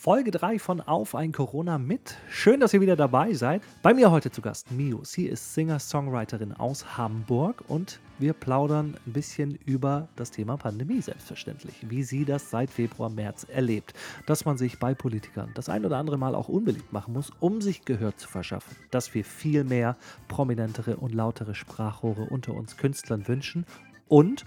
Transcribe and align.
Folge 0.00 0.30
3 0.30 0.60
von 0.60 0.80
Auf 0.80 1.16
ein 1.16 1.32
Corona 1.32 1.76
mit. 1.76 2.16
Schön, 2.30 2.60
dass 2.60 2.72
ihr 2.72 2.80
wieder 2.80 2.94
dabei 2.94 3.32
seid. 3.32 3.62
Bei 3.82 3.92
mir 3.92 4.12
heute 4.12 4.30
zu 4.30 4.40
Gast 4.40 4.70
Mio. 4.70 5.00
Sie 5.02 5.26
ist 5.26 5.54
Singer-Songwriterin 5.54 6.52
aus 6.52 6.96
Hamburg 6.96 7.64
und 7.66 7.98
wir 8.20 8.32
plaudern 8.32 8.96
ein 9.04 9.12
bisschen 9.12 9.58
über 9.66 10.08
das 10.14 10.30
Thema 10.30 10.56
Pandemie 10.56 11.00
selbstverständlich. 11.00 11.74
Wie 11.90 12.04
sie 12.04 12.24
das 12.24 12.48
seit 12.48 12.70
Februar, 12.70 13.10
März 13.10 13.44
erlebt. 13.52 13.92
Dass 14.24 14.44
man 14.44 14.56
sich 14.56 14.78
bei 14.78 14.94
Politikern 14.94 15.50
das 15.54 15.68
ein 15.68 15.84
oder 15.84 15.96
andere 15.96 16.16
Mal 16.16 16.36
auch 16.36 16.48
unbeliebt 16.48 16.92
machen 16.92 17.12
muss, 17.12 17.32
um 17.40 17.60
sich 17.60 17.84
Gehör 17.84 18.16
zu 18.16 18.28
verschaffen. 18.28 18.76
Dass 18.92 19.12
wir 19.14 19.24
viel 19.24 19.64
mehr 19.64 19.96
prominentere 20.28 20.96
und 20.96 21.12
lautere 21.12 21.56
Sprachrohre 21.56 22.22
unter 22.22 22.54
uns 22.54 22.76
Künstlern 22.76 23.26
wünschen. 23.26 23.66
Und 24.06 24.44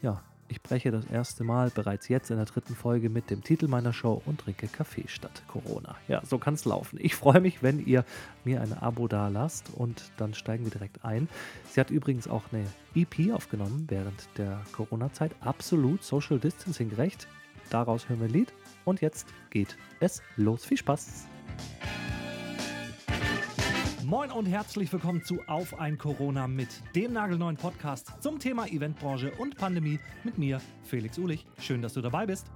ja, 0.00 0.22
ich 0.48 0.62
breche 0.62 0.90
das 0.90 1.06
erste 1.06 1.44
Mal 1.44 1.70
bereits 1.70 2.08
jetzt 2.08 2.30
in 2.30 2.36
der 2.36 2.46
dritten 2.46 2.74
Folge 2.74 3.10
mit 3.10 3.30
dem 3.30 3.42
Titel 3.42 3.68
meiner 3.68 3.92
Show 3.92 4.22
und 4.26 4.40
trinke 4.40 4.68
Kaffee 4.68 5.04
statt 5.08 5.42
Corona. 5.48 5.96
Ja, 6.08 6.24
so 6.24 6.38
kann 6.38 6.54
es 6.54 6.64
laufen. 6.64 6.98
Ich 7.00 7.14
freue 7.14 7.40
mich, 7.40 7.62
wenn 7.62 7.84
ihr 7.84 8.04
mir 8.44 8.60
ein 8.60 8.72
Abo 8.72 9.08
da 9.08 9.28
lasst 9.28 9.70
und 9.74 10.10
dann 10.16 10.34
steigen 10.34 10.64
wir 10.64 10.70
direkt 10.70 11.04
ein. 11.04 11.28
Sie 11.70 11.80
hat 11.80 11.90
übrigens 11.90 12.28
auch 12.28 12.44
eine 12.52 12.66
EP 12.94 13.32
aufgenommen 13.32 13.86
während 13.88 14.28
der 14.36 14.62
Corona-Zeit. 14.72 15.32
Absolut 15.40 16.02
Social 16.02 16.38
Distancing 16.38 16.90
gerecht. 16.90 17.26
Daraus 17.70 18.08
hören 18.08 18.20
wir 18.20 18.28
ein 18.28 18.32
Lied 18.32 18.52
und 18.84 19.00
jetzt 19.00 19.26
geht 19.50 19.76
es 20.00 20.22
los. 20.36 20.64
Viel 20.64 20.78
Spaß! 20.78 21.26
Moin 24.06 24.30
und 24.30 24.46
herzlich 24.46 24.92
willkommen 24.92 25.24
zu 25.24 25.42
Auf 25.48 25.80
ein 25.80 25.98
Corona 25.98 26.46
mit 26.46 26.68
dem 26.94 27.12
nagelneuen 27.12 27.56
Podcast 27.56 28.12
zum 28.22 28.38
Thema 28.38 28.68
Eventbranche 28.68 29.32
und 29.32 29.56
Pandemie 29.56 29.98
mit 30.22 30.38
mir, 30.38 30.60
Felix 30.84 31.18
Ulich. 31.18 31.44
Schön, 31.58 31.82
dass 31.82 31.94
du 31.94 32.02
dabei 32.02 32.24
bist. 32.24 32.46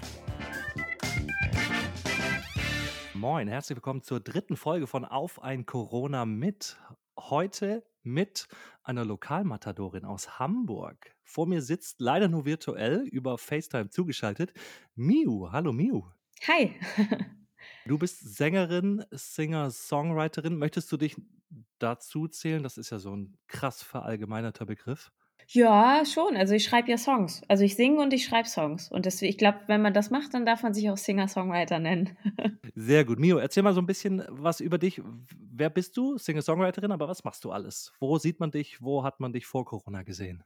Moin, 3.15 3.49
herzlich 3.49 3.75
willkommen 3.75 4.05
zur 4.05 4.21
dritten 4.21 4.57
Folge 4.57 4.87
von 4.87 5.05
Auf 5.05 5.43
ein 5.43 5.67
Corona 5.67 6.25
mit. 6.25 6.79
Heute 7.19 7.85
mit 8.05 8.47
einer 8.85 9.05
Lokalmatadorin 9.05 10.05
aus 10.05 10.39
Hamburg. 10.39 11.17
Vor 11.25 11.49
mir 11.49 11.63
sitzt 11.63 12.01
leider 12.01 12.29
nur 12.29 12.45
virtuell 12.45 13.01
über 13.11 13.39
FaceTime 13.39 13.91
zugeschaltet 13.91 14.53
Miu. 14.95 15.51
Hallo 15.51 15.73
Miu. 15.73 16.05
Hi. 16.47 16.77
Du 17.87 17.99
bist 17.99 18.37
Sängerin, 18.37 19.05
Singer, 19.11 19.71
Songwriterin. 19.71 20.57
Möchtest 20.57 20.91
du 20.93 20.97
dich 20.97 21.17
dazu 21.79 22.29
zählen? 22.29 22.63
Das 22.63 22.79
ist 22.79 22.91
ja 22.91 22.99
so 22.99 23.15
ein 23.15 23.37
krass 23.47 23.83
verallgemeinerter 23.83 24.67
Begriff. 24.67 25.11
Ja, 25.53 26.05
schon. 26.05 26.37
Also 26.37 26.55
ich 26.55 26.63
schreibe 26.63 26.91
ja 26.91 26.97
Songs. 26.97 27.43
Also 27.49 27.65
ich 27.65 27.75
singe 27.75 28.01
und 28.01 28.13
ich 28.13 28.25
schreibe 28.25 28.49
Songs. 28.49 28.89
Und 28.91 29.05
deswegen, 29.07 29.31
ich 29.31 29.39
glaube, 29.39 29.59
wenn 29.67 29.83
man 29.83 29.93
das 29.93 30.11
macht, 30.11 30.33
dann 30.33 30.47
darf 30.47 30.63
man 30.63 30.75
sich 30.75 30.89
auch 30.91 30.97
Singer-Songwriter 30.97 31.81
nennen. 31.81 32.17
Sehr 32.77 33.05
gut. 33.05 33.19
Mio, 33.19 33.39
erzähl 33.39 33.65
mal 33.65 33.75
so 33.75 33.81
ein 33.81 33.87
bisschen 33.87 34.23
was 34.29 34.61
über 34.61 34.79
dich. 34.79 35.03
Wer 35.53 35.71
bist 35.71 35.97
du? 35.97 36.19
Singer-Songwriterin, 36.19 36.93
aber 36.93 37.09
was 37.09 37.25
machst 37.25 37.45
du 37.45 37.51
alles? 37.51 37.93
Wo 37.99 38.19
sieht 38.19 38.39
man 38.39 38.53
dich? 38.53 38.81
Wo 38.81 39.03
hat 39.03 39.19
man 39.19 39.33
dich 39.33 39.47
vor 39.47 39.65
Corona 39.65 40.03
gesehen? 40.05 40.45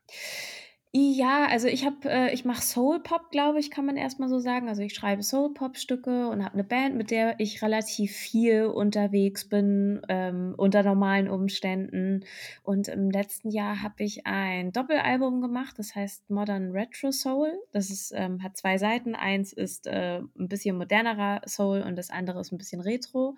Ja, 0.96 1.48
also 1.50 1.66
ich 1.66 1.84
habe, 1.84 2.08
äh, 2.08 2.32
ich 2.32 2.44
mache 2.44 2.62
Soul-Pop, 2.62 3.32
glaube 3.32 3.58
ich, 3.58 3.72
kann 3.72 3.84
man 3.84 3.96
erstmal 3.96 4.28
so 4.28 4.38
sagen. 4.38 4.68
Also 4.68 4.82
ich 4.82 4.94
schreibe 4.94 5.24
Soul-Pop-Stücke 5.24 6.28
und 6.28 6.44
habe 6.44 6.54
eine 6.54 6.62
Band, 6.62 6.94
mit 6.94 7.10
der 7.10 7.40
ich 7.40 7.62
relativ 7.62 8.12
viel 8.12 8.66
unterwegs 8.66 9.48
bin, 9.48 10.02
ähm, 10.08 10.54
unter 10.56 10.84
normalen 10.84 11.28
Umständen. 11.28 12.24
Und 12.62 12.86
im 12.86 13.10
letzten 13.10 13.50
Jahr 13.50 13.82
habe 13.82 14.04
ich 14.04 14.24
ein 14.24 14.70
Doppelalbum 14.70 15.40
gemacht, 15.40 15.76
das 15.80 15.96
heißt 15.96 16.30
Modern 16.30 16.70
Retro 16.70 17.10
Soul. 17.10 17.50
Das 17.72 17.90
ist, 17.90 18.12
ähm, 18.14 18.44
hat 18.44 18.56
zwei 18.56 18.78
Seiten. 18.78 19.16
Eins 19.16 19.52
ist 19.52 19.88
äh, 19.88 20.20
ein 20.20 20.48
bisschen 20.48 20.78
modernerer 20.78 21.40
Soul 21.48 21.82
und 21.82 21.96
das 21.96 22.10
andere 22.10 22.40
ist 22.40 22.52
ein 22.52 22.58
bisschen 22.58 22.80
Retro. 22.80 23.36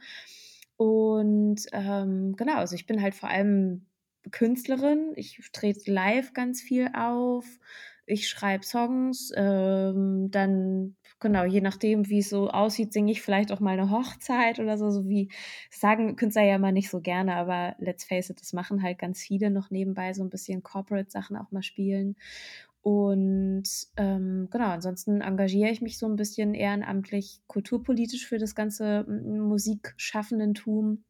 Und 0.77 1.63
ähm, 1.73 2.37
genau, 2.37 2.57
also 2.57 2.75
ich 2.75 2.87
bin 2.87 3.01
halt 3.01 3.15
vor 3.15 3.31
allem 3.31 3.87
Künstlerin. 4.31 5.13
Ich 5.17 5.41
trete 5.53 5.91
live 5.91 6.33
ganz 6.33 6.61
viel 6.61 6.91
auf. 6.95 7.45
Ich 8.07 8.29
schreibe 8.29 8.65
Songs. 8.65 9.33
Ähm, 9.37 10.29
dann, 10.31 10.97
genau, 11.19 11.45
je 11.45 11.61
nachdem, 11.61 12.09
wie 12.09 12.21
es 12.21 12.31
so 12.31 12.49
aussieht, 12.51 12.93
singe 12.93 13.11
ich 13.13 13.23
vielleicht 13.23 13.51
auch 13.53 13.61
mal 13.61 13.79
eine 13.79 13.91
Hochzeit 13.91 14.61
oder 14.61 14.79
so. 14.79 14.91
So 14.91 15.09
wie 15.09 15.31
sagen 15.71 16.17
Künstler 16.17 16.45
ja 16.45 16.57
immer 16.57 16.73
nicht 16.73 16.91
so 16.91 17.01
gerne, 17.01 17.35
aber 17.35 17.75
let's 17.79 18.05
face 18.05 18.31
it, 18.31 18.41
das 18.41 18.53
machen 18.53 18.83
halt 18.83 18.99
ganz 18.99 19.21
viele 19.21 19.51
noch 19.51 19.71
nebenbei 19.71 20.13
so 20.15 20.23
ein 20.23 20.31
bisschen 20.31 20.63
Corporate-Sachen 20.63 21.37
auch 21.37 21.51
mal 21.51 21.63
spielen. 21.63 22.17
Und 22.83 23.65
ähm, 23.97 24.47
genau, 24.53 24.69
ansonsten 24.69 25.21
engagiere 25.21 25.71
ich 25.71 25.81
mich 25.81 25.99
so 25.99 26.07
ein 26.07 26.15
bisschen 26.15 26.55
ehrenamtlich 26.55 27.41
kulturpolitisch 27.49 28.29
für 28.29 28.39
das 28.39 28.55
ganze 28.55 29.03
Musikschaffendentum. 29.09 31.03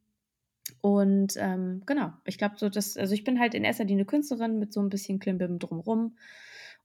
Und 0.80 1.34
ähm, 1.36 1.82
genau, 1.86 2.12
ich 2.24 2.38
glaube, 2.38 2.56
so 2.58 2.68
das, 2.68 2.96
also 2.96 3.14
ich 3.14 3.24
bin 3.24 3.38
halt 3.38 3.54
in 3.54 3.64
erster 3.64 3.84
Linie 3.84 4.04
Künstlerin 4.04 4.58
mit 4.58 4.72
so 4.72 4.80
ein 4.80 4.88
bisschen 4.88 5.18
Klimbim 5.18 5.58
drumrum 5.58 6.16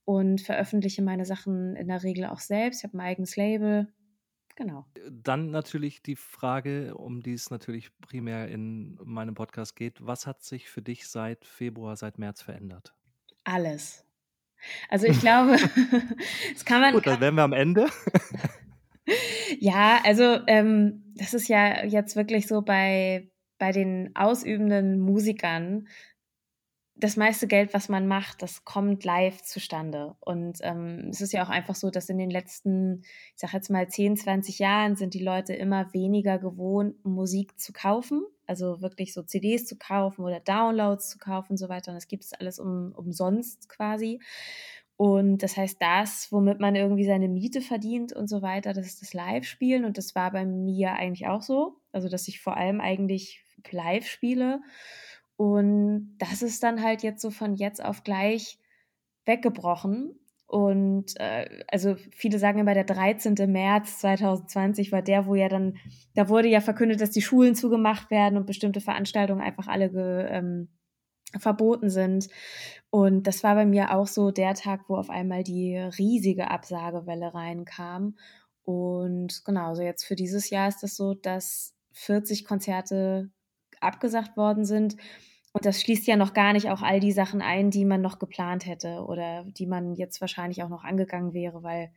und 0.04 0.40
veröffentliche 0.40 1.02
meine 1.02 1.24
Sachen 1.24 1.76
in 1.76 1.88
der 1.88 2.02
Regel 2.02 2.26
auch 2.26 2.40
selbst. 2.40 2.78
Ich 2.78 2.84
habe 2.84 2.96
ein 2.96 3.00
eigenes 3.00 3.36
Label. 3.36 3.92
Genau. 4.56 4.86
Dann 5.10 5.50
natürlich 5.50 6.02
die 6.02 6.16
Frage, 6.16 6.94
um 6.94 7.22
die 7.22 7.32
es 7.32 7.50
natürlich 7.50 7.90
primär 8.00 8.48
in 8.48 8.98
meinem 9.02 9.34
Podcast 9.34 9.76
geht. 9.76 10.04
Was 10.04 10.26
hat 10.26 10.42
sich 10.42 10.68
für 10.68 10.82
dich 10.82 11.08
seit 11.08 11.44
Februar, 11.44 11.96
seit 11.96 12.18
März 12.18 12.42
verändert? 12.42 12.94
Alles. 13.44 14.04
Also 14.88 15.06
ich 15.06 15.20
glaube, 15.20 15.56
das 16.52 16.64
kann 16.64 16.80
man. 16.80 16.94
Gut, 16.94 17.06
dann 17.06 17.20
wären 17.20 17.34
wir 17.34 17.42
am 17.42 17.52
Ende. 17.52 17.86
ja, 19.58 20.00
also 20.04 20.38
ähm, 20.46 21.14
das 21.16 21.34
ist 21.34 21.48
ja 21.48 21.84
jetzt 21.84 22.16
wirklich 22.16 22.46
so 22.46 22.62
bei, 22.62 23.30
bei 23.62 23.70
den 23.70 24.10
ausübenden 24.16 24.98
Musikern 24.98 25.86
das 26.96 27.16
meiste 27.16 27.46
Geld, 27.46 27.72
was 27.74 27.88
man 27.88 28.08
macht, 28.08 28.42
das 28.42 28.64
kommt 28.64 29.04
live 29.04 29.40
zustande. 29.42 30.16
Und 30.18 30.58
ähm, 30.62 31.10
es 31.10 31.20
ist 31.20 31.32
ja 31.32 31.44
auch 31.44 31.48
einfach 31.48 31.76
so, 31.76 31.88
dass 31.88 32.08
in 32.08 32.18
den 32.18 32.28
letzten, 32.28 33.02
ich 33.04 33.36
sag 33.36 33.52
jetzt 33.52 33.70
mal 33.70 33.86
10, 33.86 34.16
20 34.16 34.58
Jahren 34.58 34.96
sind 34.96 35.14
die 35.14 35.22
Leute 35.22 35.54
immer 35.54 35.94
weniger 35.94 36.40
gewohnt, 36.40 37.04
Musik 37.04 37.56
zu 37.56 37.72
kaufen. 37.72 38.24
Also 38.48 38.82
wirklich 38.82 39.14
so 39.14 39.22
CDs 39.22 39.64
zu 39.64 39.78
kaufen 39.78 40.24
oder 40.24 40.40
Downloads 40.40 41.08
zu 41.10 41.18
kaufen 41.18 41.52
und 41.52 41.56
so 41.56 41.68
weiter. 41.68 41.92
Und 41.92 41.98
das 41.98 42.08
gibt 42.08 42.24
es 42.24 42.32
alles 42.32 42.58
um, 42.58 42.92
umsonst 42.96 43.68
quasi. 43.68 44.18
Und 44.96 45.44
das 45.44 45.56
heißt, 45.56 45.78
das, 45.80 46.30
womit 46.30 46.58
man 46.58 46.74
irgendwie 46.74 47.04
seine 47.04 47.28
Miete 47.28 47.60
verdient 47.60 48.12
und 48.12 48.28
so 48.28 48.42
weiter, 48.42 48.72
das 48.72 48.86
ist 48.86 49.02
das 49.02 49.14
Live-Spielen. 49.14 49.84
Und 49.84 49.98
das 49.98 50.16
war 50.16 50.32
bei 50.32 50.44
mir 50.44 50.94
eigentlich 50.94 51.28
auch 51.28 51.42
so. 51.42 51.76
Also, 51.92 52.08
dass 52.08 52.28
ich 52.28 52.40
vor 52.40 52.56
allem 52.56 52.80
eigentlich 52.80 53.41
live 53.70 54.06
spiele. 54.06 54.60
Und 55.36 56.16
das 56.18 56.42
ist 56.42 56.62
dann 56.62 56.82
halt 56.82 57.02
jetzt 57.02 57.22
so 57.22 57.30
von 57.30 57.54
jetzt 57.54 57.84
auf 57.84 58.04
gleich 58.04 58.58
weggebrochen. 59.24 60.18
Und 60.46 61.18
äh, 61.18 61.64
also 61.68 61.96
viele 62.10 62.38
sagen 62.38 62.58
immer, 62.58 62.74
der 62.74 62.84
13. 62.84 63.34
März 63.50 64.00
2020 64.00 64.92
war 64.92 65.00
der, 65.00 65.26
wo 65.26 65.34
ja 65.34 65.48
dann, 65.48 65.78
da 66.14 66.28
wurde 66.28 66.48
ja 66.48 66.60
verkündet, 66.60 67.00
dass 67.00 67.10
die 67.10 67.22
Schulen 67.22 67.54
zugemacht 67.54 68.10
werden 68.10 68.36
und 68.36 68.46
bestimmte 68.46 68.82
Veranstaltungen 68.82 69.40
einfach 69.40 69.66
alle 69.66 69.90
ge, 69.90 70.26
ähm, 70.28 70.68
verboten 71.38 71.88
sind. 71.88 72.28
Und 72.90 73.26
das 73.26 73.42
war 73.42 73.54
bei 73.54 73.64
mir 73.64 73.96
auch 73.96 74.06
so 74.06 74.30
der 74.30 74.52
Tag, 74.52 74.82
wo 74.88 74.96
auf 74.96 75.08
einmal 75.08 75.42
die 75.42 75.76
riesige 75.78 76.50
Absagewelle 76.50 77.32
reinkam. 77.32 78.16
Und 78.64 79.44
genau, 79.44 79.74
so 79.74 79.82
jetzt 79.82 80.04
für 80.04 80.16
dieses 80.16 80.50
Jahr 80.50 80.68
ist 80.68 80.82
das 80.82 80.96
so, 80.96 81.14
dass 81.14 81.74
40 81.92 82.44
Konzerte 82.44 83.30
abgesagt 83.82 84.36
worden 84.36 84.64
sind. 84.64 84.96
Und 85.52 85.66
das 85.66 85.80
schließt 85.82 86.06
ja 86.06 86.16
noch 86.16 86.32
gar 86.32 86.54
nicht 86.54 86.70
auch 86.70 86.82
all 86.82 86.98
die 86.98 87.12
Sachen 87.12 87.42
ein, 87.42 87.70
die 87.70 87.84
man 87.84 88.00
noch 88.00 88.18
geplant 88.18 88.66
hätte 88.66 89.04
oder 89.04 89.44
die 89.46 89.66
man 89.66 89.94
jetzt 89.94 90.20
wahrscheinlich 90.20 90.62
auch 90.62 90.70
noch 90.70 90.82
angegangen 90.82 91.34
wäre, 91.34 91.62
weil 91.62 91.90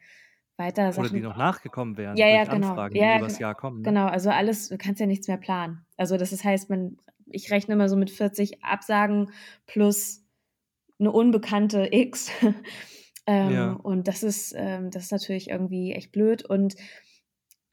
weiter 0.57 0.91
Sachen. 0.91 1.05
Oder 1.05 1.13
die 1.13 1.21
noch 1.21 1.37
nachgekommen 1.37 1.97
wären. 1.97 2.17
Ja, 2.17 2.27
ja, 2.27 2.43
genau. 2.43 2.69
Anfragen, 2.69 2.95
ja, 2.95 3.13
die 3.13 3.19
übers 3.19 3.39
Jahr 3.39 3.55
kommen. 3.55 3.77
Ne? 3.77 3.83
Genau, 3.83 4.07
also 4.07 4.29
alles, 4.29 4.69
du 4.69 4.77
kannst 4.77 4.99
ja 4.99 5.05
nichts 5.05 5.27
mehr 5.27 5.37
planen. 5.37 5.85
Also 5.97 6.17
das 6.17 6.43
heißt, 6.43 6.69
man, 6.69 6.97
ich 7.27 7.51
rechne 7.51 7.73
immer 7.73 7.89
so 7.89 7.95
mit 7.95 8.09
40 8.09 8.63
Absagen 8.63 9.31
plus 9.67 10.23
eine 10.99 11.11
unbekannte 11.11 11.89
X. 11.91 12.31
ähm, 13.25 13.51
ja. 13.51 13.71
Und 13.71 14.07
das 14.07 14.23
ist, 14.23 14.53
ähm, 14.57 14.91
das 14.91 15.03
ist 15.03 15.11
natürlich 15.11 15.49
irgendwie 15.49 15.93
echt 15.93 16.11
blöd. 16.11 16.43
Und 16.43 16.75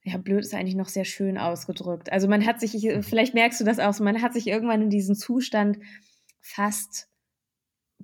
ja, 0.04 0.16
blöd 0.18 0.40
ist 0.40 0.54
eigentlich 0.54 0.74
noch 0.74 0.88
sehr 0.88 1.04
schön 1.04 1.38
ausgedrückt. 1.38 2.10
Also 2.10 2.28
man 2.28 2.44
hat 2.44 2.60
sich, 2.60 2.74
mhm. 2.74 3.02
vielleicht 3.02 3.34
merkst 3.34 3.60
du 3.60 3.64
das 3.64 3.78
auch, 3.78 3.98
man 4.00 4.20
hat 4.20 4.32
sich 4.32 4.46
irgendwann 4.46 4.82
in 4.82 4.90
diesen 4.90 5.14
Zustand 5.14 5.78
fast 6.40 7.08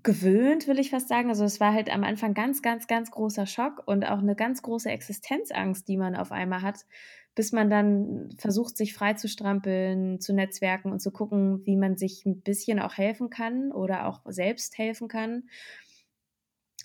gewöhnt, 0.02 0.68
will 0.68 0.78
ich 0.78 0.90
fast 0.90 1.08
sagen. 1.08 1.28
Also 1.28 1.44
es 1.44 1.58
war 1.58 1.72
halt 1.72 1.92
am 1.92 2.04
Anfang 2.04 2.34
ganz, 2.34 2.62
ganz, 2.62 2.86
ganz 2.86 3.10
großer 3.10 3.46
Schock 3.46 3.82
und 3.86 4.04
auch 4.04 4.18
eine 4.18 4.36
ganz 4.36 4.62
große 4.62 4.88
Existenzangst, 4.88 5.88
die 5.88 5.96
man 5.96 6.14
auf 6.14 6.30
einmal 6.30 6.62
hat, 6.62 6.86
bis 7.34 7.50
man 7.50 7.68
dann 7.68 8.30
versucht, 8.38 8.76
sich 8.76 8.94
frei 8.94 9.14
zu 9.14 9.28
strampeln, 9.28 10.20
zu 10.20 10.32
netzwerken 10.32 10.92
und 10.92 11.00
zu 11.00 11.10
gucken, 11.10 11.64
wie 11.66 11.76
man 11.76 11.96
sich 11.96 12.24
ein 12.26 12.42
bisschen 12.42 12.78
auch 12.78 12.96
helfen 12.96 13.28
kann 13.28 13.72
oder 13.72 14.06
auch 14.06 14.20
selbst 14.26 14.78
helfen 14.78 15.08
kann. 15.08 15.48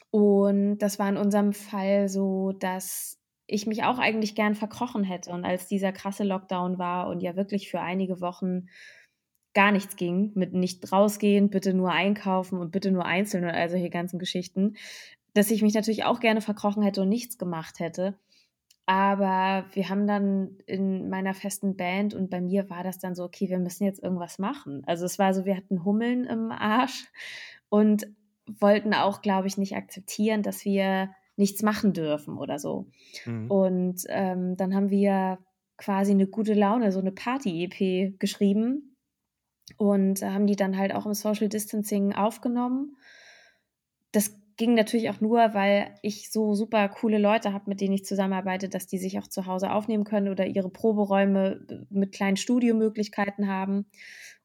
Und 0.09 0.79
das 0.79 0.97
war 0.97 1.09
in 1.09 1.17
unserem 1.17 1.53
Fall 1.53 2.09
so, 2.09 2.51
dass 2.51 3.19
ich 3.47 3.67
mich 3.67 3.83
auch 3.83 3.99
eigentlich 3.99 4.35
gern 4.35 4.55
verkrochen 4.55 5.03
hätte. 5.03 5.31
Und 5.31 5.45
als 5.45 5.67
dieser 5.67 5.91
krasse 5.91 6.23
Lockdown 6.23 6.77
war 6.77 7.07
und 7.07 7.21
ja 7.21 7.35
wirklich 7.35 7.69
für 7.69 7.81
einige 7.81 8.21
Wochen 8.21 8.67
gar 9.53 9.71
nichts 9.71 9.95
ging, 9.95 10.31
mit 10.35 10.53
nicht 10.53 10.91
rausgehen, 10.91 11.49
bitte 11.49 11.73
nur 11.73 11.91
einkaufen 11.91 12.57
und 12.57 12.71
bitte 12.71 12.91
nur 12.91 13.05
einzeln 13.05 13.43
und 13.43 13.51
all 13.51 13.69
solche 13.69 13.89
ganzen 13.89 14.17
Geschichten, 14.17 14.75
dass 15.33 15.51
ich 15.51 15.61
mich 15.61 15.73
natürlich 15.73 16.05
auch 16.05 16.19
gerne 16.19 16.41
verkrochen 16.41 16.83
hätte 16.83 17.01
und 17.01 17.09
nichts 17.09 17.37
gemacht 17.37 17.79
hätte. 17.79 18.17
Aber 18.85 19.65
wir 19.71 19.89
haben 19.89 20.07
dann 20.07 20.57
in 20.65 21.09
meiner 21.09 21.33
festen 21.33 21.77
Band 21.77 22.13
und 22.13 22.29
bei 22.29 22.41
mir 22.41 22.69
war 22.69 22.83
das 22.83 22.99
dann 22.99 23.15
so, 23.15 23.23
okay, 23.23 23.49
wir 23.49 23.59
müssen 23.59 23.85
jetzt 23.85 24.03
irgendwas 24.03 24.39
machen. 24.39 24.83
Also 24.85 25.05
es 25.05 25.19
war 25.19 25.33
so, 25.33 25.45
wir 25.45 25.55
hatten 25.55 25.85
Hummeln 25.85 26.25
im 26.25 26.51
Arsch 26.51 27.05
und 27.69 28.07
wollten 28.45 28.93
auch, 28.93 29.21
glaube 29.21 29.47
ich, 29.47 29.57
nicht 29.57 29.75
akzeptieren, 29.75 30.43
dass 30.43 30.65
wir 30.65 31.11
nichts 31.35 31.63
machen 31.63 31.93
dürfen 31.93 32.37
oder 32.37 32.59
so. 32.59 32.87
Mhm. 33.25 33.49
Und 33.49 34.03
ähm, 34.09 34.55
dann 34.57 34.75
haben 34.75 34.89
wir 34.89 35.39
quasi 35.77 36.11
eine 36.11 36.27
gute 36.27 36.53
Laune, 36.53 36.91
so 36.91 36.99
eine 36.99 37.11
Party-EP 37.11 38.19
geschrieben 38.19 38.95
und 39.77 40.21
haben 40.21 40.47
die 40.47 40.55
dann 40.55 40.77
halt 40.77 40.93
auch 40.93 41.05
im 41.05 41.13
Social 41.13 41.49
Distancing 41.49 42.13
aufgenommen. 42.13 42.95
Das 44.11 44.39
ging 44.57 44.75
natürlich 44.75 45.09
auch 45.09 45.19
nur, 45.19 45.53
weil 45.53 45.95
ich 46.03 46.31
so 46.31 46.53
super 46.53 46.87
coole 46.89 47.17
Leute 47.17 47.53
habe, 47.53 47.65
mit 47.67 47.81
denen 47.81 47.93
ich 47.93 48.05
zusammenarbeite, 48.05 48.69
dass 48.69 48.85
die 48.85 48.99
sich 48.99 49.17
auch 49.17 49.27
zu 49.27 49.47
Hause 49.47 49.71
aufnehmen 49.71 50.03
können 50.03 50.29
oder 50.29 50.45
ihre 50.45 50.69
Proberäume 50.69 51.65
mit 51.89 52.13
kleinen 52.13 52.37
Studiomöglichkeiten 52.37 53.47
haben. 53.47 53.87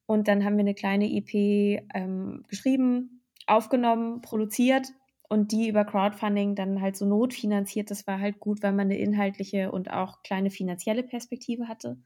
Und 0.07 0.27
dann 0.27 0.43
haben 0.43 0.55
wir 0.55 0.61
eine 0.61 0.73
kleine 0.73 1.05
EP 1.05 1.83
ähm, 1.93 2.43
geschrieben, 2.47 3.21
aufgenommen, 3.45 4.21
produziert 4.21 4.87
und 5.29 5.51
die 5.51 5.69
über 5.69 5.85
Crowdfunding 5.85 6.55
dann 6.55 6.81
halt 6.81 6.97
so 6.97 7.05
notfinanziert. 7.05 7.91
Das 7.91 8.07
war 8.07 8.19
halt 8.19 8.39
gut, 8.39 8.61
weil 8.63 8.73
man 8.73 8.87
eine 8.87 8.97
inhaltliche 8.97 9.71
und 9.71 9.91
auch 9.91 10.23
kleine 10.23 10.49
finanzielle 10.49 11.03
Perspektive 11.03 11.67
hatte. 11.67 11.97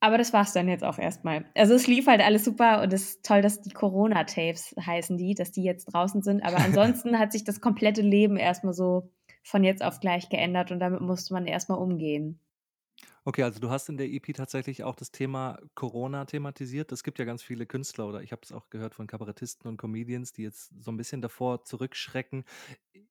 Aber 0.00 0.18
das 0.18 0.32
war 0.32 0.42
es 0.42 0.52
dann 0.52 0.68
jetzt 0.68 0.84
auch 0.84 0.98
erstmal. 0.98 1.46
Also 1.54 1.74
es 1.74 1.86
lief 1.86 2.06
halt 2.06 2.20
alles 2.20 2.44
super 2.44 2.82
und 2.82 2.92
es 2.92 3.10
ist 3.10 3.26
toll, 3.26 3.42
dass 3.42 3.62
die 3.62 3.70
Corona-Tapes 3.70 4.76
heißen 4.80 5.16
die, 5.16 5.34
dass 5.34 5.50
die 5.50 5.64
jetzt 5.64 5.86
draußen 5.86 6.22
sind. 6.22 6.44
Aber 6.44 6.58
ansonsten 6.58 7.18
hat 7.18 7.32
sich 7.32 7.44
das 7.44 7.60
komplette 7.60 8.02
Leben 8.02 8.36
erstmal 8.36 8.74
so 8.74 9.10
von 9.42 9.64
jetzt 9.64 9.82
auf 9.82 10.00
gleich 10.00 10.28
geändert 10.28 10.70
und 10.70 10.80
damit 10.80 11.00
musste 11.00 11.34
man 11.34 11.46
erstmal 11.46 11.78
umgehen. 11.78 12.40
Okay, 13.28 13.42
also 13.42 13.58
du 13.58 13.70
hast 13.70 13.88
in 13.88 13.96
der 13.96 14.08
EP 14.08 14.32
tatsächlich 14.34 14.84
auch 14.84 14.94
das 14.94 15.10
Thema 15.10 15.58
Corona 15.74 16.26
thematisiert. 16.26 16.92
Es 16.92 17.02
gibt 17.02 17.18
ja 17.18 17.24
ganz 17.24 17.42
viele 17.42 17.66
Künstler 17.66 18.06
oder 18.06 18.22
ich 18.22 18.30
habe 18.30 18.42
es 18.44 18.52
auch 18.52 18.70
gehört 18.70 18.94
von 18.94 19.08
Kabarettisten 19.08 19.68
und 19.68 19.78
Comedians, 19.78 20.32
die 20.32 20.44
jetzt 20.44 20.72
so 20.80 20.92
ein 20.92 20.96
bisschen 20.96 21.22
davor 21.22 21.64
zurückschrecken, 21.64 22.44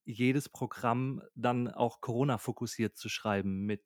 jedes 0.05 0.47
Programm 0.47 1.21
dann 1.35 1.67
auch 1.67 1.99
Corona 1.99 2.37
fokussiert 2.37 2.95
zu 2.95 3.09
schreiben 3.09 3.65
mit 3.65 3.83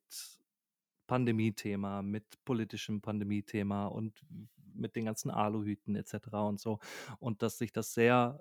Pandemie-Thema, 1.08 2.02
mit 2.02 2.44
politischem 2.44 3.00
Pandemie-Thema 3.00 3.86
und 3.86 4.24
mit 4.72 4.94
den 4.94 5.06
ganzen 5.06 5.32
Aluhüten 5.32 5.96
etc. 5.96 6.14
und 6.32 6.60
so. 6.60 6.78
Und 7.18 7.42
dass 7.42 7.58
sich 7.58 7.72
das 7.72 7.92
sehr 7.92 8.40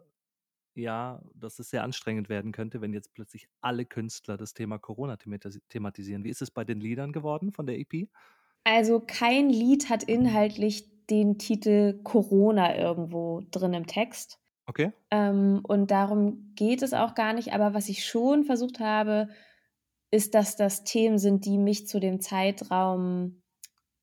ja, 0.79 1.21
dass 1.35 1.59
es 1.59 1.69
sehr 1.69 1.83
anstrengend 1.83 2.29
werden 2.29 2.51
könnte, 2.51 2.81
wenn 2.81 2.93
jetzt 2.93 3.13
plötzlich 3.13 3.47
alle 3.61 3.85
Künstler 3.85 4.37
das 4.37 4.53
Thema 4.53 4.77
Corona 4.77 5.17
thematisieren. 5.17 6.23
Wie 6.23 6.29
ist 6.29 6.41
es 6.41 6.51
bei 6.51 6.63
den 6.63 6.79
Liedern 6.79 7.11
geworden 7.11 7.51
von 7.51 7.65
der 7.65 7.79
EP? 7.79 8.07
Also 8.63 8.99
kein 8.99 9.49
Lied 9.49 9.89
hat 9.89 10.03
inhaltlich 10.03 10.87
den 11.09 11.37
Titel 11.37 12.01
Corona 12.03 12.77
irgendwo 12.77 13.41
drin 13.51 13.73
im 13.73 13.87
Text. 13.87 14.39
Okay. 14.65 14.91
Ähm, 15.09 15.61
und 15.67 15.89
darum 15.89 16.53
geht 16.55 16.83
es 16.83 16.93
auch 16.93 17.15
gar 17.15 17.33
nicht. 17.33 17.53
Aber 17.53 17.73
was 17.73 17.89
ich 17.89 18.05
schon 18.05 18.43
versucht 18.43 18.79
habe, 18.79 19.29
ist, 20.11 20.35
dass 20.35 20.55
das 20.55 20.83
Themen 20.83 21.17
sind, 21.17 21.45
die 21.45 21.57
mich 21.57 21.87
zu 21.87 21.99
dem 21.99 22.19
Zeitraum 22.19 23.41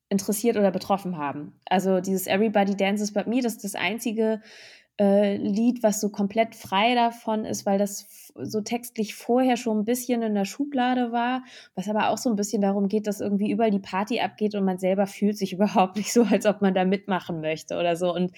interessiert 0.08 0.56
oder 0.56 0.70
betroffen 0.70 1.18
haben. 1.18 1.60
Also 1.66 2.00
dieses 2.00 2.26
Everybody 2.26 2.76
Dances 2.76 3.12
But 3.12 3.26
Me, 3.26 3.40
das 3.40 3.54
ist 3.54 3.64
das 3.64 3.74
einzige 3.74 4.40
äh, 4.98 5.36
Lied, 5.36 5.82
was 5.82 6.00
so 6.00 6.08
komplett 6.08 6.54
frei 6.54 6.94
davon 6.94 7.44
ist, 7.44 7.66
weil 7.66 7.78
das 7.78 8.06
so 8.34 8.60
textlich 8.62 9.14
vorher 9.14 9.56
schon 9.56 9.80
ein 9.80 9.84
bisschen 9.84 10.22
in 10.22 10.34
der 10.34 10.44
Schublade 10.46 11.12
war, 11.12 11.42
was 11.74 11.88
aber 11.88 12.08
auch 12.10 12.18
so 12.18 12.30
ein 12.30 12.36
bisschen 12.36 12.62
darum 12.62 12.88
geht, 12.88 13.06
dass 13.06 13.20
irgendwie 13.20 13.50
überall 13.50 13.70
die 13.70 13.78
Party 13.78 14.20
abgeht 14.20 14.54
und 14.54 14.64
man 14.64 14.78
selber 14.78 15.06
fühlt 15.06 15.36
sich 15.36 15.52
überhaupt 15.54 15.96
nicht 15.96 16.12
so, 16.12 16.22
als 16.22 16.46
ob 16.46 16.62
man 16.62 16.74
da 16.74 16.84
mitmachen 16.84 17.40
möchte 17.40 17.76
oder 17.78 17.96
so. 17.96 18.14
Und 18.14 18.32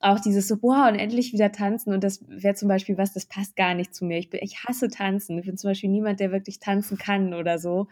auch 0.00 0.18
dieses 0.18 0.48
so, 0.48 0.56
wow, 0.62 0.88
und 0.88 0.98
endlich 0.98 1.32
wieder 1.32 1.52
tanzen. 1.52 1.92
Und 1.92 2.02
das 2.02 2.24
wäre 2.26 2.54
zum 2.54 2.68
Beispiel 2.68 2.98
was, 2.98 3.12
das 3.12 3.26
passt 3.26 3.54
gar 3.54 3.74
nicht 3.74 3.94
zu 3.94 4.04
mir. 4.04 4.18
Ich, 4.18 4.30
bin, 4.30 4.40
ich 4.42 4.64
hasse 4.64 4.88
tanzen. 4.88 5.38
Ich 5.38 5.46
bin 5.46 5.56
zum 5.58 5.70
Beispiel 5.70 5.90
niemand, 5.90 6.20
der 6.20 6.32
wirklich 6.32 6.58
tanzen 6.58 6.98
kann 6.98 7.34
oder 7.34 7.58
so. 7.58 7.86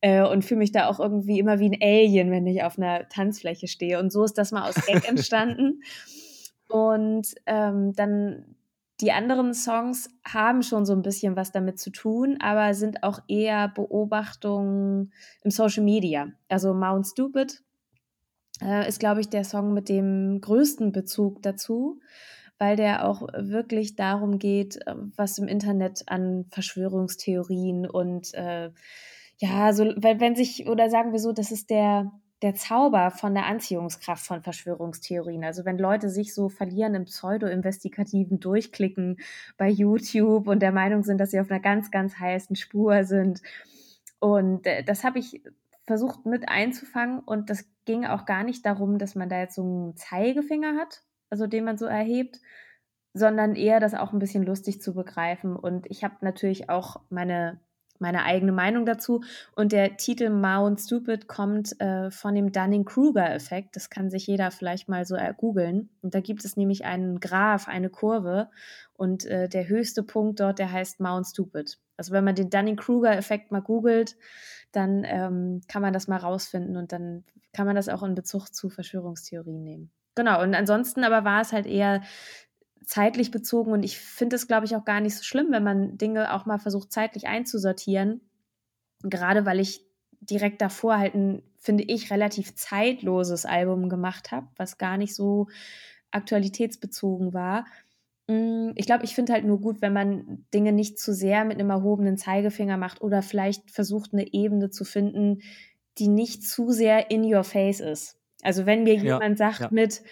Äh, 0.00 0.22
und 0.22 0.44
fühle 0.44 0.58
mich 0.58 0.72
da 0.72 0.88
auch 0.88 1.00
irgendwie 1.00 1.38
immer 1.38 1.60
wie 1.60 1.70
ein 1.70 1.78
Alien, 1.80 2.30
wenn 2.30 2.46
ich 2.46 2.62
auf 2.62 2.76
einer 2.76 3.08
Tanzfläche 3.08 3.68
stehe. 3.68 3.98
Und 4.00 4.12
so 4.12 4.24
ist 4.24 4.36
das 4.36 4.52
mal 4.52 4.68
aus 4.68 4.74
Gag 4.86 5.08
entstanden. 5.08 5.80
Und 6.74 7.36
ähm, 7.46 7.92
dann 7.92 8.56
die 9.00 9.12
anderen 9.12 9.54
Songs 9.54 10.10
haben 10.26 10.64
schon 10.64 10.84
so 10.84 10.92
ein 10.92 11.02
bisschen 11.02 11.36
was 11.36 11.52
damit 11.52 11.78
zu 11.78 11.90
tun, 11.90 12.38
aber 12.40 12.74
sind 12.74 13.04
auch 13.04 13.20
eher 13.28 13.68
Beobachtungen 13.68 15.12
im 15.44 15.52
Social 15.52 15.84
Media. 15.84 16.32
Also 16.48 16.74
Mount 16.74 17.06
Stupid 17.06 17.62
äh, 18.60 18.88
ist, 18.88 18.98
glaube 18.98 19.20
ich, 19.20 19.28
der 19.28 19.44
Song 19.44 19.72
mit 19.72 19.88
dem 19.88 20.40
größten 20.40 20.90
Bezug 20.90 21.42
dazu, 21.42 22.00
weil 22.58 22.74
der 22.74 23.08
auch 23.08 23.22
wirklich 23.22 23.94
darum 23.94 24.40
geht, 24.40 24.84
äh, 24.84 24.96
was 25.14 25.38
im 25.38 25.46
Internet 25.46 26.02
an 26.08 26.46
Verschwörungstheorien 26.50 27.88
und 27.88 28.34
äh, 28.34 28.72
ja, 29.38 29.72
so, 29.72 29.84
wenn, 29.96 30.18
wenn 30.18 30.34
sich, 30.34 30.66
oder 30.66 30.90
sagen 30.90 31.12
wir 31.12 31.20
so, 31.20 31.30
das 31.30 31.52
ist 31.52 31.70
der 31.70 32.10
der 32.44 32.54
Zauber 32.54 33.10
von 33.10 33.32
der 33.32 33.46
Anziehungskraft 33.46 34.26
von 34.26 34.42
Verschwörungstheorien. 34.42 35.44
Also 35.44 35.64
wenn 35.64 35.78
Leute 35.78 36.10
sich 36.10 36.34
so 36.34 36.50
verlieren 36.50 36.94
im 36.94 37.06
pseudo-investigativen 37.06 38.38
Durchklicken 38.38 39.16
bei 39.56 39.70
YouTube 39.70 40.46
und 40.46 40.60
der 40.60 40.70
Meinung 40.70 41.02
sind, 41.04 41.16
dass 41.16 41.30
sie 41.30 41.40
auf 41.40 41.50
einer 41.50 41.60
ganz, 41.60 41.90
ganz 41.90 42.18
heißen 42.18 42.54
Spur 42.54 43.04
sind. 43.04 43.40
Und 44.18 44.66
äh, 44.66 44.84
das 44.84 45.04
habe 45.04 45.20
ich 45.20 45.40
versucht 45.86 46.26
mit 46.26 46.46
einzufangen 46.46 47.20
und 47.20 47.48
das 47.48 47.64
ging 47.86 48.04
auch 48.04 48.26
gar 48.26 48.44
nicht 48.44 48.66
darum, 48.66 48.98
dass 48.98 49.14
man 49.14 49.30
da 49.30 49.38
jetzt 49.38 49.54
so 49.54 49.62
einen 49.62 49.96
Zeigefinger 49.96 50.76
hat, 50.76 51.02
also 51.30 51.46
den 51.46 51.64
man 51.64 51.78
so 51.78 51.86
erhebt, 51.86 52.40
sondern 53.14 53.56
eher 53.56 53.80
das 53.80 53.94
auch 53.94 54.12
ein 54.12 54.18
bisschen 54.18 54.44
lustig 54.44 54.82
zu 54.82 54.92
begreifen. 54.92 55.56
Und 55.56 55.86
ich 55.90 56.04
habe 56.04 56.16
natürlich 56.20 56.68
auch 56.68 57.00
meine 57.08 57.58
meine 58.04 58.24
eigene 58.24 58.52
Meinung 58.52 58.84
dazu. 58.84 59.24
Und 59.56 59.72
der 59.72 59.96
Titel 59.96 60.28
Mount 60.28 60.78
Stupid 60.78 61.26
kommt 61.26 61.80
äh, 61.80 62.10
von 62.10 62.34
dem 62.34 62.52
Dunning-Kruger-Effekt. 62.52 63.76
Das 63.76 63.88
kann 63.88 64.10
sich 64.10 64.26
jeder 64.26 64.50
vielleicht 64.50 64.90
mal 64.90 65.06
so 65.06 65.16
googeln. 65.38 65.88
Und 66.02 66.14
da 66.14 66.20
gibt 66.20 66.44
es 66.44 66.58
nämlich 66.58 66.84
einen 66.84 67.18
Graph, 67.18 67.66
eine 67.66 67.88
Kurve. 67.88 68.50
Und 68.92 69.24
äh, 69.24 69.48
der 69.48 69.68
höchste 69.68 70.02
Punkt 70.02 70.40
dort, 70.40 70.58
der 70.58 70.70
heißt 70.70 71.00
Mount 71.00 71.26
Stupid. 71.26 71.78
Also 71.96 72.12
wenn 72.12 72.24
man 72.24 72.34
den 72.34 72.50
Dunning-Kruger-Effekt 72.50 73.50
mal 73.50 73.62
googelt, 73.62 74.16
dann 74.72 75.04
ähm, 75.04 75.62
kann 75.66 75.80
man 75.80 75.94
das 75.94 76.06
mal 76.06 76.18
rausfinden 76.18 76.76
und 76.76 76.92
dann 76.92 77.24
kann 77.54 77.66
man 77.66 77.76
das 77.76 77.88
auch 77.88 78.02
in 78.02 78.14
Bezug 78.14 78.48
zu 78.48 78.68
Verschwörungstheorien 78.68 79.62
nehmen. 79.62 79.90
Genau, 80.16 80.42
und 80.42 80.54
ansonsten 80.54 81.02
aber 81.04 81.24
war 81.24 81.40
es 81.40 81.52
halt 81.52 81.66
eher 81.66 82.02
zeitlich 82.86 83.30
bezogen 83.30 83.72
und 83.72 83.82
ich 83.82 83.98
finde 83.98 84.36
es, 84.36 84.46
glaube 84.46 84.66
ich, 84.66 84.76
auch 84.76 84.84
gar 84.84 85.00
nicht 85.00 85.16
so 85.16 85.22
schlimm, 85.22 85.48
wenn 85.50 85.64
man 85.64 85.96
Dinge 85.98 86.32
auch 86.34 86.46
mal 86.46 86.58
versucht, 86.58 86.92
zeitlich 86.92 87.26
einzusortieren. 87.26 88.20
Gerade 89.02 89.46
weil 89.46 89.60
ich 89.60 89.84
direkt 90.20 90.60
davor 90.60 90.98
halt 90.98 91.14
ein, 91.14 91.42
finde 91.58 91.84
ich, 91.84 92.10
relativ 92.10 92.54
zeitloses 92.54 93.44
Album 93.44 93.88
gemacht 93.88 94.32
habe, 94.32 94.48
was 94.56 94.78
gar 94.78 94.96
nicht 94.96 95.14
so 95.14 95.48
aktualitätsbezogen 96.10 97.34
war. 97.34 97.66
Mm, 98.26 98.70
ich 98.74 98.86
glaube, 98.86 99.04
ich 99.04 99.14
finde 99.14 99.32
halt 99.32 99.44
nur 99.44 99.60
gut, 99.60 99.82
wenn 99.82 99.92
man 99.92 100.46
Dinge 100.54 100.72
nicht 100.72 100.98
zu 100.98 101.12
sehr 101.12 101.44
mit 101.44 101.58
einem 101.58 101.70
erhobenen 101.70 102.16
Zeigefinger 102.16 102.76
macht 102.76 103.02
oder 103.02 103.22
vielleicht 103.22 103.70
versucht, 103.70 104.12
eine 104.12 104.32
Ebene 104.32 104.70
zu 104.70 104.84
finden, 104.84 105.42
die 105.98 106.08
nicht 106.08 106.46
zu 106.46 106.70
sehr 106.70 107.10
in 107.10 107.24
your 107.24 107.44
face 107.44 107.80
ist. 107.80 108.18
Also 108.42 108.66
wenn 108.66 108.84
mir 108.84 108.94
ja, 108.94 109.02
jemand 109.02 109.38
sagt 109.38 109.60
ja. 109.60 109.68
mit, 109.70 110.02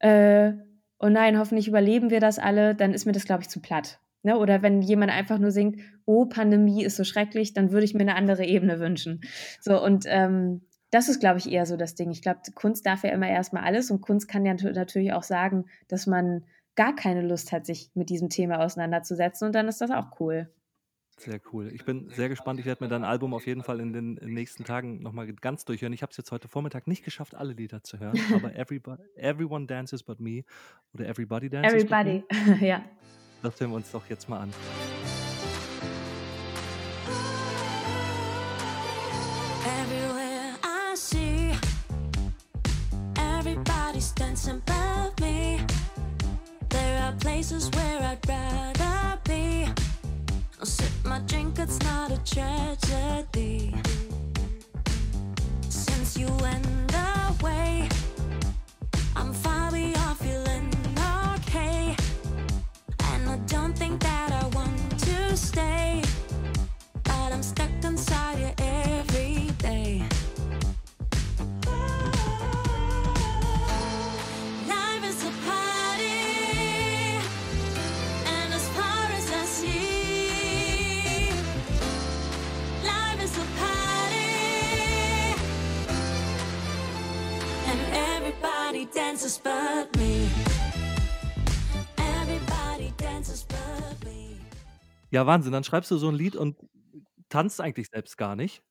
äh, 0.00 0.52
oh 0.98 1.08
nein, 1.08 1.38
hoffentlich 1.38 1.68
überleben 1.68 2.10
wir 2.10 2.20
das 2.20 2.38
alle, 2.38 2.74
dann 2.74 2.94
ist 2.94 3.04
mir 3.06 3.12
das, 3.12 3.24
glaube 3.24 3.42
ich, 3.42 3.48
zu 3.48 3.60
platt. 3.60 4.00
Ne? 4.22 4.38
Oder 4.38 4.62
wenn 4.62 4.82
jemand 4.82 5.12
einfach 5.12 5.38
nur 5.38 5.50
singt, 5.50 5.80
oh, 6.06 6.26
Pandemie 6.26 6.82
ist 6.82 6.96
so 6.96 7.04
schrecklich, 7.04 7.52
dann 7.52 7.72
würde 7.72 7.84
ich 7.84 7.94
mir 7.94 8.00
eine 8.00 8.16
andere 8.16 8.44
Ebene 8.44 8.80
wünschen. 8.80 9.20
So, 9.60 9.82
und 9.82 10.04
ähm, 10.08 10.62
das 10.90 11.08
ist, 11.08 11.20
glaube 11.20 11.38
ich, 11.38 11.50
eher 11.50 11.66
so 11.66 11.76
das 11.76 11.94
Ding. 11.94 12.10
Ich 12.10 12.22
glaube, 12.22 12.40
Kunst 12.54 12.86
darf 12.86 13.04
ja 13.04 13.10
immer 13.10 13.28
erstmal 13.28 13.64
alles 13.64 13.90
und 13.90 14.00
Kunst 14.00 14.28
kann 14.28 14.46
ja 14.46 14.54
natürlich 14.54 15.12
auch 15.12 15.24
sagen, 15.24 15.66
dass 15.88 16.06
man 16.06 16.44
gar 16.76 16.94
keine 16.94 17.22
Lust 17.22 17.52
hat, 17.52 17.66
sich 17.66 17.90
mit 17.94 18.10
diesem 18.10 18.28
Thema 18.28 18.60
auseinanderzusetzen 18.60 19.46
und 19.46 19.54
dann 19.54 19.68
ist 19.68 19.80
das 19.80 19.90
auch 19.90 20.20
cool. 20.20 20.48
Sehr 21.16 21.40
cool. 21.52 21.70
Ich 21.72 21.84
bin 21.84 22.08
sehr 22.10 22.28
gespannt. 22.28 22.60
Ich 22.60 22.66
werde 22.66 22.84
mir 22.84 22.90
dein 22.90 23.04
Album 23.04 23.34
auf 23.34 23.46
jeden 23.46 23.62
Fall 23.62 23.80
in 23.80 23.92
den 23.92 24.14
nächsten 24.14 24.64
Tagen 24.64 25.00
nochmal 25.00 25.32
ganz 25.32 25.64
durchhören. 25.64 25.92
Ich 25.92 26.02
habe 26.02 26.10
es 26.10 26.16
jetzt 26.16 26.32
heute 26.32 26.48
Vormittag 26.48 26.86
nicht 26.86 27.04
geschafft, 27.04 27.34
alle 27.34 27.52
Lieder 27.52 27.82
zu 27.82 27.98
hören, 27.98 28.18
aber 28.34 28.54
Everybody, 28.56 29.02
Everyone 29.16 29.66
Dances 29.66 30.02
But 30.02 30.20
Me 30.20 30.44
oder 30.92 31.06
Everybody 31.06 31.48
Dances 31.48 31.84
Everybody, 31.84 32.24
But 32.28 32.60
Me. 32.60 32.66
ja. 32.66 32.84
Das 33.42 33.60
hören 33.60 33.70
wir 33.70 33.76
uns 33.76 33.90
doch 33.90 34.08
jetzt 34.08 34.28
mal 34.28 34.40
an. 34.40 34.52
Everywhere 39.64 40.56
I 40.62 40.96
see, 40.96 41.52
everybody's 43.16 44.12
dancing 44.14 44.60
but 44.66 45.18
me. 45.20 45.58
There 46.70 47.00
are 47.02 47.12
places 47.18 47.70
where 47.74 48.00
I'd 48.02 48.28
rather. 48.28 48.93
Sip 50.64 50.90
my 51.04 51.18
drink, 51.26 51.58
it's 51.58 51.78
not 51.80 52.10
a 52.10 52.16
tragedy. 52.24 53.74
Since 55.68 56.16
you 56.16 56.26
went 56.40 56.83
dances 89.14 89.38
but 89.38 89.96
me. 89.96 90.26
Everybody 91.98 92.92
dances 92.98 93.44
but 93.44 94.04
me. 94.04 94.36
Ja, 95.12 95.26
Wahnsinn. 95.26 95.52
Dann 95.52 95.64
schreibst 95.64 95.90
du 95.90 95.96
so 95.98 96.08
ein 96.08 96.14
Lied 96.14 96.36
und 96.36 96.56
tanzt 97.28 97.60
eigentlich 97.60 97.88
selbst 97.92 98.16
gar 98.18 98.36
nicht? 98.36 98.62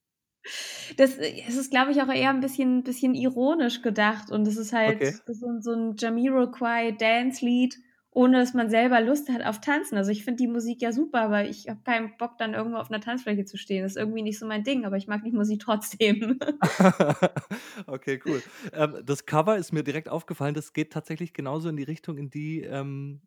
Das 0.98 1.18
es 1.18 1.56
ist, 1.56 1.72
glaube 1.72 1.92
ich, 1.92 2.02
auch 2.02 2.10
eher 2.10 2.30
'n 2.30 2.40
bisschen 2.42 2.84
bisschen 2.84 3.16
ironisch 3.16 3.82
gedacht 3.82 4.32
und 4.32 4.48
es 4.48 4.58
ist 4.58 4.74
halt 4.74 5.02
Okay. 5.02 5.14
so 5.28 5.48
'n 5.48 5.62
so 5.62 5.72
'n 5.72 5.96
Jamiroquai-Dance-Lied, 5.98 7.76
ohne 8.16 8.40
dass 8.40 8.54
man 8.54 8.70
selber 8.70 9.02
Lust 9.02 9.30
hat 9.30 9.44
auf 9.46 9.60
Tanzen. 9.62 9.98
Also, 9.98 10.12
ich 10.12 10.24
finde 10.24 10.38
die 10.44 10.48
Musik 10.48 10.82
ja 10.82 10.92
super, 10.92 11.22
aber 11.22 11.46
ich 11.46 11.68
habe 11.70 11.82
keinen 11.84 12.16
Bock, 12.18 12.38
dann 12.38 12.54
irgendwo 12.54 12.78
auf 12.78 12.90
'ner 12.90 13.02
Tanzfläche 13.02 13.46
zu 13.46 13.58
stehen. 13.58 13.84
Das 13.84 13.94
ist 13.94 13.98
irgendwie 13.98 14.22
nicht 14.24 14.40
so 14.40 14.46
mein 14.48 14.64
Ding, 14.64 14.86
aber 14.86 14.98
ich 14.98 15.08
mag 15.08 15.24
die 15.24 15.32
Musik 15.32 15.62
trotzdem. 15.62 16.40
Okay, 17.88 18.20
cool. 18.26 18.44
Ähm, 18.72 19.02
das 19.06 19.26
Cover 19.26 19.58
ist 19.58 19.72
mir 19.74 19.84
direkt 19.84 20.10
aufgefallen, 20.10 20.54
das 20.54 20.74
geht 20.74 20.94
tatsächlich 20.94 21.34
genauso 21.34 21.70
in 21.70 21.78
die 21.78 21.84
Richtung, 21.84 22.18
in 22.18 22.30
die, 22.30 22.62
ähm, 22.62 23.22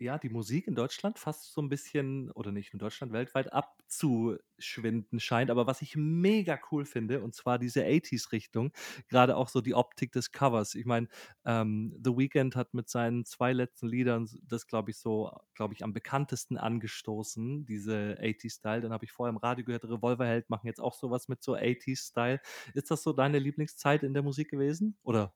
ja, 0.00 0.18
die 0.18 0.28
Musik 0.28 0.66
in 0.68 0.74
Deutschland 0.74 1.18
fast 1.18 1.52
so 1.52 1.60
'n 1.60 1.68
bisschen 1.68 2.30
oder 2.32 2.52
nicht 2.52 2.72
in 2.72 2.78
Deutschland, 2.78 3.12
weltweit 3.12 3.52
abzuschwinden 3.52 5.20
scheint. 5.20 5.50
Aber 5.50 5.66
was 5.66 5.82
ich 5.82 5.96
mega 5.96 6.58
cool 6.70 6.84
finde, 6.84 7.22
und 7.22 7.34
zwar 7.34 7.58
diese 7.58 7.84
80s-Richtung, 7.84 8.72
grade 9.08 9.36
auch 9.36 9.48
so 9.48 9.60
die 9.60 9.74
Optik 9.74 10.12
des 10.12 10.32
Covers. 10.32 10.74
Ich 10.74 10.86
meine, 10.86 11.08
ähm, 11.44 11.94
The 12.04 12.10
Weeknd 12.16 12.56
hat 12.56 12.74
mit 12.74 12.88
seinen 12.88 13.24
2 13.24 13.52
letzten 13.52 13.88
Liedern 13.88 14.28
das, 14.42 14.66
glaube 14.66 14.90
ich, 14.90 14.98
so 14.98 15.30
glaube 15.54 15.74
ich, 15.74 15.82
am 15.84 15.92
bekanntesten 15.92 16.56
angestoßen, 16.58 17.66
diese 17.66 18.16
80s-Style. 18.20 18.80
Dann 18.82 18.92
habe 18.92 19.04
ich 19.04 19.12
vorher 19.12 19.30
im 19.30 19.36
Radio 19.38 19.64
gehört, 19.64 19.84
Revolverheld 19.84 20.50
machen 20.50 20.66
jetzt 20.66 20.80
auch 20.80 20.94
so 20.94 21.10
was 21.10 21.28
mit 21.28 21.42
so 21.42 21.54
80s-Style. 21.56 22.40
Ist 22.74 22.90
das 22.90 23.02
so 23.02 23.12
deine 23.12 23.38
Lieblingszeit 23.38 24.02
in 24.02 24.14
der 24.14 24.22
Musik 24.22 24.50
gewesen 24.50 24.96
oder 25.02 25.34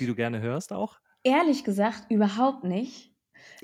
die 0.00 0.06
du 0.06 0.14
gerne 0.16 0.40
hörst 0.40 0.72
auch? 0.72 1.00
Ehrlich 1.22 1.62
gesagt, 1.62 2.10
überhaupt 2.10 2.64
nicht. 2.64 3.14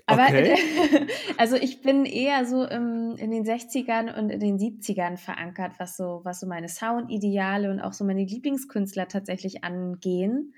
Aber 0.07 0.29
Okay. 0.29 0.57
also, 1.39 1.57
ich 1.57 1.83
bin 1.83 2.05
eher 2.05 2.45
so 2.47 2.65
im 2.65 3.17
in 3.19 3.31
den 3.31 3.45
60ern 3.45 4.09
und 4.11 4.31
in 4.31 4.41
den 4.41 4.59
70ern 4.59 5.17
verankert, 5.17 5.75
was 5.79 5.97
so 5.97 6.21
was 6.25 6.41
so 6.41 6.47
meine 6.47 6.69
Soundideale 6.69 7.71
und 7.71 7.81
auch 7.81 7.93
so 7.93 8.05
meine 8.05 8.25
Lieblingskünstler 8.25 9.09
tatsächlich 9.09 9.65
angehen 9.65 10.55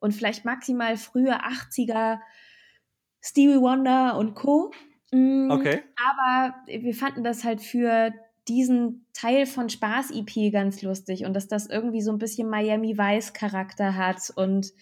und 0.00 0.12
vielleicht 0.14 0.44
maximal 0.44 0.96
frühe 0.96 1.42
80er 1.44 2.20
Stevie 3.22 3.60
Wonder 3.60 4.16
und 4.18 4.34
Co. 4.34 4.72
Hm, 5.12 5.66
Okay. 5.66 5.82
aber 5.96 6.54
wir 6.66 6.94
fanden 6.94 7.24
das 7.24 7.44
halt 7.44 7.60
für 7.62 8.12
diesen 8.48 9.06
Teil 9.14 9.46
von 9.46 9.68
Spaß-EP 9.70 10.50
ganz 10.52 10.82
lustig 10.82 11.24
und 11.26 11.34
dass 11.34 11.48
das 11.48 11.66
irgendwie 11.68 12.02
so 12.02 12.10
'n 12.12 12.18
bisschen 12.18 12.48
Miami 12.50 12.98
Vice 12.98 13.32
Charakter 13.34 13.96
hat 13.96 14.30
und 14.36 14.72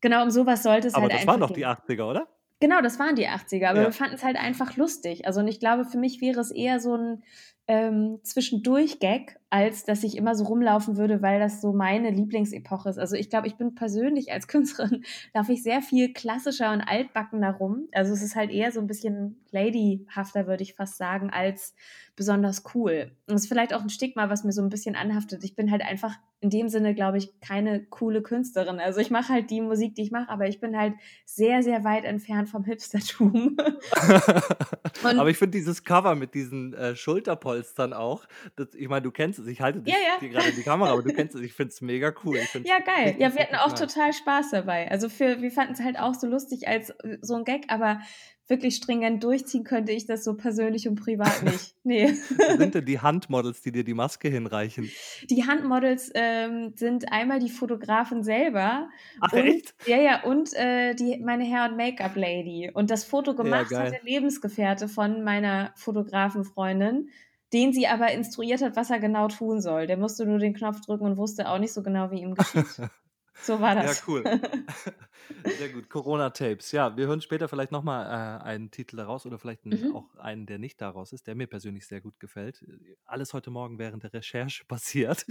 genau 0.00 0.22
um 0.24 0.30
so 0.30 0.46
was 0.46 0.62
sollte 0.64 0.88
es 0.88 0.96
Aber 0.96 1.08
halt 1.08 1.10
das 1.10 1.26
waren 1.26 1.40
doch 1.40 1.50
die 1.50 1.66
gehen. 1.66 1.66
80er, 1.66 2.08
oder? 2.08 2.28
Genau, 2.62 2.82
das 2.82 2.98
waren 2.98 3.16
die 3.16 3.26
80er, 3.26 3.70
aber 3.70 3.80
wir 3.86 3.90
Ja. 3.90 3.90
fanden's 3.92 4.22
halt 4.22 4.36
einfach 4.36 4.76
lustig. 4.76 5.26
Also, 5.26 5.40
und 5.40 5.48
ich 5.48 5.60
glaube, 5.60 5.86
für 5.86 5.96
mich 5.96 6.20
wäre 6.20 6.40
es 6.40 6.50
eher 6.50 6.78
so 6.78 6.94
'n, 6.94 7.22
ähm, 7.70 8.18
Zwischendurch-Gag, 8.24 9.38
als 9.48 9.84
dass 9.84 10.02
ich 10.02 10.16
immer 10.16 10.34
so 10.34 10.44
rumlaufen 10.44 10.96
würde, 10.96 11.22
weil 11.22 11.38
das 11.38 11.60
so 11.60 11.72
meine 11.72 12.10
Lieblingsepoche 12.10 12.88
ist. 12.88 12.98
Also, 12.98 13.14
ich 13.14 13.30
glaube, 13.30 13.46
ich 13.46 13.56
bin 13.56 13.74
persönlich 13.76 14.32
als 14.32 14.48
Künstlerin 14.48 15.04
laufe 15.34 15.52
ich 15.52 15.62
sehr 15.62 15.80
viel 15.80 16.12
klassischer 16.12 16.72
und 16.72 16.80
altbackener 16.80 17.52
rum. 17.54 17.86
Also, 17.92 18.12
es 18.12 18.22
ist 18.22 18.34
halt 18.34 18.50
eher 18.50 18.72
so 18.72 18.80
'n 18.80 18.88
bisschen 18.88 19.40
ladyhafter, 19.52 20.46
würde 20.48 20.64
ich 20.64 20.74
fast 20.74 20.96
sagen, 20.98 21.30
als 21.30 21.74
besonders 22.16 22.64
cool. 22.74 23.12
Und 23.28 23.34
das 23.34 23.42
ist 23.42 23.48
vielleicht 23.48 23.72
auch 23.74 23.82
'n 23.82 23.88
Stigma, 23.90 24.28
was 24.30 24.42
mir 24.44 24.52
so 24.52 24.62
'n 24.62 24.68
bisschen 24.68 24.96
anhaftet. 24.96 25.44
Ich 25.44 25.54
bin 25.54 25.70
halt 25.70 25.82
einfach 25.82 26.16
in 26.40 26.50
dem 26.50 26.68
Sinne, 26.68 26.94
glaube 26.94 27.18
ich, 27.18 27.38
keine 27.40 27.84
coole 27.84 28.22
Künstlerin. 28.22 28.80
Also, 28.80 29.00
ich 29.00 29.10
mache 29.10 29.32
halt 29.32 29.50
die 29.50 29.60
Musik, 29.60 29.94
die 29.94 30.02
ich 30.02 30.10
mache, 30.10 30.28
aber 30.30 30.48
ich 30.48 30.58
bin 30.60 30.76
halt 30.76 30.94
sehr, 31.24 31.62
sehr 31.62 31.84
weit 31.84 32.04
entfernt 32.04 32.48
vom 32.48 32.64
Hipstertum. 32.64 33.56
Aber 35.16 35.30
ich 35.30 35.38
finde 35.38 35.58
dieses 35.58 35.84
Cover 35.84 36.14
mit 36.14 36.34
diesen, 36.34 36.74
äh, 36.74 36.94
Schulterpolstern 36.96 37.59
auch, 37.92 38.26
das 38.56 38.74
ich 38.74 38.88
meine, 38.88 39.02
du 39.02 39.10
kennst 39.12 39.38
es, 39.38 39.46
ich 39.46 39.60
halte 39.60 39.82
Ja, 39.84 39.94
dich 39.94 40.06
ja. 40.06 40.20
dir 40.20 40.28
grade 40.30 40.50
in 40.50 40.56
die 40.56 40.62
Kamera, 40.64 40.90
aber 40.92 41.02
du 41.02 41.12
kennst 41.12 41.34
es. 41.34 41.40
Ich 41.42 41.52
finde 41.54 41.72
es 41.72 41.80
mega 41.80 42.12
cool. 42.24 42.38
Es 42.40 42.54
Ja, 42.62 42.78
geil. 42.80 43.16
Ja, 43.18 43.34
wir 43.34 43.42
hatten 43.42 43.56
auch 43.56 43.72
nice. 43.72 43.88
total 43.88 44.12
Spaß 44.12 44.50
dabei. 44.50 44.90
Also, 44.90 45.08
für 45.08 45.40
wir 45.40 45.50
fanden's 45.50 45.80
halt 45.80 45.98
auch 45.98 46.14
so 46.14 46.26
lustig 46.26 46.68
als, 46.68 46.90
äh, 46.90 47.18
so 47.22 47.34
'n 47.34 47.44
Gag, 47.44 47.64
aber 47.68 48.00
wirklich 48.48 48.76
stringent 48.76 49.22
durchziehen 49.24 49.64
könnte 49.64 49.92
ich 49.92 50.06
das 50.06 50.24
so 50.24 50.36
persönlich 50.36 50.88
und 50.88 50.96
privat 50.96 51.42
nicht. 51.42 51.74
Ne. 51.84 52.18
Wer 52.44 52.56
sind 52.56 52.74
denn 52.74 52.84
die 52.86 53.00
Handmodels, 53.00 53.62
die 53.62 53.72
dir 53.72 53.84
die 53.84 53.94
Maske 53.94 54.28
hinreichen? 54.28 54.96
Die 55.28 55.46
Handmodels, 55.46 56.10
ähm, 56.14 56.72
sind 56.76 57.12
einmal 57.12 57.38
die 57.40 57.50
Fotografin 57.50 58.22
selber 58.22 58.88
Ach 59.20 59.32
und 59.32 59.54
echt? 59.54 59.74
ja, 59.84 59.96
ja, 59.98 60.22
und, 60.24 60.52
äh, 60.54 60.94
die 60.94 61.18
meine 61.24 61.44
Hair 61.44 61.70
und 61.70 61.76
Make-up-Lady. 61.76 62.70
Und 62.74 62.90
das 62.90 63.04
Foto 63.04 63.34
Ja, 63.42 63.62
gemacht 63.62 63.78
hat 63.78 63.90
geil. 63.90 63.92
der 63.92 64.02
Lebensgefährte 64.02 64.88
von 64.88 65.22
meiner 65.24 65.72
Fotografenfreundin, 65.76 67.08
den 67.52 67.72
sie 67.72 67.86
aber 67.88 68.12
instruiert 68.12 68.62
hat, 68.62 68.76
was 68.76 68.90
er 68.90 69.00
genau 69.00 69.28
tun 69.28 69.60
soll. 69.60 69.86
Der 69.86 69.96
musste 69.98 70.26
nur 70.26 70.38
den 70.38 70.54
Knopf 70.54 70.80
drücken 70.82 71.04
und 71.06 71.16
wusste 71.16 71.48
auch 71.50 71.58
nicht 71.58 71.72
so 71.72 71.82
genau, 71.82 72.10
wie 72.10 72.20
ihm 72.22 72.34
geschieht. 72.34 72.70
So 73.40 73.60
war 73.60 73.74
Ja, 73.78 73.96
das. 73.96 74.04
cool. 74.06 74.30
Sehr 75.52 75.70
gut. 75.70 75.88
Corona-Tapes. 75.90 76.72
Ja, 76.72 76.96
wir 76.96 77.06
hören 77.06 77.20
später 77.20 77.48
vielleicht 77.48 77.72
noch 77.72 77.82
mal, 77.82 78.40
äh, 78.40 78.42
einen 78.44 78.70
Titel 78.70 78.96
daraus 78.96 79.26
oder 79.26 79.38
vielleicht 79.38 79.64
'n 79.66 79.82
Mhm. 79.82 79.90
auch 79.90 80.14
einen, 80.16 80.46
der 80.46 80.58
nicht 80.58 80.80
daraus 80.80 81.12
ist, 81.12 81.26
der 81.26 81.34
mir 81.34 81.46
persönlich 81.48 81.86
sehr 81.86 82.00
gut 82.00 82.20
gefällt. 82.20 82.64
Alles 83.04 83.34
heute 83.34 83.50
Morgen 83.50 83.78
während 83.78 84.02
der 84.04 84.12
Recherche 84.14 84.64
passiert. 84.68 85.26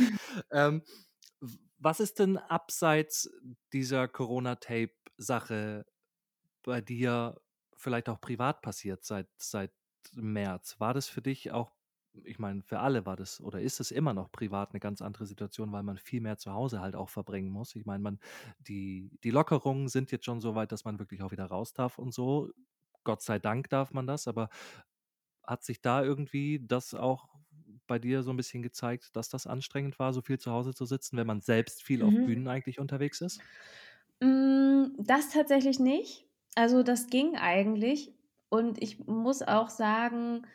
Ähm, 0.52 0.84
was 1.78 2.00
ist 2.02 2.20
denn 2.20 2.38
abseits 2.38 3.30
dieser 3.74 4.08
Corona-Tape-Sache 4.08 5.86
bei 6.64 6.82
dir 6.82 7.42
vielleicht 7.78 8.10
auch 8.10 8.22
privat 8.22 8.62
passiert 8.62 9.04
seit 9.06 9.30
seit 9.38 9.74
März? 10.16 10.80
War 10.80 10.94
das 10.94 11.08
für 11.10 11.22
dich 11.22 11.52
auch 11.52 11.72
ich 12.24 12.40
meine, 12.40 12.64
für 12.64 12.80
alle 12.80 13.06
war 13.06 13.16
das 13.16 13.42
oder 13.42 13.62
ist 13.62 13.80
es 13.80 13.92
immer 13.92 14.14
noch 14.14 14.32
privat 14.32 14.74
'ne 14.74 14.80
ganz 14.80 15.02
andere 15.02 15.26
Situation, 15.26 15.72
weil 15.72 15.84
man 15.84 15.98
viel 15.98 16.22
mehr 16.22 16.38
zu 16.38 16.54
Hause 16.54 16.82
halt 16.82 16.96
auch 16.96 17.10
verbringen 17.10 17.52
muss. 17.52 17.76
Ich 17.76 17.86
meine, 17.86 18.04
man 18.04 18.20
die 18.60 19.12
die 19.24 19.32
Lockerungen 19.32 19.88
sind 19.90 20.12
jetzt 20.12 20.26
schon 20.26 20.42
so 20.42 20.56
weit, 20.56 20.72
dass 20.72 20.86
man 20.86 21.00
wirklich 21.00 21.22
auch 21.24 21.32
wieder 21.32 21.46
raus 21.46 21.74
darf 21.74 21.98
und 22.00 22.14
so. 22.14 22.50
Gott 23.04 23.22
sei 23.22 23.40
Dank 23.40 23.70
darf 23.70 23.92
man 23.94 24.08
das, 24.08 24.28
aber 24.28 24.50
hat 25.44 25.64
sich 25.64 25.82
da 25.82 26.04
irgendwie 26.04 26.60
das 26.66 26.94
auch 26.96 27.30
bei 27.88 28.00
dir 28.00 28.24
so 28.24 28.32
'n 28.32 28.38
bisschen 28.38 28.64
gezeigt, 28.64 29.16
dass 29.16 29.30
das 29.30 29.48
anstrengend 29.48 30.00
war, 30.00 30.14
so 30.14 30.22
viel 30.22 30.40
zu 30.40 30.52
Hause 30.52 30.74
zu 30.76 30.86
sitzen, 30.86 31.18
wenn 31.18 31.28
man 31.28 31.42
selbst 31.42 31.84
viel 31.84 32.04
auf 32.04 32.20
Mhm. 32.20 32.24
Bühnen 32.24 32.48
eigentlich 32.50 32.80
unterwegs 32.80 33.22
ist? 33.22 33.44
Hm, 34.22 34.96
das 34.98 35.30
tatsächlich 35.30 35.80
nicht. 35.80 36.28
Also, 36.56 36.84
das 36.84 37.08
ging 37.08 37.36
eigentlich. 37.38 38.14
Und 38.50 38.82
ich 38.82 39.06
muss 39.08 39.42
auch 39.42 39.70
sagen, 39.70 40.46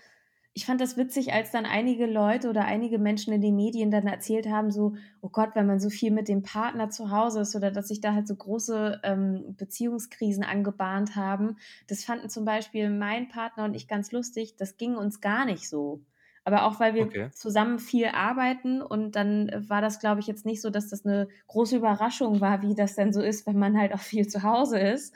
ich 0.54 0.66
fand 0.66 0.80
das 0.80 0.96
witzig, 0.96 1.32
als 1.32 1.50
dann 1.50 1.66
einige 1.66 2.06
Leute 2.06 2.48
oder 2.48 2.64
einige 2.64 2.98
Menschen 3.00 3.32
in 3.34 3.40
den 3.42 3.56
Medien 3.56 3.90
dann 3.90 4.06
erzählt 4.06 4.48
haben, 4.48 4.70
so: 4.70 4.94
„Oh 5.20 5.28
Gott, 5.28 5.50
wenn 5.54 5.66
man 5.66 5.80
so 5.80 5.90
viel 5.90 6.12
mit 6.12 6.28
dem 6.28 6.42
Partner 6.42 6.90
zu 6.90 7.10
Hause 7.10 7.40
ist“ 7.40 7.56
oder 7.56 7.70
dass 7.72 7.88
sich 7.88 8.00
da 8.00 8.14
halt 8.14 8.28
so 8.28 8.36
große, 8.36 9.00
ähm, 9.04 9.54
Beziehungskrisen 9.58 10.44
angebahnt 10.44 11.16
haben. 11.16 11.56
Das 11.88 12.04
fanden 12.04 12.28
zum 12.30 12.44
Beispiel 12.44 12.90
mein 12.90 13.28
Partner 13.28 13.64
und 13.64 13.74
ich 13.74 13.88
ganz 13.88 14.12
lustig. 14.12 14.56
Das 14.56 14.76
ging 14.76 14.96
uns 14.96 15.20
gar 15.20 15.44
nicht 15.44 15.68
so. 15.68 16.02
Aber 16.44 16.64
auch, 16.66 16.78
weil 16.80 16.94
wir 16.94 17.06
Okay. 17.06 17.30
zusammen 17.30 17.78
viel 17.80 18.06
arbeiten 18.08 18.80
und 18.82 19.16
dann, 19.16 19.50
war 19.68 19.80
das, 19.82 19.98
glaube 19.98 20.20
ich, 20.20 20.26
jetzt 20.28 20.46
nicht 20.46 20.60
so, 20.62 20.70
dass 20.70 20.88
das 20.88 21.04
'ne 21.04 21.28
große 21.48 21.76
Überraschung 21.76 22.40
war, 22.40 22.62
wie 22.62 22.74
das 22.76 22.94
denn 22.94 23.12
so 23.12 23.20
ist, 23.22 23.46
wenn 23.46 23.58
man 23.58 23.76
halt 23.78 23.92
auch 23.94 24.00
viel 24.00 24.26
zu 24.28 24.42
Hause 24.44 24.78
ist. 24.78 25.14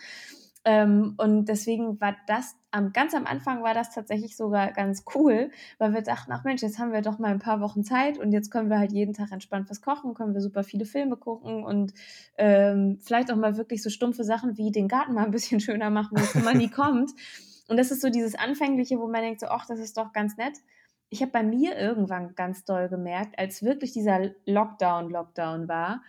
Ähm, 0.65 1.15
und 1.19 1.47
deswegen 1.47 2.01
war 2.01 2.17
das, 2.27 2.57
am, 2.71 2.93
ganz 2.93 3.15
am 3.15 3.27
Anfang 3.27 3.63
war 3.63 3.75
das 3.75 3.91
tatsächlich 3.91 4.37
sogar 4.37 4.73
ganz 4.73 5.05
cool, 5.15 5.51
weil 5.79 5.95
wir 5.95 6.03
dachten, 6.03 6.33
ach 6.33 6.45
Mensch, 6.45 6.63
jetzt 6.63 6.79
haben 6.79 6.93
wir 6.93 7.01
doch 7.01 7.19
mal 7.19 7.31
ein 7.31 7.39
paar 7.39 7.61
Wochen 7.61 7.85
Zeit 7.85 8.19
und 8.19 8.33
jetzt 8.33 8.51
können 8.51 8.69
wir 8.69 8.79
halt 8.79 8.93
jeden 8.93 9.15
Tag 9.15 9.33
entspannt 9.33 9.71
was 9.71 9.81
kochen, 9.81 10.15
können 10.15 10.35
wir 10.35 10.41
super 10.41 10.65
viele 10.65 10.85
Filme 10.85 11.17
gucken 11.17 11.65
und 11.65 11.95
ähm, 12.37 12.99
vielleicht 13.01 13.31
auch 13.33 13.37
mal 13.37 13.57
wirklich 13.57 13.83
so 13.83 13.91
stumpfe 13.91 14.25
Sachen 14.25 14.59
wie 14.59 14.71
den 14.71 14.89
Garten 14.89 15.15
mal 15.15 15.25
ein 15.25 15.31
bisschen 15.31 15.61
schöner 15.61 15.91
machen, 15.91 16.19
wo 16.35 16.41
man 16.41 16.59
nie 16.59 16.71
kommt. 16.71 17.13
Und 17.69 17.77
das 17.77 17.91
ist 17.91 18.01
so 18.01 18.09
dieses 18.11 18.35
Anfängliche, 18.35 18.99
wo 18.99 19.09
man 19.09 19.23
denkt 19.23 19.41
so, 19.41 19.47
ach, 19.47 19.67
das 19.67 19.79
ist 19.79 19.97
doch 19.97 20.13
ganz 20.13 20.37
nett. 20.37 20.55
Ich 21.11 21.23
habe 21.23 21.33
bei 21.33 21.43
mir 21.43 21.79
irgendwann 21.79 22.35
ganz 22.35 22.65
doll 22.65 22.89
gemerkt, 22.89 23.39
als 23.39 23.63
wirklich 23.63 23.93
dieser 23.93 24.31
Lockdown, 24.45 25.11
Lockdown 25.11 25.69
war, 25.69 26.03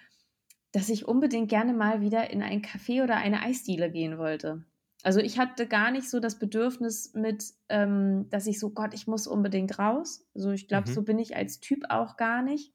dass 0.72 0.90
ich 0.90 1.08
unbedingt 1.08 1.50
gerne 1.50 1.74
mal 1.74 2.02
wieder 2.02 2.30
in 2.30 2.42
ein 2.42 2.62
Café 2.62 3.04
oder 3.04 3.18
eine 3.18 3.42
Eisdiele 3.42 3.92
gehen 3.92 4.18
wollte. 4.18 4.64
Also 5.02 5.20
ich 5.22 5.40
hatte 5.40 5.66
gar 5.66 5.92
nicht 5.92 6.10
so 6.10 6.20
das 6.20 6.40
Bedürfnis 6.40 7.14
mit, 7.14 7.46
ähm, 7.70 8.28
dass 8.30 8.48
ich 8.48 8.60
so, 8.60 8.72
Gott, 8.72 8.94
ich 8.94 9.08
muss 9.08 9.28
unbedingt 9.28 9.80
raus. 9.80 10.26
Also 10.36 10.52
ich 10.52 10.68
glaube, 10.68 10.90
mhm. 10.90 10.94
so 10.94 11.02
bin 11.04 11.20
ich 11.20 11.36
als 11.36 11.60
Typ 11.60 11.86
auch 11.90 12.18
gar 12.18 12.42
nicht, 12.42 12.74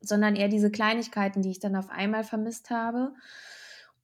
sondern 0.00 0.36
eher 0.36 0.48
diese 0.48 0.70
Kleinigkeiten, 0.70 1.42
die 1.42 1.50
ich 1.50 1.60
dann 1.60 1.76
auf 1.76 1.90
einmal 1.90 2.24
vermisst 2.24 2.70
habe. 2.70 3.12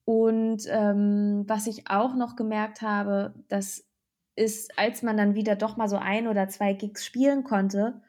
Und 0.05 0.63
ähm, 0.67 1.43
was 1.47 1.67
ich 1.67 1.89
auch 1.89 2.15
noch 2.15 2.35
gemerkt 2.35 2.81
habe, 2.81 3.33
das 3.47 3.85
ist, 4.35 4.77
als 4.77 5.01
man 5.01 5.17
dann 5.17 5.35
wieder 5.35 5.55
doch 5.55 5.77
mal 5.77 5.89
so 5.89 5.97
ein 5.97 6.27
oder 6.27 6.47
zwei 6.47 6.73
Gigs 6.73 7.05
spielen 7.05 7.43
konnte, 7.43 8.01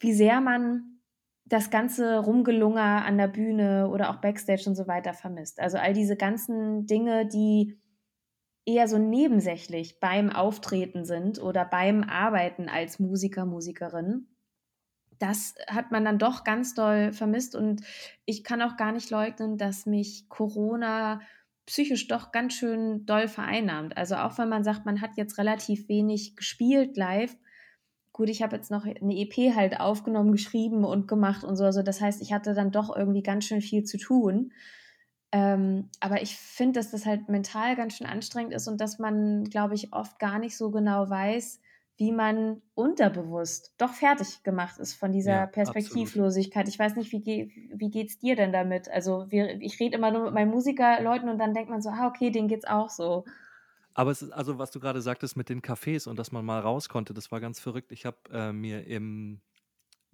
wie 0.00 0.12
sehr 0.12 0.40
man 0.40 0.93
das 1.46 1.70
ganze 1.70 2.18
Rumgelunger 2.18 3.04
an 3.04 3.18
der 3.18 3.28
Bühne 3.28 3.88
oder 3.88 4.10
auch 4.10 4.20
Backstage 4.20 4.64
und 4.66 4.74
so 4.74 4.86
weiter 4.86 5.12
vermisst. 5.12 5.60
Also 5.60 5.78
all 5.78 5.92
diese 5.92 6.16
ganzen 6.16 6.86
Dinge, 6.86 7.26
die 7.26 7.78
eher 8.66 8.88
so 8.88 8.98
nebensächlich 8.98 10.00
beim 10.00 10.30
Auftreten 10.30 11.04
sind 11.04 11.40
oder 11.40 11.64
beim 11.64 12.02
Arbeiten 12.02 12.68
als 12.68 12.98
Musiker, 12.98 13.44
Musikerin. 13.44 14.28
Das 15.18 15.54
hat 15.68 15.90
man 15.92 16.04
dann 16.04 16.18
doch 16.18 16.44
ganz 16.44 16.74
doll 16.74 17.12
vermisst 17.12 17.54
und 17.54 17.82
ich 18.24 18.42
kann 18.42 18.62
auch 18.62 18.76
gar 18.76 18.92
nicht 18.92 19.10
leugnen, 19.10 19.58
dass 19.58 19.86
mich 19.86 20.28
Corona 20.28 21.20
psychisch 21.66 22.08
doch 22.08 22.32
ganz 22.32 22.54
schön 22.54 23.06
doll 23.06 23.28
vereinnahmt. 23.28 23.96
Also 23.96 24.16
auch 24.16 24.38
wenn 24.38 24.48
man 24.48 24.64
sagt, 24.64 24.86
man 24.86 25.00
hat 25.00 25.16
jetzt 25.16 25.38
relativ 25.38 25.88
wenig 25.88 26.36
gespielt 26.36 26.96
live, 26.96 27.36
gut, 28.14 28.30
ich 28.30 28.42
habe 28.42 28.56
jetzt 28.56 28.70
noch 28.70 28.86
eine 28.86 29.18
EP 29.18 29.54
halt 29.54 29.80
aufgenommen, 29.80 30.32
geschrieben 30.32 30.84
und 30.84 31.08
gemacht 31.08 31.44
und 31.44 31.56
so. 31.56 31.64
Also 31.64 31.82
das 31.82 32.00
heißt, 32.00 32.22
ich 32.22 32.32
hatte 32.32 32.54
dann 32.54 32.70
doch 32.70 32.96
irgendwie 32.96 33.24
ganz 33.24 33.44
schön 33.44 33.60
viel 33.60 33.82
zu 33.82 33.98
tun. 33.98 34.52
Ähm, 35.32 35.90
aber 35.98 36.22
ich 36.22 36.36
finde, 36.36 36.78
dass 36.78 36.92
das 36.92 37.06
halt 37.06 37.28
mental 37.28 37.74
ganz 37.74 37.96
schön 37.96 38.06
anstrengend 38.06 38.54
ist 38.54 38.68
und 38.68 38.80
dass 38.80 39.00
man, 39.00 39.44
glaube 39.44 39.74
ich, 39.74 39.92
oft 39.92 40.20
gar 40.20 40.38
nicht 40.38 40.56
so 40.56 40.70
genau 40.70 41.10
weiß, 41.10 41.60
wie 41.96 42.12
man 42.12 42.62
unterbewusst 42.74 43.74
doch 43.78 43.92
fertig 43.92 44.44
gemacht 44.44 44.78
ist 44.78 44.94
von 44.94 45.10
dieser 45.10 45.32
ja, 45.32 45.46
Perspektivlosigkeit. 45.46 46.68
Absolut. 46.68 46.74
Ich 46.74 46.78
weiß 46.78 46.96
nicht, 46.96 47.10
wie, 47.10 47.68
wie 47.74 47.90
geht's 47.90 48.20
dir 48.20 48.36
denn 48.36 48.52
damit? 48.52 48.88
Also 48.88 49.26
wir, 49.28 49.60
ich 49.60 49.80
rede 49.80 49.96
immer 49.96 50.12
nur 50.12 50.26
mit 50.26 50.34
meinen 50.34 50.52
Musikerleuten 50.52 51.28
und 51.28 51.38
dann 51.38 51.52
denkt 51.52 51.68
man 51.68 51.82
so, 51.82 51.90
ah, 51.90 52.06
okay, 52.06 52.30
denen 52.30 52.46
geht's 52.46 52.66
auch 52.66 52.90
so. 52.90 53.24
Aber 53.94 54.10
es 54.10 54.22
ist, 54.22 54.32
also 54.32 54.58
was 54.58 54.70
du 54.72 54.80
gerade 54.80 55.00
sagtest 55.00 55.36
mit 55.36 55.48
den 55.48 55.62
Cafés 55.62 56.08
und 56.08 56.18
dass 56.18 56.32
man 56.32 56.44
mal 56.44 56.60
raus 56.60 56.88
konnte, 56.88 57.14
das 57.14 57.30
war 57.30 57.40
ganz 57.40 57.60
verrückt. 57.60 57.92
Ich 57.92 58.04
habe 58.04 58.18
äh, 58.30 58.52
mir 58.52 58.86
im 58.86 59.40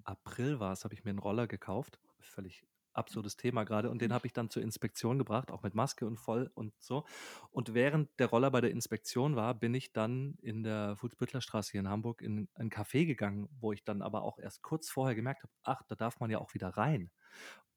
April 0.04 0.60
war 0.60 0.72
es, 0.72 0.84
habe 0.84 0.94
ich 0.94 1.04
mir 1.04 1.10
einen 1.10 1.18
Roller 1.18 1.46
gekauft. 1.46 1.98
Völlig 2.20 2.66
absurdes 2.92 3.36
Thema 3.36 3.64
gerade. 3.64 3.90
Und 3.90 4.02
den 4.02 4.12
habe 4.12 4.26
ich 4.26 4.32
dann 4.32 4.50
zur 4.50 4.62
Inspektion 4.62 5.18
gebracht, 5.18 5.50
auch 5.50 5.62
mit 5.62 5.74
Maske 5.74 6.06
und 6.06 6.18
voll 6.18 6.50
und 6.54 6.74
so. 6.78 7.04
Und 7.50 7.74
während 7.74 8.08
der 8.18 8.26
Roller 8.26 8.50
bei 8.50 8.60
der 8.60 8.70
Inspektion 8.70 9.36
war, 9.36 9.54
bin 9.54 9.74
ich 9.74 9.92
dann 9.92 10.34
in 10.42 10.62
der 10.62 10.96
Fußbüttlerstraße 10.96 11.72
hier 11.72 11.80
in 11.80 11.88
Hamburg 11.88 12.20
in 12.22 12.48
ein 12.54 12.70
Café 12.70 13.06
gegangen, 13.06 13.48
wo 13.60 13.72
ich 13.72 13.84
dann 13.84 14.02
aber 14.02 14.22
auch 14.22 14.38
erst 14.38 14.62
kurz 14.62 14.90
vorher 14.90 15.14
gemerkt 15.14 15.42
habe, 15.42 15.52
ach, 15.62 15.82
da 15.88 15.94
darf 15.94 16.20
man 16.20 16.30
ja 16.30 16.38
auch 16.38 16.54
wieder 16.54 16.68
rein. 16.68 17.10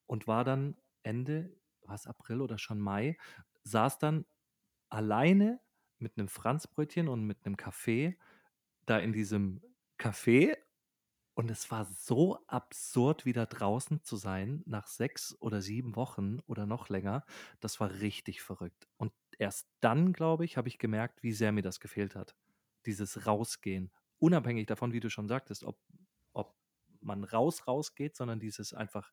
Und 0.05 0.27
war 0.27 0.43
dann 0.43 0.75
Ende, 1.03 1.55
was 1.81 2.07
April 2.07 2.41
oder 2.41 2.57
schon 2.57 2.79
Mai, 2.79 3.17
saß 3.63 3.99
dann 3.99 4.25
alleine 4.89 5.60
mit 6.03 6.17
einem 6.17 6.27
Franzbrötchen 6.27 7.07
und 7.07 7.25
mit 7.25 7.45
einem 7.45 7.57
Kaffee 7.57 8.17
da 8.85 8.99
in 8.99 9.13
diesem 9.13 9.61
Café 9.97 10.57
und 11.35 11.49
es 11.49 11.71
war 11.71 11.85
so 11.85 12.37
absurd, 12.47 13.25
wieder 13.25 13.47
draußen 13.47 14.03
zu 14.03 14.17
sein 14.17 14.61
nach 14.65 14.87
sechs 14.87 15.35
oder 15.41 15.61
sieben 15.61 15.95
Wochen 15.95 16.39
oder 16.45 16.65
noch 16.67 16.89
länger. 16.89 17.25
Das 17.59 17.79
war 17.79 17.89
richtig 17.89 18.41
verrückt. 18.43 18.87
Und 18.97 19.13
erst 19.39 19.67
dann, 19.79 20.13
glaube 20.13 20.45
ich, 20.45 20.57
habe 20.57 20.67
ich 20.67 20.77
gemerkt, 20.77 21.23
wie 21.23 21.31
sehr 21.31 21.51
mir 21.51 21.63
das 21.63 21.79
gefehlt 21.79 22.15
hat. 22.15 22.35
Dieses 22.85 23.25
Rausgehen. 23.25 23.91
Unabhängig 24.19 24.67
davon, 24.67 24.93
wie 24.93 24.99
du 24.99 25.09
schon 25.09 25.27
sagtest, 25.27 25.63
ob, 25.63 25.79
ob 26.33 26.55
man 27.01 27.23
raus 27.23 27.67
rausgeht, 27.67 28.15
sondern 28.15 28.39
dieses 28.39 28.73
einfach, 28.73 29.11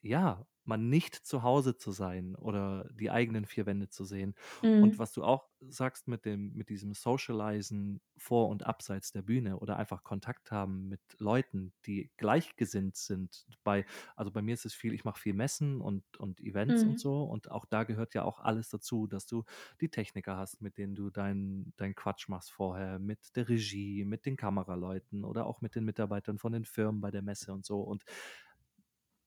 ja, 0.00 0.46
man 0.64 0.88
nicht 0.88 1.14
zu 1.14 1.42
Hause 1.42 1.76
zu 1.76 1.90
sein 1.90 2.34
oder 2.36 2.88
die 2.92 3.10
eigenen 3.10 3.46
vier 3.46 3.66
Wände 3.66 3.88
zu 3.88 4.04
sehen. 4.04 4.34
Mhm. 4.62 4.82
Und 4.82 4.98
was 4.98 5.12
du 5.12 5.24
auch 5.24 5.48
sagst 5.68 6.08
mit 6.08 6.24
dem, 6.24 6.52
mit 6.54 6.68
diesem 6.68 6.94
Socializen 6.94 8.00
vor 8.16 8.48
und 8.48 8.66
abseits 8.66 9.12
der 9.12 9.22
Bühne 9.22 9.58
oder 9.58 9.76
einfach 9.76 10.04
Kontakt 10.04 10.50
haben 10.50 10.88
mit 10.88 11.00
Leuten, 11.18 11.72
die 11.86 12.10
gleichgesinnt 12.16 12.96
sind. 12.96 13.46
Bei, 13.64 13.84
also 14.16 14.30
bei 14.30 14.42
mir 14.42 14.54
ist 14.54 14.64
es 14.64 14.74
viel, 14.74 14.92
ich 14.92 15.04
mache 15.04 15.20
viel 15.20 15.34
Messen 15.34 15.80
und, 15.80 16.04
und 16.18 16.40
Events 16.40 16.84
mhm. 16.84 16.90
und 16.90 17.00
so. 17.00 17.22
Und 17.24 17.50
auch 17.50 17.66
da 17.66 17.84
gehört 17.84 18.14
ja 18.14 18.24
auch 18.24 18.40
alles 18.40 18.68
dazu, 18.68 19.06
dass 19.06 19.26
du 19.26 19.44
die 19.80 19.88
Techniker 19.88 20.36
hast, 20.36 20.60
mit 20.60 20.78
denen 20.78 20.94
du 20.94 21.10
deinen 21.10 21.72
dein 21.76 21.94
Quatsch 21.94 22.28
machst 22.28 22.52
vorher, 22.52 22.98
mit 22.98 23.36
der 23.36 23.48
Regie, 23.48 24.04
mit 24.04 24.26
den 24.26 24.36
Kameraleuten 24.36 25.24
oder 25.24 25.46
auch 25.46 25.60
mit 25.60 25.74
den 25.74 25.84
Mitarbeitern 25.84 26.38
von 26.38 26.52
den 26.52 26.64
Firmen 26.64 27.00
bei 27.00 27.10
der 27.10 27.22
Messe 27.22 27.52
und 27.52 27.64
so. 27.64 27.80
Und 27.80 28.04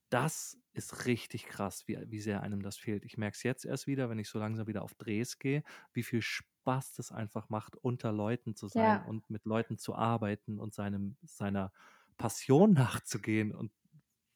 das 0.10 0.58
ist 0.74 1.06
richtig 1.06 1.46
krass, 1.46 1.88
wie, 1.88 1.98
wie 2.08 2.20
sehr 2.20 2.42
einem 2.42 2.62
das 2.62 2.78
fehlt. 2.78 3.06
Ich 3.06 3.18
merke 3.18 3.36
es 3.36 3.44
jetzt 3.44 3.66
erst 3.66 3.88
wieder, 3.88 4.10
wenn 4.10 4.20
ich 4.20 4.30
so 4.30 4.40
langsam 4.40 4.68
wieder 4.68 4.84
auf 4.84 4.94
Drehs 4.96 5.40
gehe, 5.40 5.64
wie 5.94 6.04
viel 6.04 6.22
Spaß 6.22 6.94
das 6.94 7.12
einfach 7.12 7.50
macht, 7.50 7.76
unter 7.76 8.12
Leuten 8.12 8.56
zu 8.56 8.68
sein 8.68 8.84
ja. 8.84 9.06
und 9.06 9.30
mit 9.30 9.46
Leuten 9.46 9.78
zu 9.78 9.96
arbeiten 9.96 10.60
und 10.60 10.74
seinem, 10.74 11.18
seiner 11.24 11.72
Passion 12.18 12.74
nachzugehen 12.74 13.54
und 13.54 13.72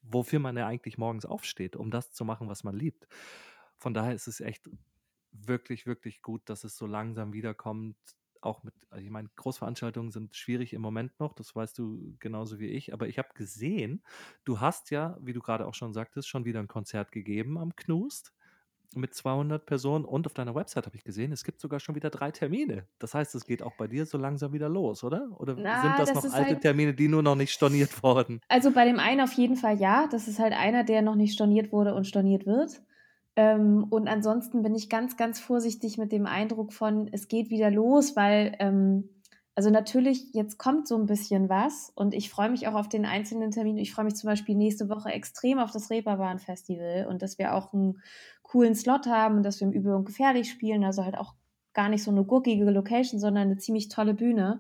wofür 0.02 0.40
man 0.40 0.58
ja 0.58 0.66
eigentlich 0.66 0.98
morgens 0.98 1.26
aufsteht, 1.26 1.76
um 1.76 1.92
das 1.92 2.12
zu 2.12 2.26
machen, 2.26 2.48
was 2.48 2.64
man 2.64 2.76
liebt. 2.76 3.08
Von 3.78 3.94
daher 3.94 4.14
ist 4.14 4.28
es 4.28 4.40
echt 4.40 4.70
wirklich, 5.32 5.86
wirklich 5.86 6.22
gut, 6.22 6.42
dass 6.50 6.64
es 6.64 6.78
so 6.78 6.88
langsam 6.88 7.34
wiederkommt, 7.34 7.98
auch 8.42 8.64
mit, 8.64 8.74
also 8.90 9.04
ich 9.04 9.12
meine, 9.12 9.30
Großveranstaltungen 9.36 10.12
sind 10.12 10.36
schwierig 10.36 10.74
im 10.74 10.82
Moment 10.82 11.20
noch, 11.20 11.34
das 11.34 11.56
weißt 11.56 11.78
du 11.78 12.16
genauso 12.20 12.60
wie 12.60 12.68
ich, 12.68 12.94
aber 12.94 13.08
ich 13.08 13.18
habe 13.20 13.30
gesehen, 13.34 14.04
du 14.46 14.60
hast 14.60 14.92
ja, 14.92 15.18
wie 15.22 15.34
du 15.34 15.42
gerade 15.42 15.68
auch 15.68 15.74
schon 15.76 15.94
sagtest, 15.94 16.28
schon 16.30 16.46
wieder 16.46 16.60
ein 16.60 16.68
Konzert 16.68 17.12
gegeben 17.12 17.58
am 17.58 17.76
Knust 17.76 18.34
mit 18.96 19.14
200 19.14 19.66
Personen 19.68 20.06
und 20.06 20.26
auf 20.28 20.34
deiner 20.34 20.56
Website 20.56 20.86
habe 20.88 20.98
ich 20.98 21.04
gesehen, 21.04 21.32
es 21.32 21.44
gibt 21.44 21.62
sogar 21.62 21.80
schon 21.80 21.96
wieder 21.96 22.10
drei 22.10 22.32
Termine. 22.32 22.88
Das 23.00 23.14
heißt, 23.14 23.36
es 23.36 23.46
geht 23.46 23.62
auch 23.64 23.76
bei 23.76 23.88
dir 23.88 24.06
so 24.08 24.18
langsam 24.18 24.54
wieder 24.54 24.70
los, 24.70 25.04
oder? 25.04 25.30
Oder 25.40 25.60
Na, 25.64 25.70
sind 25.72 26.00
das, 26.00 26.14
das 26.14 26.14
noch 26.14 26.30
alte 26.30 26.58
halt 26.58 26.60
Termine, 26.60 26.96
die 26.96 27.08
nur 27.08 27.24
noch 27.24 27.36
nicht 27.36 27.52
storniert 27.54 28.02
wurden? 28.04 28.42
Also 28.48 28.72
bei 28.72 28.86
dem 28.86 29.00
einen 29.00 29.22
auf 29.22 29.34
jeden 29.34 29.56
Fall 29.56 29.80
ja. 29.80 30.08
Das 30.08 30.28
ist 30.28 30.38
halt 30.40 30.54
einer, 30.54 30.84
der 30.84 31.02
noch 31.02 31.16
nicht 31.16 31.34
storniert 31.34 31.72
wurde 31.72 31.94
und 31.96 32.06
storniert 32.06 32.46
wird. 32.46 32.82
Ähm, 33.40 33.86
und 33.90 34.10
ansonsten 34.10 34.64
bin 34.64 34.76
ich 34.76 34.90
ganz, 34.90 35.16
ganz 35.16 35.40
vorsichtig 35.40 35.98
mit 35.98 36.12
dem 36.12 36.26
Eindruck 36.26 36.74
von, 36.74 37.08
es 37.14 37.30
geht 37.30 37.50
wieder 37.50 37.72
los, 37.72 38.18
weil, 38.18 38.54
ähm, 38.60 39.08
also 39.56 39.70
natürlich, 39.70 40.34
jetzt 40.34 40.58
kommt 40.58 40.90
so 40.90 40.98
ein 40.98 41.06
bisschen 41.06 41.48
was 41.48 41.90
und 41.96 42.14
ich 42.14 42.30
freue 42.30 42.50
mich 42.50 42.68
auch 42.68 42.74
auf 42.74 42.90
den 42.90 43.06
einzelnen 43.06 43.52
Termin. 43.52 43.78
Ich 43.78 43.94
freue 43.94 44.04
mich 44.04 44.16
zum 44.16 44.28
Beispiel 44.28 44.56
nächste 44.56 44.90
Woche 44.90 45.12
extrem 45.12 45.60
auf 45.60 45.72
das 45.72 45.90
Reeperbahn-Festival 45.90 47.08
und 47.10 47.22
dass 47.22 47.40
wir 47.40 47.56
auch 47.56 47.72
einen 47.72 48.02
coolen 48.42 48.76
Slot 48.76 49.08
haben 49.08 49.38
und 49.38 49.44
dass 49.44 49.62
wir 49.62 49.68
im 49.68 49.74
Übung 49.74 50.04
gefährlich 50.04 50.50
spielen, 50.50 50.84
also 50.84 51.06
halt 51.06 51.18
auch 51.18 51.34
gar 51.74 51.88
nicht 51.88 52.04
so 52.04 52.12
eine 52.12 52.26
gurkige 52.26 52.70
Location, 52.70 53.22
sondern 53.22 53.44
eine 53.44 53.58
ziemlich 53.58 53.88
tolle 53.88 54.16
Bühne, 54.16 54.60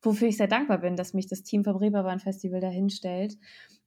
wofür 0.00 0.28
ich 0.28 0.36
sehr 0.36 0.46
dankbar 0.46 0.78
bin, 0.78 0.94
dass 0.94 1.12
mich 1.12 1.26
das 1.26 1.42
Team 1.42 1.64
vom 1.64 1.74
Reeperbahn-Festival 1.74 2.60
da 2.60 2.68
hinstellt. 2.68 3.36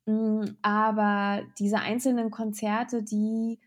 Mm, 0.05 0.41
aber 0.61 1.43
diese 1.57 1.79
einzelnen 1.79 2.31
Konzerte, 2.31 3.01
die 3.01 3.59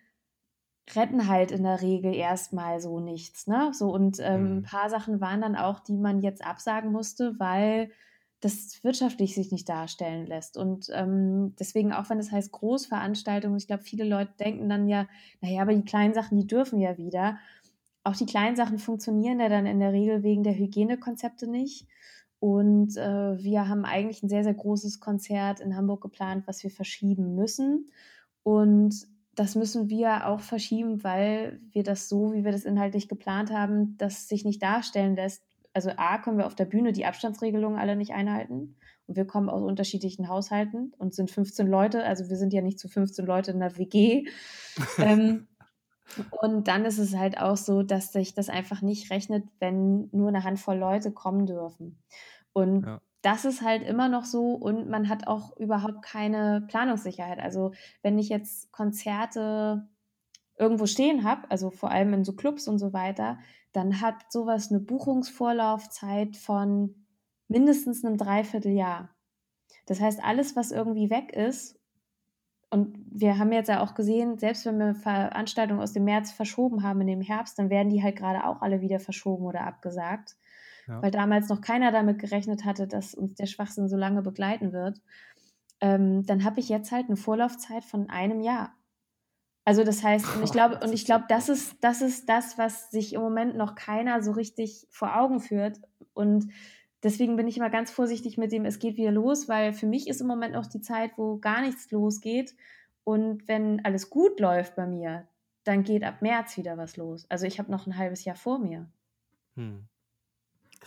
retten 0.96 1.28
halt 1.28 1.50
in 1.50 1.62
der 1.62 1.82
Regel 1.82 2.14
erstmal 2.14 2.80
so 2.80 3.00
nichts. 3.00 3.46
Ne? 3.46 3.70
So, 3.72 3.92
und 3.92 4.18
ähm, 4.20 4.42
mhm. 4.42 4.56
ein 4.58 4.62
paar 4.62 4.90
Sachen 4.90 5.20
waren 5.20 5.40
dann 5.40 5.56
auch, 5.56 5.80
die 5.80 5.96
man 5.96 6.20
jetzt 6.20 6.44
absagen 6.44 6.92
musste, 6.92 7.38
weil 7.38 7.90
das 8.40 8.82
wirtschaftlich 8.84 9.34
sich 9.34 9.50
nicht 9.50 9.68
darstellen 9.68 10.26
lässt. 10.26 10.56
Und 10.56 10.88
ähm, 10.92 11.54
deswegen, 11.58 11.92
auch 11.92 12.08
wenn 12.08 12.18
es 12.18 12.26
das 12.26 12.34
heißt 12.34 12.52
Großveranstaltungen, 12.52 13.58
ich 13.58 13.66
glaube, 13.66 13.82
viele 13.82 14.04
Leute 14.04 14.32
denken 14.38 14.68
dann 14.68 14.86
ja, 14.88 15.08
naja, 15.40 15.62
aber 15.62 15.74
die 15.74 15.84
kleinen 15.84 16.14
Sachen, 16.14 16.38
die 16.38 16.46
dürfen 16.46 16.78
ja 16.78 16.96
wieder. 16.96 17.38
Auch 18.04 18.14
die 18.14 18.26
kleinen 18.26 18.54
Sachen 18.56 18.78
funktionieren 18.78 19.40
ja 19.40 19.48
dann 19.48 19.66
in 19.66 19.80
der 19.80 19.92
Regel 19.92 20.22
wegen 20.22 20.44
der 20.44 20.56
Hygienekonzepte 20.56 21.50
nicht. 21.50 21.88
Und 22.38 22.96
äh, 22.96 23.42
wir 23.42 23.68
haben 23.68 23.84
eigentlich 23.84 24.22
ein 24.22 24.28
sehr, 24.28 24.44
sehr 24.44 24.54
großes 24.54 25.00
Konzert 25.00 25.58
in 25.58 25.76
Hamburg 25.76 26.00
geplant, 26.00 26.44
was 26.46 26.62
wir 26.62 26.70
verschieben 26.70 27.34
müssen. 27.34 27.90
Und 28.44 29.08
das 29.38 29.54
müssen 29.54 29.88
wir 29.88 30.26
auch 30.26 30.40
verschieben, 30.40 31.04
weil 31.04 31.60
wir 31.70 31.84
das 31.84 32.08
so, 32.08 32.32
wie 32.32 32.44
wir 32.44 32.50
das 32.50 32.64
inhaltlich 32.64 33.08
geplant 33.08 33.52
haben, 33.52 33.96
das 33.96 34.26
sich 34.26 34.44
nicht 34.44 34.60
darstellen 34.62 35.14
lässt. 35.14 35.44
Also 35.72 35.90
A, 35.96 36.18
können 36.18 36.38
wir 36.38 36.46
auf 36.46 36.56
der 36.56 36.64
Bühne 36.64 36.92
die 36.92 37.06
Abstandsregelungen 37.06 37.78
alle 37.78 37.94
nicht 37.94 38.12
einhalten. 38.12 38.74
Und 39.06 39.16
wir 39.16 39.26
kommen 39.26 39.48
aus 39.48 39.62
unterschiedlichen 39.62 40.28
Haushalten 40.28 40.92
und 40.98 41.14
sind 41.14 41.30
15 41.30 41.68
Leute. 41.68 42.02
Also 42.04 42.28
wir 42.28 42.36
sind 42.36 42.52
ja 42.52 42.62
nicht 42.62 42.80
zu 42.80 42.88
15 42.88 43.24
Leute 43.24 43.52
in 43.52 43.60
der 43.60 43.78
WG. 43.78 44.26
ähm, 44.98 45.46
und 46.42 46.66
dann 46.66 46.84
ist 46.84 46.98
es 46.98 47.14
halt 47.14 47.38
auch 47.38 47.56
so, 47.56 47.84
dass 47.84 48.12
sich 48.12 48.34
das 48.34 48.48
einfach 48.48 48.82
nicht 48.82 49.10
rechnet, 49.12 49.44
wenn 49.60 50.08
nur 50.10 50.28
eine 50.28 50.42
Handvoll 50.42 50.78
Leute 50.78 51.12
kommen 51.12 51.46
dürfen. 51.46 52.02
Und 52.52 52.86
ja. 52.86 53.00
Das 53.22 53.44
ist 53.44 53.62
halt 53.62 53.82
immer 53.82 54.08
noch 54.08 54.24
so 54.24 54.52
und 54.52 54.88
man 54.88 55.08
hat 55.08 55.26
auch 55.26 55.56
überhaupt 55.56 56.02
keine 56.02 56.64
Planungssicherheit. 56.68 57.40
Also 57.40 57.72
wenn 58.02 58.18
ich 58.18 58.28
jetzt 58.28 58.70
Konzerte 58.72 59.88
irgendwo 60.56 60.86
stehen 60.86 61.24
habe, 61.24 61.50
also 61.50 61.70
vor 61.70 61.90
allem 61.90 62.14
in 62.14 62.24
so 62.24 62.34
Clubs 62.34 62.68
und 62.68 62.78
so 62.78 62.92
weiter, 62.92 63.38
dann 63.72 64.00
hat 64.00 64.30
sowas 64.30 64.70
eine 64.70 64.80
Buchungsvorlaufzeit 64.80 66.36
von 66.36 67.06
mindestens 67.48 68.04
einem 68.04 68.16
Dreivierteljahr. 68.16 69.10
Das 69.86 70.00
heißt, 70.00 70.22
alles, 70.22 70.56
was 70.56 70.70
irgendwie 70.70 71.10
weg 71.10 71.32
ist 71.32 71.78
und 72.70 72.98
wir 73.10 73.38
haben 73.38 73.52
jetzt 73.52 73.68
ja 73.68 73.82
auch 73.82 73.94
gesehen, 73.94 74.38
selbst 74.38 74.66
wenn 74.66 74.78
wir 74.78 74.94
Veranstaltungen 74.94 75.80
aus 75.80 75.92
dem 75.92 76.04
März 76.04 76.32
verschoben 76.32 76.82
haben 76.82 77.00
in 77.00 77.06
dem 77.06 77.22
Herbst, 77.22 77.58
dann 77.58 77.70
werden 77.70 77.88
die 77.88 78.02
halt 78.02 78.16
gerade 78.16 78.44
auch 78.44 78.60
alle 78.60 78.80
wieder 78.80 79.00
verschoben 79.00 79.46
oder 79.46 79.62
abgesagt. 79.62 80.36
Ja. 80.88 81.02
Weil 81.02 81.10
damals 81.10 81.48
noch 81.48 81.60
keiner 81.60 81.92
damit 81.92 82.18
gerechnet 82.18 82.64
hatte, 82.64 82.86
dass 82.86 83.14
uns 83.14 83.34
der 83.34 83.46
Schwachsinn 83.46 83.88
so 83.88 83.96
lange 83.96 84.22
begleiten 84.22 84.72
wird. 84.72 85.00
Ähm, 85.80 86.24
dann 86.26 86.44
habe 86.44 86.60
ich 86.60 86.68
jetzt 86.68 86.90
halt 86.90 87.06
eine 87.06 87.16
Vorlaufzeit 87.16 87.84
von 87.84 88.10
einem 88.10 88.40
Jahr. 88.40 88.74
Also 89.64 89.84
das 89.84 90.02
heißt, 90.02 90.36
und 90.36 90.42
ich 90.42 90.50
glaube, 90.50 90.80
und 90.82 90.94
ich 90.94 91.04
glaube, 91.04 91.26
das 91.28 91.50
ist, 91.50 91.76
das 91.84 92.00
ist 92.00 92.28
das, 92.28 92.56
was 92.56 92.90
sich 92.90 93.12
im 93.12 93.20
Moment 93.20 93.54
noch 93.54 93.74
keiner 93.74 94.22
so 94.22 94.32
richtig 94.32 94.86
vor 94.90 95.14
Augen 95.20 95.40
führt. 95.40 95.78
Und 96.14 96.50
deswegen 97.02 97.36
bin 97.36 97.46
ich 97.46 97.58
immer 97.58 97.68
ganz 97.68 97.90
vorsichtig 97.90 98.38
mit 98.38 98.50
dem, 98.50 98.64
es 98.64 98.78
geht 98.78 98.96
wieder 98.96 99.12
los, 99.12 99.46
weil 99.46 99.74
für 99.74 99.86
mich 99.86 100.08
ist 100.08 100.22
im 100.22 100.26
Moment 100.26 100.54
noch 100.54 100.66
die 100.66 100.80
Zeit, 100.80 101.12
wo 101.16 101.36
gar 101.38 101.60
nichts 101.60 101.90
losgeht. 101.90 102.56
Und 103.04 103.46
wenn 103.46 103.84
alles 103.84 104.08
gut 104.08 104.40
läuft 104.40 104.74
bei 104.74 104.86
mir, 104.86 105.28
dann 105.64 105.82
geht 105.82 106.02
ab 106.02 106.22
März 106.22 106.56
wieder 106.56 106.78
was 106.78 106.96
los. 106.96 107.26
Also 107.28 107.46
ich 107.46 107.58
habe 107.58 107.70
noch 107.70 107.86
ein 107.86 107.98
halbes 107.98 108.24
Jahr 108.24 108.36
vor 108.36 108.58
mir. 108.58 108.90
Hm. 109.54 109.87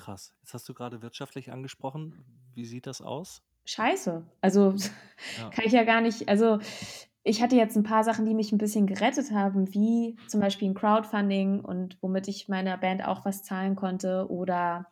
Krass. 0.02 0.34
Jetzt 0.42 0.56
hast 0.56 0.68
du 0.68 0.74
gerade 0.74 1.04
wirtschaftlich 1.04 1.52
angesprochen. 1.52 2.26
Wie 2.56 2.66
sieht 2.66 2.88
das 2.88 3.04
aus? 3.04 3.44
Scheiße. 3.66 4.26
Also 4.42 4.74
ja. 5.38 5.50
kann 5.52 5.66
ich 5.66 5.74
ja 5.74 5.84
gar 5.84 6.02
nicht. 6.02 6.28
Also 6.28 6.58
ich 7.22 7.44
hatte 7.44 7.56
jetzt 7.56 7.76
ein 7.78 7.84
paar 7.84 8.04
Sachen, 8.04 8.26
die 8.26 8.34
mich 8.34 8.52
ein 8.52 8.58
bisschen 8.58 8.88
gerettet 8.88 9.30
haben, 9.30 9.72
wie 9.76 10.18
zum 10.28 10.40
Beispiel 10.40 10.72
ein 10.72 10.74
Crowdfunding 10.74 11.60
und 11.60 12.00
womit 12.02 12.28
ich 12.28 12.50
meiner 12.50 12.78
Band 12.78 13.06
auch 13.06 13.26
was 13.26 13.44
zahlen 13.44 13.76
konnte 13.76 14.26
oder 14.28 14.88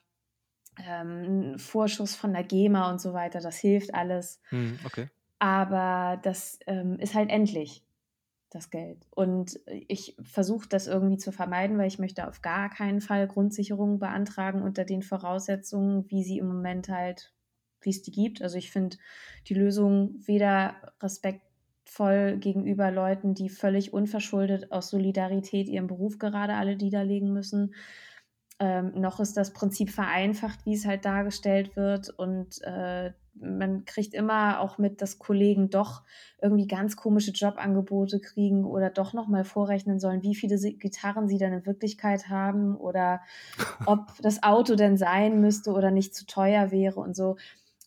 ähm, 0.78 1.58
Vorschuss 1.58 2.16
von 2.16 2.32
der 2.32 2.44
GEMA 2.44 2.92
und 2.92 3.02
so 3.02 3.14
weiter. 3.14 3.40
Das 3.40 3.58
hilft 3.58 3.96
alles. 3.96 4.40
Hm, 4.50 4.78
okay. 4.86 5.08
Aber 5.40 6.20
das 6.22 6.60
ähm, 6.68 7.00
ist 7.00 7.16
halt 7.16 7.32
endlich, 7.32 7.84
das 8.50 8.70
Geld. 8.70 9.08
Und 9.12 9.60
ich 9.66 10.16
versuche 10.24 10.68
das 10.68 10.88
irgendwie 10.88 11.18
zu 11.18 11.32
vermeiden, 11.32 11.78
weil 11.78 11.88
ich 11.88 12.00
möchte 12.00 12.28
auf 12.28 12.42
gar 12.42 12.70
keinen 12.70 13.02
Fall 13.02 13.28
Grundsicherungen 13.28 14.00
beantragen 14.00 14.62
unter 14.62 14.86
den 14.86 15.04
Voraussetzungen, 15.04 16.10
wie 16.10 16.24
sie 16.24 16.40
im 16.40 16.48
Moment 16.48 16.90
halt, 16.90 17.34
wie 17.82 17.92
es 17.92 18.02
die 18.02 18.12
gibt. 18.12 18.42
Also 18.42 18.58
ich 18.58 18.72
finde 18.72 18.98
die 19.48 19.54
Lösung 19.54 20.16
weder 20.26 20.76
respektvoll 21.02 22.38
gegenüber 22.38 22.92
Leuten, 22.92 23.36
die 23.36 23.50
völlig 23.50 23.94
unverschuldet 23.94 24.72
aus 24.72 24.90
Solidarität 24.90 25.70
ihren 25.70 25.88
Beruf 25.88 26.18
gerade 26.18 26.56
alle 26.56 26.76
niederlegen 26.76 27.32
müssen, 27.32 27.76
ähm, 28.60 28.92
noch 28.96 29.20
ist 29.20 29.38
das 29.38 29.54
Prinzip 29.54 29.90
vereinfacht, 29.90 30.66
wie 30.66 30.74
es 30.74 30.86
halt 30.86 31.06
dargestellt 31.06 31.76
wird. 31.76 32.10
Und 32.10 32.62
äh, 32.64 33.12
man 33.36 33.86
kriegt 33.86 34.14
immer 34.14 34.60
auch 34.60 34.78
mit, 34.78 35.02
dass 35.02 35.18
Kollegen 35.18 35.70
doch 35.70 36.04
irgendwie 36.42 36.68
ganz 36.68 36.98
komische 36.98 37.32
Jobangebote 37.32 38.20
kriegen 38.20 38.66
oder 38.66 38.90
doch 38.90 39.14
nochmal 39.14 39.46
vorrechnen 39.46 40.00
sollen, 40.00 40.24
wie 40.24 40.36
viele 40.36 40.58
Gitarren 40.74 41.30
sie 41.30 41.38
dann 41.38 41.54
in 41.54 41.66
Wirklichkeit 41.66 42.28
haben 42.28 42.76
oder 42.76 43.22
ob 43.86 44.18
das 44.22 44.44
Auto 44.44 44.76
denn 44.76 44.98
sein 44.98 45.40
müsste 45.40 45.72
oder 45.72 45.92
nicht 45.92 46.14
zu 46.14 46.26
teuer 46.26 46.72
wäre 46.72 47.00
und 47.00 47.16
so. 47.16 47.38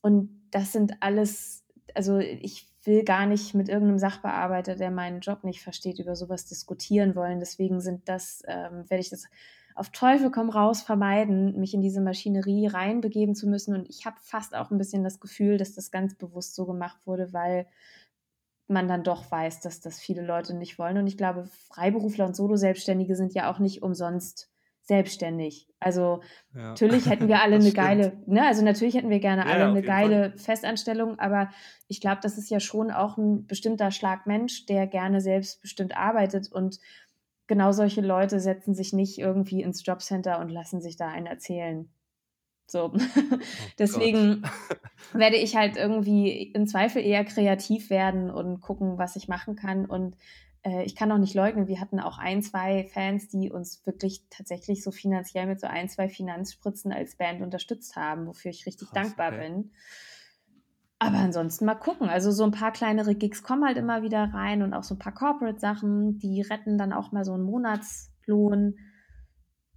Und 0.00 0.30
das 0.50 0.72
sind 0.72 0.94
alles, 1.00 1.64
also 1.94 2.18
ich 2.18 2.68
will 2.85 3.04
gar 3.04 3.26
nicht 3.26 3.54
mit 3.54 3.68
irgendeinem 3.68 3.98
Sachbearbeiter, 3.98 4.74
der 4.74 4.90
meinen 4.90 5.20
Job 5.20 5.44
nicht 5.44 5.62
versteht, 5.62 5.98
über 5.98 6.16
sowas 6.16 6.46
diskutieren 6.46 7.14
wollen. 7.14 7.38
Deswegen 7.38 7.80
sind 7.80 8.08
das, 8.08 8.42
ähm, 8.48 8.88
werde 8.88 9.00
ich 9.00 9.11
das 9.11 9.28
auf 9.74 9.90
Teufel 9.90 10.30
komm 10.30 10.50
raus 10.50 10.82
vermeiden, 10.82 11.58
mich 11.58 11.74
in 11.74 11.82
diese 11.82 12.00
Maschinerie 12.00 12.66
reinbegeben 12.66 13.35
zu 13.35 13.48
müssen. 13.48 13.74
Und 13.74 13.88
ich 13.88 14.06
habe 14.06 14.16
fast 14.20 14.54
auch 14.54 14.70
ein 14.70 14.78
bisschen 14.78 15.04
das 15.04 15.20
Gefühl, 15.20 15.58
dass 15.58 15.74
das 15.74 15.90
ganz 15.90 16.14
bewusst 16.16 16.54
so 16.54 16.66
gemacht 16.66 17.06
wurde, 17.06 17.32
weil 17.32 17.66
man 18.68 18.88
dann 18.88 19.04
doch 19.04 19.30
weiß, 19.30 19.61
dass 19.61 19.80
das 19.80 20.00
viele 20.00 20.22
Leute 20.22 20.54
nicht 20.54 20.78
wollen. 20.78 20.98
Und 20.98 21.06
ich 21.06 21.16
glaube, 21.16 21.48
Freiberufler 21.68 22.26
und 22.26 22.37
Solo-Selbstständige 22.37 23.16
sind 23.16 23.35
ja 23.35 23.52
auch 23.52 23.58
nicht 23.58 23.82
umsonst 23.82 24.52
selbstständig. 24.85 25.68
Also 25.78 26.22
ja. 26.54 26.70
natürlich 26.70 27.08
hätten 27.08 27.28
wir 27.28 27.40
alle 27.42 27.56
eine 27.56 27.72
geile, 27.72 28.20
ne, 28.26 28.46
also 28.46 28.64
natürlich 28.64 28.94
hätten 28.94 29.11
wir 29.11 29.20
gerne 29.20 29.46
alle 29.46 29.61
ja, 29.61 29.68
eine 29.68 29.82
geile 29.82 30.30
Fall. 30.30 30.38
Festanstellung, 30.38 31.18
aber 31.18 31.50
ich 31.87 32.00
glaube, 32.00 32.18
das 32.22 32.37
ist 32.37 32.50
ja 32.50 32.58
schon 32.58 32.90
auch 32.90 33.16
ein 33.16 33.46
bestimmter 33.46 33.90
Schlag 33.90 34.26
Mensch, 34.26 34.66
der 34.66 34.87
gerne 34.87 35.20
selbstbestimmt 35.20 35.96
arbeitet 35.96 36.50
und 36.50 36.80
genau 37.46 37.72
solche 37.72 38.00
Leute 38.00 38.40
setzen 38.40 38.74
sich 38.74 38.92
nicht 38.92 39.18
irgendwie 39.18 39.62
ins 39.62 39.85
Jobcenter 39.85 40.38
und 40.38 40.48
lassen 40.48 40.81
sich 40.81 40.96
da 40.96 41.09
einen 41.09 41.26
erzählen. 41.26 41.88
So. 42.66 42.92
Oh 43.35 43.74
Deswegen 43.78 44.42
werde 45.12 45.37
ich 45.37 45.57
halt 45.57 45.76
irgendwie 45.76 46.52
im 46.52 46.66
Zweifel 46.66 47.02
eher 47.02 47.24
kreativ 47.24 47.90
werden 47.90 48.31
und 48.31 48.61
gucken, 48.61 48.98
was 48.98 49.16
ich 49.16 49.28
machen 49.28 49.57
kann. 49.57 49.87
Und 49.87 50.16
äh, 50.62 50.85
ich 50.85 50.94
kann 50.94 51.11
auch 51.11 51.18
nicht 51.18 51.35
leugnen, 51.35 51.68
wir 51.68 51.81
hatten 51.81 52.00
auch 52.00 52.18
ein, 52.18 52.42
zwei 52.42 52.85
Fans, 52.85 53.28
die 53.28 53.50
uns 53.50 53.85
wirklich 53.87 54.24
tatsächlich 54.31 54.83
so 54.83 54.90
finanziell 54.90 55.46
mit 55.46 55.61
so 55.61 55.66
ein, 55.66 55.88
zwei 55.88 56.09
Finanzspritzen 56.09 56.92
als 56.92 57.16
Band 57.16 57.42
unterstützt 57.42 57.96
haben, 57.96 58.26
wofür 58.26 58.50
ich 58.50 58.66
richtig 58.66 58.88
Krass, 58.88 59.02
dankbar 59.02 59.33
okay. 59.33 59.48
bin. 59.48 59.70
Aber 61.04 61.18
ansonsten 61.18 61.64
mal 61.64 61.74
gucken. 61.74 62.08
Also 62.08 62.30
so 62.30 62.44
ein 62.44 62.52
paar 62.52 62.70
kleinere 62.70 63.16
Gigs 63.16 63.42
kommen 63.42 63.64
halt 63.64 63.76
immer 63.76 64.02
wieder 64.02 64.32
rein 64.32 64.62
und 64.62 64.72
auch 64.72 64.84
so 64.84 64.94
ein 64.94 65.00
paar 65.00 65.12
Corporate-Sachen, 65.14 66.18
die 66.18 66.42
retten 66.42 66.78
dann 66.78 66.92
auch 66.92 67.10
mal 67.10 67.24
so 67.24 67.32
einen 67.32 67.42
Monatslohn. 67.42 68.76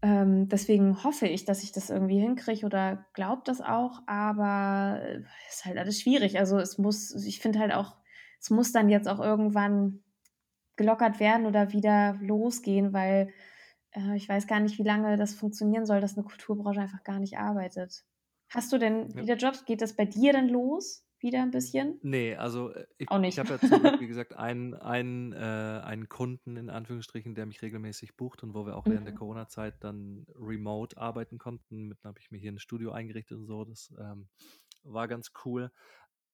Ähm, 0.03 0.47
deswegen 0.49 1.03
hoffe 1.03 1.25
ich, 1.25 1.43
dass 1.43 1.63
ich 1.63 1.71
das 1.71 1.89
irgendwie 1.89 2.19
hinkriege 2.19 2.63
oder 2.63 3.07
glaube 3.13 3.41
das 3.43 3.59
auch, 3.59 4.03
aber 4.05 5.01
es 5.01 5.15
äh, 5.15 5.49
ist 5.49 5.65
halt 5.65 5.77
alles 5.79 5.99
schwierig. 5.99 6.37
Also 6.37 6.59
es 6.59 6.77
muss, 6.77 7.15
ich 7.25 7.39
finde 7.39 7.57
halt 7.57 7.73
auch, 7.73 7.95
es 8.39 8.51
muss 8.51 8.71
dann 8.71 8.87
jetzt 8.89 9.07
auch 9.07 9.19
irgendwann 9.19 10.03
gelockert 10.75 11.19
werden 11.19 11.47
oder 11.47 11.73
wieder 11.73 12.19
losgehen, 12.21 12.93
weil 12.93 13.33
äh, 13.93 14.15
ich 14.15 14.29
weiß 14.29 14.45
gar 14.45 14.59
nicht, 14.59 14.77
wie 14.77 14.83
lange 14.83 15.17
das 15.17 15.33
funktionieren 15.33 15.87
soll, 15.87 16.01
dass 16.01 16.15
eine 16.15 16.27
Kulturbranche 16.27 16.81
einfach 16.81 17.03
gar 17.03 17.17
nicht 17.17 17.39
arbeitet. 17.39 18.05
Hast 18.49 18.71
du 18.71 18.77
denn 18.77 19.09
ja. 19.09 19.23
wieder 19.23 19.35
Jobs? 19.37 19.65
Geht 19.65 19.81
das 19.81 19.95
bei 19.95 20.05
dir 20.05 20.31
denn 20.31 20.49
los? 20.49 21.04
Wieder 21.25 21.41
ein 21.41 21.51
bisschen? 21.51 21.99
Nee, 22.03 22.35
also 22.35 22.69
äh, 22.69 22.85
ich, 22.97 23.11
Auch 23.11 23.21
ich 23.21 23.37
habe 23.37 23.49
ja 23.49 23.59
zum 23.59 23.81
Glück, 23.81 23.99
wie 23.99 24.07
gesagt, 24.07 24.33
einen, 24.33 24.73
einen, 24.75 25.33
äh, 25.33 25.81
einen 25.83 26.07
Kunden 26.07 26.55
in 26.55 26.69
Anführungsstrichen, 26.69 27.35
der 27.35 27.45
mich 27.45 27.61
regelmäßig 27.61 28.15
bucht 28.15 28.43
und 28.43 28.53
wo 28.53 28.65
wir 28.65 28.77
auch 28.77 28.85
während 28.85 29.07
der 29.07 29.13
mhm. 29.13 29.19
Corona-Zeit 29.19 29.83
dann 29.83 30.25
remote 30.35 30.97
arbeiten 30.97 31.37
konnten. 31.37 31.87
Mit 31.87 32.03
habe 32.03 32.19
ich 32.19 32.31
mir 32.31 32.37
hier 32.37 32.51
ein 32.51 32.59
Studio 32.59 32.91
eingerichtet 32.91 33.37
und 33.37 33.47
so. 33.47 33.65
Das 33.65 33.93
ähm, 33.99 34.29
war 34.83 35.07
ganz 35.07 35.33
cool. 35.43 35.71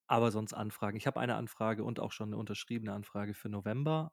Aber 0.07 0.29
sonst 0.29 0.53
Anfragen. 0.53 0.97
Ich 0.97 1.07
habe 1.07 1.19
eine 1.19 1.35
Anfrage 1.35 1.83
und 1.83 1.99
auch 1.99 2.11
schon 2.11 2.29
eine 2.29 2.37
unterschriebene 2.37 2.93
Anfrage 2.93 3.33
für 3.33 3.49
November, 3.49 4.11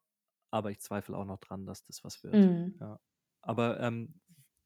aber 0.51 0.71
ich 0.71 0.81
zweifle 0.81 1.17
auch 1.17 1.25
noch 1.25 1.39
dran, 1.39 1.67
dass 1.67 1.85
das 1.85 2.05
was 2.05 2.23
wird. 2.23 2.35
Mhm. 2.35 2.77
Ja. 2.81 3.01
Aber 3.43 3.81
ähm, 3.81 4.21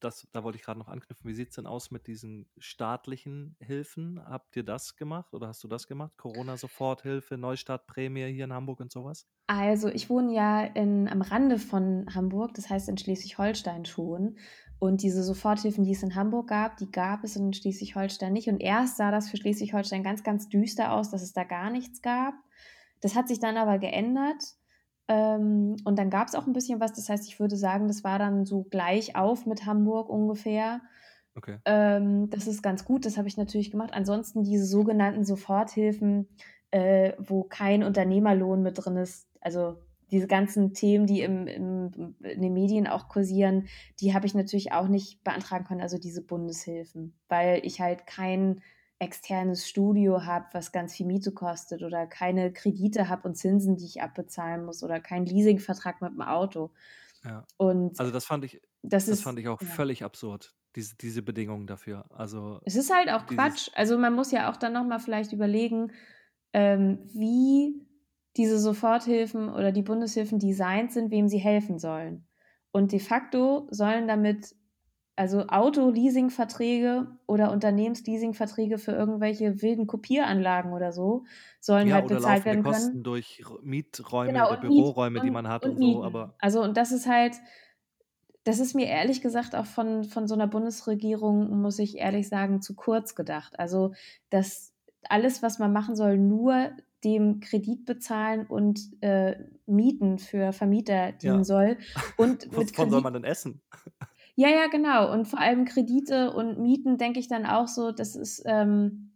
das, 0.05 0.27
da 0.33 0.45
wollte 0.45 0.57
ich 0.57 0.65
gerade 0.65 0.79
noch 0.79 0.89
anknüpfen. 0.89 1.29
Wie 1.29 1.35
sieht 1.35 1.51
es 1.51 1.57
denn 1.57 1.67
aus 1.67 1.91
mit 1.91 2.07
diesen 2.07 2.47
staatlichen 2.59 3.57
Hilfen? 3.61 4.21
Habt 4.25 4.57
ihr 4.57 4.65
das 4.65 4.97
gemacht 4.97 5.35
oder 5.35 5.49
hast 5.49 5.63
du 5.65 5.69
das 5.69 5.87
gemacht? 5.87 6.13
Corona-Soforthilfe, 6.17 7.39
Neustartprämie 7.39 8.33
hier 8.33 8.45
in 8.45 8.53
Hamburg 8.53 8.81
und 8.81 8.93
sowas? 8.93 9.27
Also 9.47 9.89
ich 9.89 10.09
wohne 10.11 10.33
ja 10.33 10.65
in, 10.65 11.09
am 11.09 11.23
Rande 11.23 11.59
von 11.59 12.07
Hamburg, 12.15 12.55
das 12.55 12.71
heißt 12.71 12.89
in 12.89 12.99
Schleswig-Holstein 12.99 13.85
schon. 13.85 14.37
Und 14.79 15.03
diese 15.03 15.23
Soforthilfen, 15.23 15.85
die 15.85 15.93
es 15.93 16.03
in 16.03 16.17
Hamburg 16.17 16.49
gab, 16.49 16.77
die 16.77 16.91
gab 16.91 17.23
es 17.23 17.37
in 17.37 17.53
Schleswig-Holstein 17.53 18.33
nicht. 18.33 18.49
Und 18.49 18.61
erst 18.61 18.97
sah 18.97 19.11
das 19.11 19.31
für 19.31 19.37
Schleswig-Holstein 19.37 20.03
ganz, 20.03 20.25
ganz 20.25 20.49
düster 20.49 20.93
aus, 20.93 21.11
dass 21.11 21.23
es 21.23 21.33
da 21.33 21.45
gar 21.45 21.71
nichts 21.71 22.03
gab. 22.03 22.35
Das 23.01 23.15
hat 23.15 23.29
sich 23.29 23.39
dann 23.39 23.57
aber 23.57 23.79
geändert. 23.79 24.43
Ähm, 25.09 25.77
und 25.85 25.99
dann 25.99 26.11
gab 26.11 26.29
es 26.29 26.35
auch 26.35 26.47
ein 26.47 26.53
bisschen 26.53 26.81
was. 26.81 26.93
Das 26.93 27.09
heißt, 27.09 27.27
ich 27.27 27.41
würde 27.41 27.57
sagen, 27.57 27.89
das 27.89 28.05
war 28.05 28.19
dann 28.19 28.45
so 28.45 28.65
gleich 28.65 29.17
auf 29.17 29.47
mit 29.47 29.67
Hamburg 29.67 30.09
ungefähr. 30.09 30.81
Okay. 31.35 31.59
Ähm, 31.65 32.29
das 32.31 32.47
ist 32.47 32.63
ganz 32.63 32.85
gut, 32.85 33.07
das 33.07 33.17
habe 33.17 33.29
ich 33.29 33.37
natürlich 33.37 33.71
gemacht. 33.71 33.91
Ansonsten 33.93 34.45
diese 34.45 34.67
sogenannten 34.67 35.25
Soforthilfen, 35.25 36.29
äh, 36.71 37.13
wo 37.19 37.45
kein 37.45 37.83
Unternehmerlohn 37.83 38.63
mit 38.63 38.85
drin 38.85 38.97
ist, 38.97 39.29
also 39.41 39.77
diese 40.11 40.27
ganzen 40.27 40.75
Themen, 40.75 41.07
die 41.07 41.23
im, 41.23 41.47
im, 41.47 42.15
in 42.21 42.43
den 42.43 42.53
Medien 42.53 42.87
auch 42.87 43.09
kursieren, 43.09 43.67
die 43.99 44.13
habe 44.13 44.27
ich 44.27 44.35
natürlich 44.35 44.73
auch 44.73 44.89
nicht 44.89 45.25
beantragen 45.25 45.65
können, 45.65 45.81
also 45.81 45.99
diese 45.99 46.23
Bundeshilfen, 46.23 47.15
weil 47.29 47.65
ich 47.65 47.81
halt 47.81 48.07
kein 48.07 48.61
externes 49.03 49.69
Studio 49.69 50.25
habe, 50.25 50.47
was 50.53 50.73
ganz 50.73 50.95
viel 50.95 51.07
Miete 51.07 51.33
kostet 51.33 51.83
oder 51.83 52.07
keine 52.07 52.53
Kredite 52.53 53.09
habe 53.09 53.29
und 53.29 53.35
Zinsen, 53.35 53.77
die 53.77 53.85
ich 53.85 54.01
abbezahlen 54.01 54.65
muss 54.65 54.83
oder 54.83 55.01
keinen 55.01 55.27
Leasingvertrag 55.27 56.01
mit 56.01 56.13
dem 56.13 56.23
Auto. 56.23 56.71
Ja. 57.25 57.45
Und 57.57 57.99
Also 57.99 58.13
das 58.13 58.25
fand 58.25 58.45
ich, 58.45 58.63
das 58.83 59.07
das 59.07 59.19
ist, 59.19 59.23
fand 59.25 59.39
ich 59.39 59.49
auch 59.49 59.61
ja. 59.61 59.67
völlig 59.67 60.05
absurd, 60.05 60.55
diese, 60.77 60.97
diese 60.97 61.23
Bedingungen 61.23 61.67
dafür. 61.67 62.05
Also 62.11 62.61
Es 62.65 62.77
ist 62.77 62.95
halt 62.95 63.11
auch 63.11 63.27
Quatsch. 63.27 63.71
Also 63.75 63.99
man 63.99 64.15
muss 64.15 64.31
ja 64.31 64.51
auch 64.51 64.57
dann 64.57 64.73
nochmal 64.73 65.01
vielleicht 65.01 65.33
überlegen, 65.33 65.93
ähm, 66.53 66.99
wie 67.13 67.87
diese 68.37 68.59
Soforthilfen 68.59 69.49
oder 69.49 69.73
die 69.73 69.83
Bundeshilfen 69.83 70.39
designt 70.39 70.93
sind, 70.93 71.11
wem 71.11 71.29
sie 71.29 71.39
helfen 71.39 71.79
sollen. 71.79 72.27
Und 72.71 72.93
de 72.93 73.01
facto 73.01 73.67
sollen 73.71 74.09
damit 74.09 74.55
also 75.15 75.47
Auto-Leasing-Verträge 75.47 77.07
oder 77.27 77.53
Unternehmens-Leasing-Verträge 77.53 78.79
für 78.79 78.93
irgendwelche 78.93 79.61
wilden 79.61 79.87
Kopieranlagen 79.87 80.73
oder 80.73 80.93
so 80.93 81.25
sollen 81.61 81.89
ja, 81.89 81.97
halt 81.97 82.09
bezahlt 82.09 82.45
werden 82.45 82.63
können. 82.63 82.75
Kosten 82.75 83.03
durch 83.03 83.43
Mieträume 83.63 84.33
Genau, 84.33 84.47
oder 84.47 84.55
und 84.55 84.61
Büroräume, 84.61 85.21
die 85.21 85.29
und, 85.29 85.35
man 85.35 85.49
hat 85.49 85.65
und 85.65 85.73
und 85.73 85.79
so, 85.79 85.87
Mieten. 85.87 86.03
aber 86.03 86.35
Also, 86.39 86.63
und 86.63 86.77
das 86.77 86.93
ist 86.93 87.07
halt, 87.07 87.35
das 88.45 88.59
ist 88.59 88.75
mir 88.75 88.87
ehrlich 88.87 89.21
gesagt 89.21 89.55
auch 89.55 89.67
von, 89.67 90.05
von 90.05 90.27
so 90.27 90.35
einer 90.35 90.47
Bundesregierung, 90.47 91.61
muss 91.61 91.79
ich 91.79 91.99
ehrlich 91.99 92.29
sagen, 92.29 92.63
zu 92.63 92.75
kurz 92.75 93.15
gedacht. 93.15 93.59
Also, 93.59 93.93
dass 94.31 94.73
alles, 95.09 95.43
was 95.43 95.59
man 95.59 95.73
machen 95.73 95.95
soll, 95.95 96.17
nur 96.17 96.71
dem 97.05 97.41
Kredit 97.41 97.85
bezahlen 97.85 98.47
und 98.47 98.81
äh, 99.01 99.37
Mieten 99.67 100.19
für 100.19 100.53
Vermieter 100.53 101.13
dienen 101.13 101.39
ja, 101.39 101.45
soll 101.45 101.79
und 102.17 102.47
wovon 102.55 102.91
soll 102.91 103.03
Kredit. 103.03 103.03
man 103.03 103.13
denn 103.13 103.25
essen? 103.25 103.61
Ja, 104.35 104.49
ja, 104.49 104.67
genau. 104.69 105.13
Und 105.13 105.27
vor 105.29 105.39
allem 105.41 105.65
Kredite 105.65 106.33
und 106.33 106.59
Mieten 106.59 106.97
denke 106.97 107.21
ich 107.21 107.29
dann 107.29 107.45
auch 107.47 107.69
so, 107.69 107.93
das 107.93 108.17
ist, 108.17 108.43
ähm, 108.47 109.13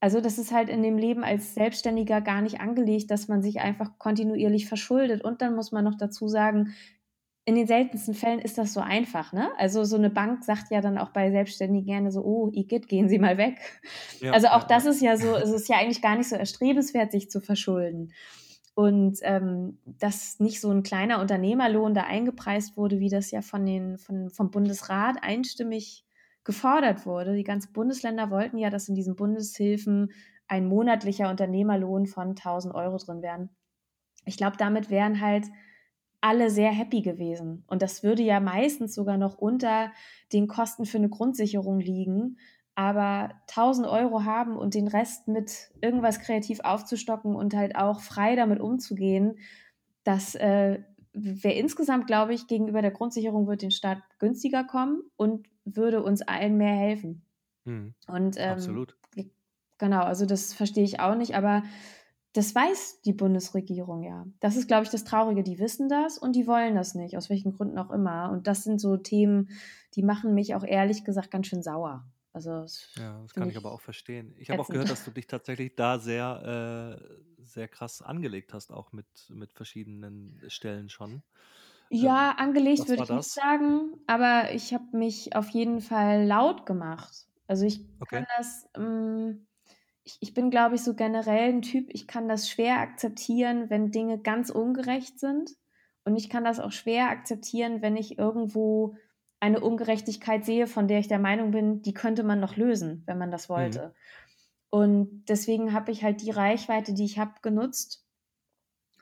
also 0.00 0.20
das 0.20 0.38
ist 0.38 0.52
halt 0.52 0.68
in 0.68 0.82
dem 0.82 0.96
Leben 0.96 1.24
als 1.24 1.54
Selbstständiger 1.54 2.20
gar 2.20 2.40
nicht 2.40 2.60
angelegt, 2.60 3.10
dass 3.10 3.26
man 3.28 3.42
sich 3.42 3.60
einfach 3.60 3.98
kontinuierlich 3.98 4.68
verschuldet. 4.68 5.24
Und 5.24 5.42
dann 5.42 5.56
muss 5.56 5.72
man 5.72 5.84
noch 5.84 5.96
dazu 5.96 6.28
sagen, 6.28 6.74
in 7.46 7.54
den 7.56 7.66
seltensten 7.66 8.14
Fällen 8.14 8.40
ist 8.40 8.58
das 8.58 8.74
so 8.74 8.80
einfach, 8.80 9.32
ne? 9.32 9.48
Also 9.56 9.82
so 9.84 9.96
eine 9.96 10.10
Bank 10.10 10.44
sagt 10.44 10.70
ja 10.70 10.82
dann 10.82 10.98
auch 10.98 11.10
bei 11.10 11.30
Selbstständigen 11.30 11.86
gerne 11.86 12.12
so, 12.12 12.22
oh, 12.22 12.50
Igitt, 12.52 12.88
gehen 12.88 13.08
Sie 13.08 13.18
mal 13.18 13.38
weg. 13.38 13.58
Ja, 14.20 14.32
Also 14.32 14.48
auch 14.48 14.68
ja, 14.68 14.68
das 14.68 14.84
ja. 14.84 14.90
ist 14.90 15.00
ja 15.00 15.16
so, 15.16 15.34
es 15.34 15.50
ist 15.50 15.68
ja 15.68 15.78
eigentlich 15.78 16.02
gar 16.02 16.16
nicht 16.16 16.28
so 16.28 16.36
erstrebenswert, 16.36 17.10
sich 17.10 17.30
zu 17.30 17.40
verschulden. 17.40 18.12
Und 18.78 19.18
ähm, 19.22 19.80
dass 19.84 20.38
nicht 20.38 20.60
so 20.60 20.70
ein 20.70 20.84
kleiner 20.84 21.20
Unternehmerlohn 21.20 21.94
da 21.94 22.04
eingepreist 22.04 22.76
wurde, 22.76 23.00
wie 23.00 23.08
das 23.08 23.32
ja 23.32 23.42
von 23.42 23.66
den, 23.66 23.98
von, 23.98 24.30
vom 24.30 24.52
Bundesrat 24.52 25.16
einstimmig 25.20 26.04
gefordert 26.44 27.04
wurde. 27.04 27.34
Die 27.34 27.42
ganzen 27.42 27.72
Bundesländer 27.72 28.30
wollten 28.30 28.56
ja, 28.56 28.70
dass 28.70 28.88
in 28.88 28.94
diesen 28.94 29.16
Bundeshilfen 29.16 30.12
ein 30.46 30.68
monatlicher 30.68 31.28
Unternehmerlohn 31.28 32.06
von 32.06 32.36
1000 32.36 32.72
Euro 32.72 32.98
drin 32.98 33.20
wären. 33.20 33.50
Ich 34.26 34.36
glaube, 34.36 34.56
damit 34.56 34.90
wären 34.90 35.20
halt 35.20 35.46
alle 36.20 36.48
sehr 36.48 36.70
happy 36.70 37.02
gewesen. 37.02 37.64
Und 37.66 37.82
das 37.82 38.04
würde 38.04 38.22
ja 38.22 38.38
meistens 38.38 38.94
sogar 38.94 39.16
noch 39.16 39.38
unter 39.38 39.90
den 40.32 40.46
Kosten 40.46 40.86
für 40.86 40.98
eine 40.98 41.08
Grundsicherung 41.08 41.80
liegen. 41.80 42.38
Aber 42.78 43.30
1000 43.48 43.88
Euro 43.88 44.22
haben 44.22 44.56
und 44.56 44.74
den 44.74 44.86
Rest 44.86 45.26
mit 45.26 45.72
irgendwas 45.80 46.20
kreativ 46.20 46.60
aufzustocken 46.60 47.34
und 47.34 47.52
halt 47.52 47.74
auch 47.74 47.98
frei 47.98 48.36
damit 48.36 48.60
umzugehen, 48.60 49.40
das 50.04 50.36
äh, 50.36 50.78
wäre 51.12 51.54
insgesamt, 51.54 52.06
glaube 52.06 52.34
ich, 52.34 52.46
gegenüber 52.46 52.80
der 52.80 52.92
Grundsicherung 52.92 53.48
wird 53.48 53.62
den 53.62 53.72
Staat 53.72 53.98
günstiger 54.20 54.62
kommen 54.62 55.02
und 55.16 55.48
würde 55.64 56.04
uns 56.04 56.22
allen 56.22 56.56
mehr 56.56 56.76
helfen. 56.76 57.22
Hm, 57.64 57.94
Und 58.06 58.36
ähm, 58.38 58.52
absolut. 58.52 58.96
genau, 59.78 60.02
also 60.02 60.24
das 60.24 60.54
verstehe 60.54 60.84
ich 60.84 61.00
auch 61.00 61.16
nicht, 61.16 61.34
aber 61.34 61.64
das 62.32 62.54
weiß 62.54 63.02
die 63.02 63.12
Bundesregierung 63.12 64.04
ja. 64.04 64.24
Das 64.38 64.54
ist, 64.54 64.68
glaube 64.68 64.84
ich, 64.84 64.90
das 64.90 65.02
Traurige. 65.02 65.42
Die 65.42 65.58
wissen 65.58 65.88
das 65.88 66.16
und 66.16 66.36
die 66.36 66.46
wollen 66.46 66.76
das 66.76 66.94
nicht, 66.94 67.16
aus 67.16 67.28
welchen 67.28 67.54
Gründen 67.54 67.76
auch 67.76 67.90
immer. 67.90 68.30
Und 68.30 68.46
das 68.46 68.62
sind 68.62 68.80
so 68.80 68.96
Themen, 68.96 69.48
die 69.96 70.04
machen 70.04 70.32
mich 70.32 70.54
auch 70.54 70.62
ehrlich 70.62 71.02
gesagt 71.02 71.32
ganz 71.32 71.48
schön 71.48 71.64
sauer. 71.64 72.04
Also 72.38 72.60
das 72.62 72.88
Ja, 72.96 73.22
das 73.22 73.34
finde 73.34 73.50
kann 73.50 73.50
ich 73.50 73.56
aber 73.56 73.70
ich 73.70 73.72
auch 73.72 73.80
verstehen. 73.80 74.34
Ich 74.38 74.50
habe 74.50 74.60
auch 74.60 74.70
ätzend. 74.70 74.70
gehört, 74.70 74.90
dass 74.90 75.04
du 75.04 75.10
dich 75.12 75.26
tatsächlich 75.28 75.76
da 75.76 75.98
sehr, 76.00 76.98
äh, 77.38 77.42
sehr 77.44 77.68
krass 77.68 78.02
angelegt 78.02 78.52
hast, 78.52 78.72
auch 78.72 78.92
mit, 78.92 79.30
mit 79.30 79.52
verschiedenen 79.52 80.42
Stellen 80.48 80.88
schon. 80.88 81.22
Ja, 81.90 82.32
Ähm, 82.32 82.36
angelegt 82.36 82.88
was 82.88 82.88
würde 82.88 83.00
war 83.00 83.04
ich 83.04 83.12
nicht 83.12 83.30
das? 83.30 83.32
sagen, 83.32 83.92
aber 84.06 84.52
ich 84.52 84.74
habe 84.74 84.96
mich 84.96 85.34
auf 85.34 85.48
jeden 85.50 85.80
Fall 85.80 86.24
laut 86.26 86.66
gemacht. 86.66 87.26
Also 87.46 87.64
ich 87.64 87.80
kann 87.80 87.86
Okay. 88.02 88.24
das, 88.36 88.68
ähm, 88.76 89.46
ich, 90.04 90.18
ich 90.20 90.34
bin, 90.34 90.50
glaube 90.50 90.74
ich, 90.76 90.82
so 90.82 90.94
generell 90.94 91.48
ein 91.50 91.62
Typ, 91.62 91.88
ich 91.90 92.06
kann 92.06 92.28
das 92.28 92.48
schwer 92.50 92.78
akzeptieren, 92.80 93.70
wenn 93.70 93.90
Dinge 93.90 94.18
ganz 94.20 94.50
ungerecht 94.50 95.18
sind. 95.18 95.50
Und 96.04 96.16
ich 96.16 96.28
kann 96.30 96.44
das 96.44 96.60
auch 96.60 96.72
schwer 96.72 97.08
akzeptieren, 97.10 97.82
wenn 97.82 97.96
ich 97.96 98.18
irgendwo 98.18 98.96
eine 99.40 99.60
Ungerechtigkeit 99.60 100.44
sehe, 100.44 100.66
von 100.66 100.88
der 100.88 100.98
ich 100.98 101.08
der 101.08 101.18
Meinung 101.18 101.50
bin, 101.52 101.82
die 101.82 101.94
könnte 101.94 102.22
man 102.22 102.40
noch 102.40 102.56
lösen, 102.56 103.02
wenn 103.06 103.18
man 103.18 103.30
das 103.30 103.48
Mhm. 103.48 103.54
wollte. 103.54 103.94
Und 104.70 105.24
deswegen 105.28 105.72
habe 105.72 105.92
ich 105.92 106.02
halt 106.04 106.22
die 106.22 106.30
Reichweite, 106.30 106.92
die 106.92 107.04
ich 107.04 107.18
habe, 107.18 107.32
genutzt 107.40 108.04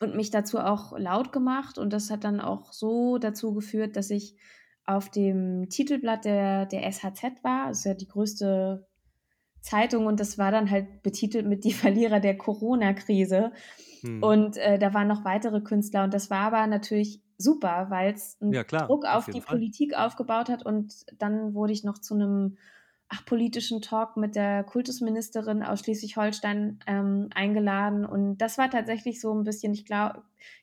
und 0.01 0.15
mich 0.15 0.31
dazu 0.31 0.59
auch 0.59 0.97
laut 0.99 1.33
gemacht. 1.33 1.79
Und 1.79 1.93
das 1.93 2.11
hat 2.11 2.25
dann 2.25 2.41
auch 2.41 2.73
so 2.73 3.19
dazu 3.19 3.55
geführt, 3.55 3.97
dass 3.97 4.11
ich 4.11 4.37
auf 4.85 5.11
dem 5.11 5.69
Titelblatt 5.69 6.25
der, 6.25 6.67
der 6.67 6.91
SHZ 6.91 7.43
war. 7.43 7.69
Das 7.69 7.79
ist 7.79 7.85
ja 7.85 7.95
die 7.95 8.07
größte 8.07 8.87
Zeitung 9.61 10.07
und 10.07 10.21
das 10.21 10.39
war 10.39 10.53
dann 10.53 10.71
halt 10.71 11.03
betitelt 11.03 11.47
mit 11.47 11.65
die 11.65 11.73
Verlierer 11.73 12.21
der 12.21 12.37
Corona-Krise. 12.37 13.53
Hm. 14.03 14.23
Und 14.23 14.57
äh, 14.59 14.79
da 14.79 14.95
waren 14.95 15.09
noch 15.09 15.25
weitere 15.25 15.61
Künstler 15.61 16.05
und 16.05 16.15
das 16.15 16.31
war 16.31 16.53
aber 16.53 16.67
natürlich 16.69 17.21
super, 17.39 17.87
weil 17.91 18.15
es 18.15 18.37
einen 18.41 18.53
Ja, 18.53 18.65
klar, 18.65 18.87
Druck 18.87 19.05
auf 19.05 19.27
auf 19.27 19.27
die 19.27 19.41
Fall. 19.41 19.57
Politik 19.57 19.95
aufgebaut 19.97 20.49
hat 20.49 20.65
und 20.65 21.05
dann 21.19 21.55
wurde 21.55 21.73
ich 21.73 21.85
noch 21.85 21.99
zu 21.99 22.15
einem 22.15 22.57
ach, 23.09 23.25
politischen 23.25 23.83
Talk 23.83 24.17
mit 24.17 24.35
der 24.35 24.65
Kultusministerin 24.65 25.63
aus 25.63 25.81
Schleswig-Holstein 25.81 26.81
ähm, 26.87 27.29
eingeladen 27.35 28.05
und 28.05 28.39
das 28.39 28.59
war 28.59 28.71
tatsächlich 28.71 29.21
so 29.21 29.33
ein 29.35 29.45
bisschen, 29.45 29.73
ich 29.75 29.85
glaub, 29.85 30.23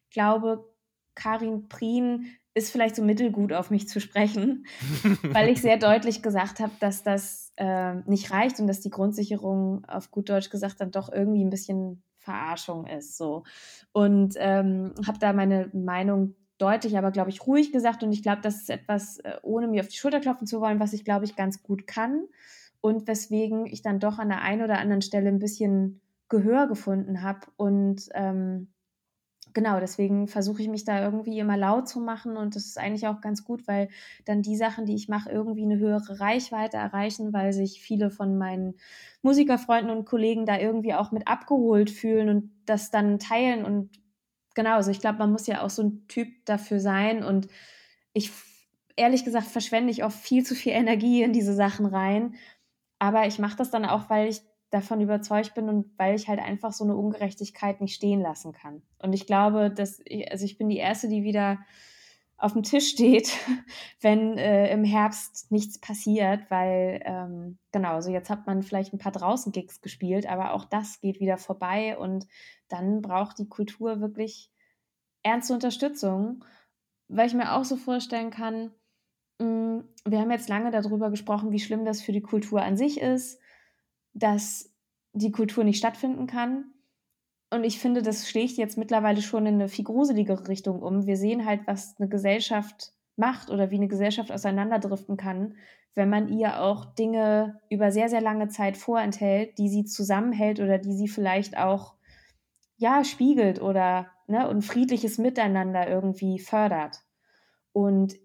glaube, 0.09 0.69
Karin 1.15 1.67
Prien 1.69 2.25
ist 2.55 2.71
vielleicht 2.71 2.95
so 2.95 3.03
mittelgut 3.03 3.51
auf 3.53 3.71
mich 3.71 3.88
zu 3.88 3.99
sprechen, 3.99 4.65
weil 5.31 5.49
ich 5.49 5.62
sehr 5.62 5.77
deutlich 5.77 6.21
gesagt 6.21 6.59
habe, 6.59 6.71
dass 6.79 7.03
das 7.03 7.51
äh, 7.57 7.95
nicht 8.05 8.31
reicht 8.31 8.59
und 8.59 8.67
dass 8.67 8.79
die 8.79 8.89
Grundsicherung 8.89 9.86
auf 9.86 10.12
gut 10.12 10.29
Deutsch 10.29 10.49
gesagt 10.49 10.79
dann 10.81 10.91
doch 10.91 11.12
irgendwie 11.12 11.43
ein 11.43 11.49
bisschen 11.49 12.03
Verarschung 12.17 12.86
ist. 12.86 13.17
So. 13.17 13.43
Und 13.91 14.36
ähm, 14.38 14.93
habe 15.05 15.19
da 15.19 15.33
meine 15.33 15.69
Meinung 15.73 16.36
deutlich, 16.63 16.97
aber 16.97 17.12
glaube 17.12 17.30
ich 17.30 17.45
ruhig 17.45 17.71
gesagt. 17.71 18.04
Und 18.04 18.12
ich 18.12 18.23
glaube, 18.23 18.41
das 18.41 18.62
ist 18.62 18.69
etwas, 18.69 19.19
äh, 19.19 19.38
ohne 19.43 19.67
mir 19.67 19.82
auf 19.82 19.88
die 19.88 19.97
Schulter 19.97 20.19
klopfen 20.19 20.47
zu 20.47 20.62
wollen, 20.62 20.80
was 20.80 20.93
ich 20.93 21.06
glaube 21.06 21.26
ich 21.26 21.36
ganz 21.36 21.63
gut 21.63 21.88
kann. 21.88 22.26
Und 22.82 23.08
weswegen 23.08 23.65
ich 23.65 23.82
dann 23.82 23.99
doch 23.99 24.19
an 24.19 24.30
der 24.30 24.41
einen 24.41 24.62
oder 24.62 24.78
anderen 24.80 25.02
Stelle 25.02 25.30
ein 25.30 25.39
bisschen 25.39 26.02
Gehör 26.30 26.67
gefunden 26.67 27.21
habe 27.21 27.47
und 27.58 28.10
ähm, 28.13 28.67
genau, 29.54 29.80
deswegen 29.80 30.28
versuche 30.28 30.62
ich 30.62 30.67
mich 30.67 30.84
da 30.84 31.04
irgendwie 31.04 31.39
immer 31.39 31.58
laut 31.58 31.88
zu 31.88 31.99
machen. 31.99 32.38
Und 32.38 32.56
das 32.56 32.65
ist 32.65 32.78
eigentlich 32.78 33.08
auch 33.08 33.21
ganz 33.21 33.43
gut, 33.43 33.67
weil 33.67 33.89
dann 34.26 34.41
die 34.41 34.56
Sachen, 34.56 34.86
die 34.86 34.95
ich 34.95 35.08
mache, 35.08 35.32
irgendwie 35.32 35.63
eine 35.63 35.78
höhere 35.78 36.19
Reichweite 36.19 36.78
erreichen, 36.78 37.34
weil 37.34 37.54
sich 37.54 37.82
viele 37.82 38.10
von 38.10 38.38
meinen 38.38 38.76
Musikerfreunden 39.21 39.95
und 39.95 40.06
Kollegen 40.06 40.45
da 40.45 40.60
irgendwie 40.60 40.93
auch 40.93 41.12
mit 41.12 41.28
abgeholt 41.28 41.89
fühlen 41.89 42.30
und 42.30 42.52
das 42.65 42.91
dann 42.91 43.19
teilen 43.19 43.63
und 43.63 43.89
genau, 44.53 44.75
also 44.75 44.91
ich 44.91 44.99
glaube, 44.99 45.19
man 45.19 45.31
muss 45.31 45.47
ja 45.47 45.61
auch 45.61 45.69
so 45.69 45.83
ein 45.83 46.07
Typ 46.07 46.45
dafür 46.45 46.79
sein 46.79 47.23
und 47.23 47.47
ich 48.13 48.31
ehrlich 48.95 49.25
gesagt 49.25 49.47
verschwende 49.47 49.91
ich 49.91 50.03
oft 50.03 50.17
viel 50.17 50.45
zu 50.45 50.55
viel 50.55 50.73
Energie 50.73 51.23
in 51.23 51.33
diese 51.33 51.53
Sachen 51.53 51.85
rein, 51.85 52.35
aber 52.99 53.27
ich 53.27 53.39
mache 53.39 53.57
das 53.57 53.71
dann 53.71 53.85
auch, 53.85 54.09
weil 54.09 54.29
ich 54.29 54.41
davon 54.69 55.01
überzeugt 55.01 55.53
bin 55.53 55.69
und 55.69 55.91
weil 55.97 56.15
ich 56.15 56.27
halt 56.27 56.39
einfach 56.39 56.73
so 56.73 56.83
eine 56.83 56.95
Ungerechtigkeit 56.95 57.79
nicht 57.79 57.95
stehen 57.95 58.21
lassen 58.21 58.53
kann. 58.53 58.81
Und 58.97 59.13
ich 59.13 59.27
glaube, 59.27 59.69
dass 59.69 60.01
ich, 60.05 60.31
also 60.31 60.45
ich 60.45 60.57
bin 60.57 60.67
die 60.67 60.77
Erste, 60.77 61.07
die 61.07 61.23
wieder 61.23 61.59
auf 62.37 62.53
dem 62.53 62.63
Tisch 62.63 62.89
steht, 62.89 63.31
wenn 64.01 64.37
äh, 64.37 64.71
im 64.71 64.83
Herbst 64.83 65.51
nichts 65.51 65.79
passiert, 65.79 66.49
weil 66.49 67.01
ähm, 67.05 67.57
genau, 67.71 67.93
also 67.93 68.11
jetzt 68.11 68.29
hat 68.29 68.47
man 68.47 68.63
vielleicht 68.63 68.93
ein 68.93 68.99
paar 68.99 69.11
Draußen-Gigs 69.11 69.81
gespielt, 69.81 70.27
aber 70.27 70.53
auch 70.53 70.65
das 70.65 70.99
geht 70.99 71.19
wieder 71.19 71.37
vorbei 71.37 71.97
und 71.97 72.27
dann 72.67 73.01
braucht 73.01 73.39
die 73.39 73.47
Kultur 73.47 74.01
wirklich 74.01 74.51
ernste 75.23 75.53
Unterstützung, 75.53 76.43
weil 77.07 77.27
ich 77.27 77.33
mir 77.33 77.53
auch 77.53 77.63
so 77.63 77.77
vorstellen 77.77 78.29
kann, 78.31 78.71
mh, 79.39 79.83
wir 80.05 80.19
haben 80.19 80.31
jetzt 80.31 80.49
lange 80.49 80.71
darüber 80.71 81.09
gesprochen, 81.09 81.51
wie 81.51 81.59
schlimm 81.59 81.85
das 81.85 82.01
für 82.01 82.11
die 82.11 82.21
Kultur 82.21 82.61
an 82.61 82.77
sich 82.77 82.99
ist, 82.99 83.39
dass 84.13 84.73
die 85.13 85.31
Kultur 85.31 85.63
nicht 85.63 85.77
stattfinden 85.77 86.27
kann. 86.27 86.72
Und 87.53 87.63
ich 87.63 87.79
finde, 87.79 88.01
das 88.01 88.27
schlägt 88.27 88.57
jetzt 88.57 88.77
mittlerweile 88.77 89.21
schon 89.21 89.45
in 89.45 89.55
eine 89.55 89.69
viel 89.69 89.85
gruseligere 89.85 90.47
Richtung 90.47 90.81
um. 90.81 91.05
Wir 91.05 91.17
sehen 91.17 91.45
halt, 91.45 91.61
was 91.67 91.95
eine 91.99 92.09
Gesellschaft 92.09 92.93
macht 93.15 93.49
oder 93.49 93.69
wie 93.69 93.75
eine 93.75 93.87
Gesellschaft 93.87 94.31
auseinanderdriften 94.31 95.17
kann, 95.17 95.55
wenn 95.95 96.09
man 96.09 96.27
ihr 96.29 96.61
auch 96.61 96.85
Dinge 96.95 97.61
über 97.69 97.91
sehr, 97.91 98.09
sehr 98.09 98.21
lange 98.21 98.47
Zeit 98.49 98.77
vorenthält, 98.77 99.57
die 99.59 99.69
sie 99.69 99.85
zusammenhält 99.85 100.59
oder 100.59 100.79
die 100.79 100.93
sie 100.93 101.07
vielleicht 101.07 101.57
auch 101.57 101.93
ja, 102.77 103.03
spiegelt 103.03 103.61
oder 103.61 104.07
ne, 104.27 104.47
ein 104.47 104.61
friedliches 104.61 105.19
Miteinander 105.19 105.87
irgendwie 105.87 106.39
fördert. 106.39 107.03
Und 107.71 108.15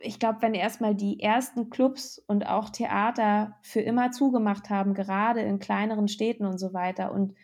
ich 0.00 0.20
glaube, 0.20 0.42
wenn 0.42 0.54
erstmal 0.54 0.94
die 0.94 1.20
ersten 1.20 1.70
Clubs 1.70 2.22
und 2.26 2.46
auch 2.46 2.70
Theater 2.70 3.56
für 3.62 3.80
immer 3.80 4.12
zugemacht 4.12 4.70
haben, 4.70 4.94
gerade 4.94 5.40
in 5.40 5.58
kleineren 5.58 6.06
Städten 6.06 6.46
und 6.46 6.58
so 6.58 6.72
weiter, 6.72 7.12
und 7.12 7.34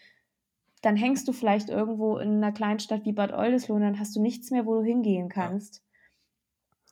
dann 0.82 0.96
hängst 0.96 1.26
du 1.26 1.32
vielleicht 1.32 1.70
irgendwo 1.70 2.18
in 2.18 2.36
einer 2.36 2.52
Kleinstadt 2.52 3.04
wie 3.04 3.12
Bad 3.12 3.32
Oldesloe 3.32 3.76
und 3.76 3.82
dann 3.82 3.98
hast 3.98 4.14
du 4.14 4.20
nichts 4.20 4.50
mehr, 4.50 4.66
wo 4.66 4.74
du 4.74 4.82
hingehen 4.82 5.28
kannst. 5.28 5.76
Ja. 5.76 5.82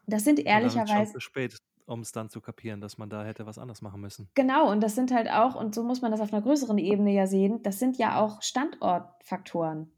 Das 0.06 0.24
sind 0.24 0.38
ehrlicherweise. 0.38 1.12
Zu 1.12 1.20
spät, 1.20 1.58
um 1.86 2.00
es 2.00 2.12
dann 2.12 2.30
zu 2.30 2.40
kapieren, 2.40 2.80
dass 2.80 2.98
man 2.98 3.10
da 3.10 3.24
hätte 3.24 3.46
was 3.46 3.58
anderes 3.58 3.82
machen 3.82 4.00
müssen. 4.00 4.28
Genau, 4.34 4.70
und 4.70 4.80
das 4.80 4.94
sind 4.94 5.12
halt 5.12 5.28
auch, 5.28 5.56
und 5.56 5.74
so 5.74 5.82
muss 5.82 6.02
man 6.02 6.12
das 6.12 6.20
auf 6.20 6.32
einer 6.32 6.42
größeren 6.42 6.78
Ebene 6.78 7.12
ja 7.12 7.26
sehen, 7.26 7.62
das 7.62 7.78
sind 7.78 7.98
ja 7.98 8.20
auch 8.20 8.42
Standortfaktoren. 8.42 9.92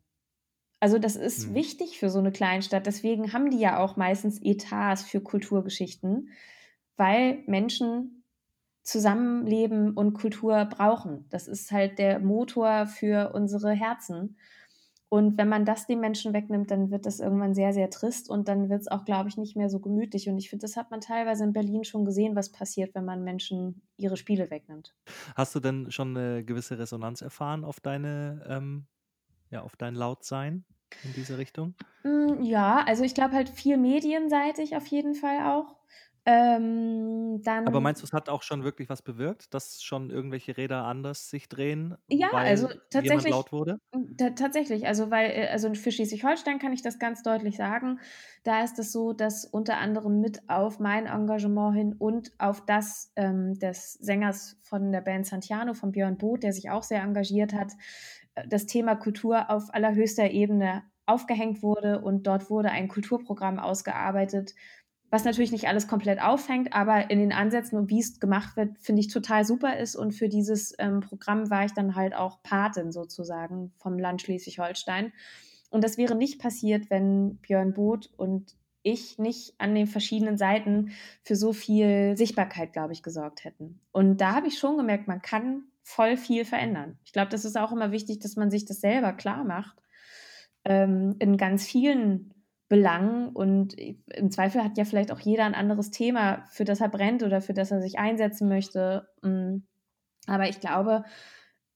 Also 0.81 0.99
das 0.99 1.15
ist 1.15 1.47
hm. 1.47 1.55
wichtig 1.55 1.99
für 1.99 2.11
so 2.11 2.19
eine 2.19 2.33
Kleinstadt. 2.33 2.87
Deswegen 2.87 3.33
haben 3.33 3.51
die 3.51 3.61
ja 3.61 3.79
auch 3.79 3.97
meistens 3.97 4.41
Etats 4.43 5.03
für 5.03 5.21
Kulturgeschichten, 5.21 6.31
weil 6.97 7.45
Menschen 7.47 8.22
Zusammenleben 8.83 9.93
und 9.93 10.15
Kultur 10.15 10.65
brauchen. 10.65 11.27
Das 11.31 11.47
ist 11.47 11.71
halt 11.71 11.99
der 11.99 12.19
Motor 12.19 12.87
für 12.87 13.33
unsere 13.33 13.71
Herzen. 13.73 14.37
Und 15.13 15.37
wenn 15.37 15.49
man 15.51 15.67
das 15.67 15.87
den 15.87 16.01
Menschen 16.01 16.33
wegnimmt, 16.33 16.71
dann 16.71 16.91
wird 16.91 17.05
das 17.05 17.21
irgendwann 17.21 17.55
sehr, 17.55 17.75
sehr 17.75 17.91
trist 17.91 18.31
und 18.31 18.49
dann 18.49 18.71
wird 18.71 18.81
es 18.81 18.89
auch, 18.89 19.05
glaube 19.05 19.29
ich, 19.29 19.37
nicht 19.37 19.57
mehr 19.57 19.69
so 19.69 19.79
gemütlich. 19.79 20.27
Und 20.31 20.39
ich 20.39 20.49
finde, 20.49 20.63
das 20.63 20.75
hat 20.79 20.91
man 20.91 21.03
teilweise 21.03 21.45
in 21.45 21.53
Berlin 21.53 21.85
schon 21.85 22.07
gesehen, 22.07 22.35
was 22.35 22.51
passiert, 22.51 22.95
wenn 22.95 23.05
man 23.05 23.23
Menschen 23.23 23.83
ihre 23.99 24.17
Spiele 24.17 24.51
wegnimmt. 24.51 24.95
Hast 25.37 25.55
du 25.55 25.61
denn 25.61 25.91
schon 25.91 26.17
eine 26.17 26.43
gewisse 26.45 26.79
Resonanz 26.79 27.21
erfahren 27.21 27.63
auf 27.63 27.79
deine, 27.79 28.43
ähm, 28.49 28.87
ja, 29.51 29.61
auf 29.61 29.77
dein 29.77 29.95
Lautsein 29.95 30.65
in 31.05 31.13
diese 31.13 31.37
Richtung? 31.37 31.75
Mm, 32.05 32.43
ja, 32.43 32.83
also 32.87 33.05
ich 33.05 33.15
glaube 33.15 33.35
halt 33.35 33.51
viel 33.51 33.77
medienseitig 33.77 34.77
auf 34.77 34.87
jeden 34.87 35.15
Fall 35.15 35.47
auch. 35.47 35.77
Ähm, 36.25 37.41
dann, 37.43 37.65
Aber 37.65 37.81
meinst 37.81 38.03
du, 38.03 38.07
es 38.07 38.13
hat 38.13 38.29
auch 38.29 38.43
schon 38.43 38.65
wirklich 38.65 38.89
was 38.89 39.03
bewirkt, 39.03 39.55
dass 39.55 39.83
schon 39.83 40.11
irgendwelche 40.11 40.57
Räder 40.57 40.85
anders 40.85 41.31
sich 41.31 41.49
drehen, 41.49 41.97
ja, 42.09 42.29
weil 42.31 42.47
also 42.47 42.69
jemand 42.91 42.91
tatsächlich, 42.91 43.29
laut 43.29 43.53
wurde? 43.53 43.79
tatsächlich, 44.37 44.87
also 44.87 45.11
weil, 45.11 45.31
äh, 45.31 45.49
also 45.49 45.73
für 45.75 45.91
Schleswig-Holstein 45.93 46.59
kann 46.59 46.73
ich 46.73 46.83
das 46.83 46.99
ganz 46.99 47.23
deutlich 47.23 47.57
sagen. 47.57 48.01
Da 48.45 48.63
ist 48.65 48.79
es 48.79 48.93
so, 48.93 49.13
dass 49.13 49.45
unter 49.45 49.79
anderem 49.79 50.21
mit 50.21 50.41
auf 50.49 50.79
mein 50.81 51.07
Engagement 51.07 51.77
hin 51.77 51.95
und 51.99 52.33
auf 52.39 52.65
das 52.67 53.13
ähm, 53.17 53.55
des 53.59 53.95
Sängers 53.95 54.59
von 54.63 54.93
der 54.93 55.01
Band 55.01 55.27
Santiano, 55.27 55.75
von 55.75 55.93
Björn 55.93 56.19
Both, 56.19 56.43
der 56.43 56.53
sich 56.53 56.71
auch 56.71 56.83
sehr 56.83 57.03
engagiert 57.03 57.55
hat, 57.55 57.73
äh, 58.35 58.47
das 58.49 58.67
Thema 58.67 58.97
Kultur 58.97 59.51
auf 59.51 59.73
allerhöchster 59.75 60.31
Ebene 60.31 60.83
aufgehängt 61.07 61.63
wurde 61.63 62.01
und 62.01 62.27
dort 62.27 62.49
wurde 62.51 62.71
ein 62.71 62.89
Kulturprogramm 62.89 63.59
ausgearbeitet, 63.59 64.55
was 65.13 65.25
natürlich 65.25 65.53
nicht 65.53 65.69
alles 65.69 65.89
komplett 65.89 66.23
auffängt, 66.23 66.73
aber 66.73 67.11
in 67.11 67.19
den 67.19 67.35
Ansätzen 67.35 67.79
und 67.79 67.91
wie 67.91 68.01
es 68.01 68.19
gemacht 68.19 68.57
wird, 68.57 68.79
finde 68.79 69.01
ich 69.01 69.09
total 69.09 69.45
super 69.45 69.77
ist. 69.77 69.95
Und 69.95 70.13
für 70.13 70.31
dieses 70.31 70.75
ähm, 70.79 71.01
Programm 71.01 71.51
war 71.51 71.67
ich 71.67 71.73
dann 71.73 71.95
halt 71.95 72.15
auch 72.15 72.43
Patin 72.43 72.93
sozusagen 72.93 73.75
vom 73.77 73.99
Land 73.99 74.23
Schleswig-Holstein. 74.23 75.13
Und 75.69 75.85
das 75.85 75.99
wäre 75.99 76.15
nicht 76.15 76.41
passiert, 76.41 76.89
wenn 76.89 77.37
Björn 77.37 77.75
Both 77.75 78.09
und 78.17 78.57
ich 78.83 79.19
nicht 79.19 79.55
an 79.59 79.75
den 79.75 79.87
verschiedenen 79.87 80.39
Seiten 80.39 80.93
für 81.23 81.37
so 81.37 81.53
viel 81.53 82.17
Sichtbarkeit, 82.17 82.73
glaube 82.73 82.95
ich, 82.95 83.03
gesorgt 83.03 83.45
hätten. 83.45 83.81
Und 83.93 84.17
da 84.23 84.35
habe 84.35 84.47
ich 84.47 84.59
schon 84.59 84.79
gemerkt, 84.79 85.09
man 85.09 85.21
kann 85.21 85.65
voll 85.83 86.17
viel 86.17 86.47
verändern. 86.47 86.99
Ich 87.05 87.13
glaube, 87.13 87.31
das 87.31 87.45
ist 87.45 87.59
auch 87.59 87.71
immer 87.71 87.93
wichtig, 87.93 88.21
dass 88.21 88.37
man 88.37 88.51
sich 88.51 88.65
das 88.65 88.81
selber 88.81 89.13
klar 89.13 89.45
macht. 89.45 89.77
Ähm, 90.65 91.17
in 91.19 91.37
ganz 91.37 91.67
vielen 91.67 92.33
Belangen. 92.73 93.29
Und 93.29 93.75
im 93.79 94.31
Zweifel 94.31 94.65
hat 94.65 94.79
ja 94.79 94.87
vielleicht 94.87 95.13
auch 95.13 95.21
jeder 95.21 95.45
ein 95.45 95.55
anderes 95.55 95.91
Thema, 95.91 96.47
für 96.49 96.65
das 96.65 96.81
er 96.81 96.89
brennt 96.89 97.23
oder 97.23 97.43
für 97.43 97.53
das 97.53 97.71
er 97.71 97.83
sich 97.83 97.99
einsetzen 97.99 98.49
möchte. 98.49 99.07
Mm. 99.21 99.59
Aber 100.27 100.49
ich 100.49 100.59
glaube, 100.59 101.05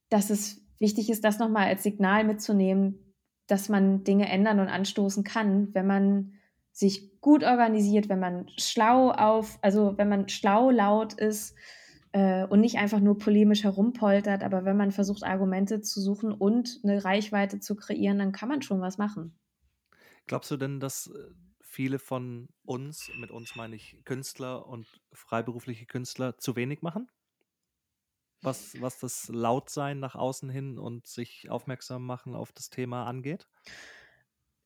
dass 0.09 0.31
es 0.31 0.63
wichtig 0.79 1.11
ist, 1.11 1.23
das 1.23 1.39
nochmal 1.39 1.67
als 1.67 1.83
Signal 1.83 2.25
mitzunehmen, 2.25 3.15
dass 3.47 3.69
man 3.69 4.05
Dinge 4.05 4.31
ändern 4.31 4.59
und 4.59 4.69
anstoßen 4.69 5.23
kann, 5.23 5.75
wenn 5.75 5.87
man 5.87 6.33
sich 6.73 7.21
gut 7.21 7.45
organisiert, 7.45 8.09
wenn 8.09 8.21
man 8.21 8.49
schlau 8.57 9.11
auf, 9.11 9.59
also 9.61 9.99
wenn 9.99 10.09
man 10.09 10.31
schlau 10.31 10.71
laut 10.71 11.13
ist 11.13 11.55
äh, 12.13 12.47
und 12.47 12.63
nicht 12.63 12.79
einfach 12.79 13.01
nur 13.01 13.19
polemisch 13.19 13.65
herumpoltert, 13.65 14.43
aber 14.43 14.65
wenn 14.65 14.79
man 14.79 14.93
versucht, 14.93 15.25
Argumente 15.25 15.83
zu 15.83 16.01
suchen 16.01 16.33
und 16.33 16.81
eine 16.85 17.05
Reichweite 17.05 17.61
zu 17.61 17.77
kreieren, 17.77 18.19
dann 18.19 18.33
kann 18.33 18.49
man 18.49 18.63
schon 18.63 18.81
was 18.81 18.97
machen. 18.97 19.35
Glaubst 20.27 20.51
du 20.51 20.57
denn, 20.57 20.81
dass 20.81 21.07
äh, 21.09 21.31
viele 21.61 21.99
von 21.99 22.49
uns, 22.65 23.11
mit 23.19 23.31
uns 23.31 23.55
meine 23.55 23.77
ich 23.77 24.03
Künstler 24.05 24.67
und 24.67 24.87
freiberufliche 25.13 25.87
Künstler, 25.87 26.39
zu 26.39 26.57
wenig 26.57 26.83
machen? 26.83 27.09
Was, 28.43 28.81
was 28.81 28.99
das 28.99 29.29
Lautsein 29.29 29.99
nach 29.99 30.15
außen 30.15 30.49
hin 30.51 30.79
und 30.79 31.07
sich 31.07 31.49
aufmerksam 31.51 32.05
machen 32.05 32.35
auf 32.35 32.53
das 32.53 32.71
Thema 32.71 33.07
angeht? 33.07 33.49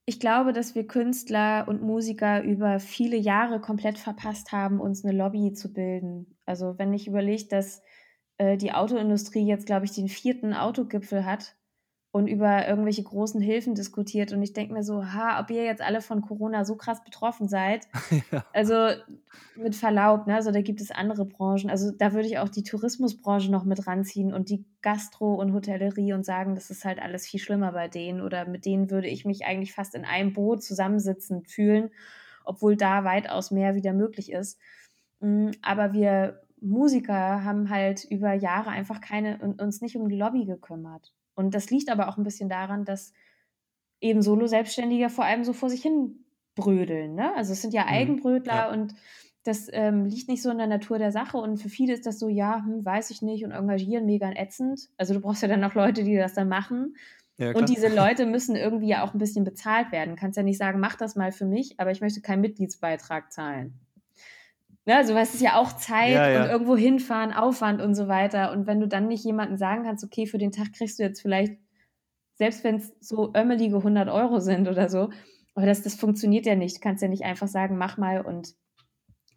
Ich 0.07 0.19
glaube, 0.19 0.53
dass 0.53 0.75
wir 0.75 0.87
Künstler 0.87 1.67
und 1.69 1.83
Musiker 1.83 2.43
über 2.43 2.81
viele 2.81 3.17
Jahre 3.17 3.61
komplett 3.61 3.97
verpasst 3.99 4.51
haben, 4.51 4.81
uns 4.81 5.05
eine 5.05 5.17
Lobby 5.17 5.53
zu 5.53 5.73
bilden. 5.73 6.37
Also 6.47 6.79
wenn 6.79 6.93
ich 6.93 7.07
überlege, 7.07 7.47
dass 7.49 7.81
äh, 8.39 8.57
die 8.57 8.73
Autoindustrie 8.73 9.47
jetzt, 9.47 9.67
glaube 9.67 9.85
ich, 9.85 9.93
den 9.93 10.09
vierten 10.09 10.53
Autogipfel 10.53 11.25
hat, 11.25 11.57
und 12.13 12.27
über 12.27 12.67
irgendwelche 12.67 13.05
großen 13.05 13.41
Hilfen 13.41 13.77
diskutiert. 13.77 14.33
Und 14.33 14.43
ich 14.43 14.53
denke 14.53 14.73
mir 14.73 14.83
so, 14.83 15.05
ha, 15.05 15.41
ob 15.41 15.51
ihr 15.51 15.65
jetzt 15.65 15.81
alle 15.81 16.01
von 16.01 16.23
Corona 16.23 16.65
so 16.65 16.75
krass 16.75 17.05
betroffen 17.05 17.49
seid. 17.49 17.87
ja. 18.33 18.45
Also 18.53 18.75
mit 19.55 19.77
Verlaub, 19.77 20.27
ne? 20.27 20.35
Also 20.35 20.51
da 20.51 20.61
gibt 20.61 20.81
es 20.81 20.91
andere 20.91 21.25
Branchen. 21.25 21.71
Also 21.71 21.93
da 21.93 22.13
würde 22.13 22.27
ich 22.27 22.39
auch 22.39 22.49
die 22.49 22.65
Tourismusbranche 22.65 23.53
noch 23.53 23.65
mit 23.65 23.87
ranziehen 23.87 24.35
und 24.35 24.51
die 24.51 24.65
Gastro 24.83 25.35
und 25.35 25.53
Hotellerie 25.53 26.13
und 26.13 26.25
sagen, 26.25 26.57
das 26.57 26.71
ist 26.71 26.85
halt 26.85 27.01
alles 27.01 27.29
viel 27.29 27.39
schlimmer 27.39 27.71
bei 27.73 27.87
denen. 27.87 28.23
Oder 28.23 28.45
mit 28.45 28.67
denen 28.67 28.91
würde 28.91 29.07
ich 29.07 29.25
mich 29.25 29.45
eigentlich 29.45 29.73
fast 29.73 29.95
in 29.95 30.05
einem 30.05 30.33
Boot 30.33 30.65
zusammensitzen 30.65 31.45
fühlen, 31.45 31.91
obwohl 32.45 32.77
da 32.77 33.05
weitaus 33.05 33.53
mehr 33.53 33.77
wieder 33.77 33.93
möglich 33.93 34.33
ist. 34.33 34.59
Mm, 35.21 35.51
aber 35.63 35.93
wir 35.93 36.43
Musiker 36.61 37.45
haben 37.45 37.71
halt 37.71 38.05
über 38.05 38.35
Jahre 38.35 38.71
einfach 38.71 39.01
keine 39.01 39.39
uns 39.39 39.81
nicht 39.81 39.97
um 39.97 40.09
die 40.09 40.17
Lobby 40.17 40.45
gekümmert. 40.45 41.15
Und 41.35 41.55
das 41.55 41.71
liegt 41.71 41.91
aber 41.91 42.09
auch 42.09 42.17
ein 42.17 42.25
bisschen 42.25 42.49
daran, 42.49 42.85
dass 42.85 43.13
eben 44.01 44.23
Solo-Selbstständige 44.23 45.11
vor 45.11 45.25
allem 45.25 45.45
so 45.45 45.53
vor 45.53 45.71
sich 45.71 45.83
hin 45.83 46.25
brödeln. 46.55 47.15
Ne? 47.15 47.35
Also 47.37 47.53
es 47.53 47.63
sind 47.63 47.75
ja 47.75 47.83
mhm. 47.83 47.89
Eigenbrötler 47.89 48.55
ja. 48.55 48.71
und 48.71 48.95
das 49.45 49.69
ähm, 49.73 50.05
liegt 50.05 50.29
nicht 50.29 50.43
so 50.43 50.51
in 50.51 50.59
der 50.59 50.67
Natur 50.67 50.99
der 50.99 51.13
Sache. 51.13 51.39
Und 51.39 51.57
für 51.59 51.69
viele 51.69 51.95
ist 51.95 52.07
das 52.07 52.19
so, 52.19 52.29
ja, 52.29 52.63
hm, 52.65 52.85
weiß 52.85 53.11
ich 53.11 53.23
nicht 53.23 53.45
und 53.45 53.53
engagieren 53.53 54.05
mega 54.05 54.31
ätzend. 54.31 54.89
Also 54.99 55.15
du 55.15 55.21
brauchst 55.21 55.43
ja 55.43 55.49
dann 55.49 55.65
auch 55.65 55.75
Leute, 55.75 56.05
die 56.05 56.17
das 56.17 56.35
dann 56.35 56.49
machen. 56.49 56.97
Ja, 57.39 57.53
und 57.53 57.69
diese 57.71 57.89
Leute 57.95 58.27
müssen 58.27 58.55
irgendwie 58.55 58.89
ja 58.89 59.03
auch 59.03 59.15
ein 59.15 59.19
bisschen 59.19 59.45
bezahlt 59.45 59.93
werden. 59.93 60.11
Du 60.11 60.21
kannst 60.21 60.37
ja 60.37 60.43
nicht 60.43 60.59
sagen, 60.59 60.79
mach 60.79 60.97
das 60.97 61.17
mal 61.17 61.33
für 61.33 61.47
mich, 61.47 61.81
aber 61.81 61.91
ich 61.91 62.03
möchte 62.03 62.21
keinen 62.21 62.43
Mitgliedsbeitrag 62.43 63.33
zahlen. 63.33 63.81
Ne, 64.87 64.97
also 64.97 65.15
es 65.15 65.35
ist 65.35 65.43
ja 65.43 65.57
auch 65.57 65.75
Zeit 65.75 66.15
ja, 66.15 66.29
ja. 66.31 66.43
und 66.43 66.51
irgendwo 66.51 66.77
hinfahren, 66.77 67.33
Aufwand 67.33 67.83
und 67.83 67.95
so 67.95 68.09
weiter. 68.09 68.51
Und 68.53 68.67
wenn 68.67 68.81
du 68.81 68.89
dann 68.89 69.09
nicht 69.09 69.25
jemandem 69.25 69.57
sagen 69.57 69.85
kannst, 69.85 70.05
okay, 70.05 70.27
für 70.27 70.39
den 70.39 70.53
Tag 70.53 70.73
kriegst 70.73 70.99
du 70.99 71.03
jetzt 71.03 71.21
vielleicht, 71.21 71.59
selbst 72.37 72.65
wenn 72.65 72.77
es 72.77 72.95
so 73.01 73.33
ömmelige 73.35 73.77
100 73.77 74.09
Euro 74.09 74.41
sind 74.41 74.69
oder 74.69 74.89
so, 74.89 75.11
aber 75.55 75.67
das, 75.67 75.83
das 75.83 75.95
funktioniert 75.95 76.47
ja 76.47 76.55
nicht. 76.55 76.77
Du 76.77 76.81
kannst 76.81 77.03
ja 77.03 77.09
nicht 77.09 77.25
einfach 77.25 77.49
sagen, 77.49 77.77
mach 77.77 77.99
mal 77.99 78.23
und 78.23 78.55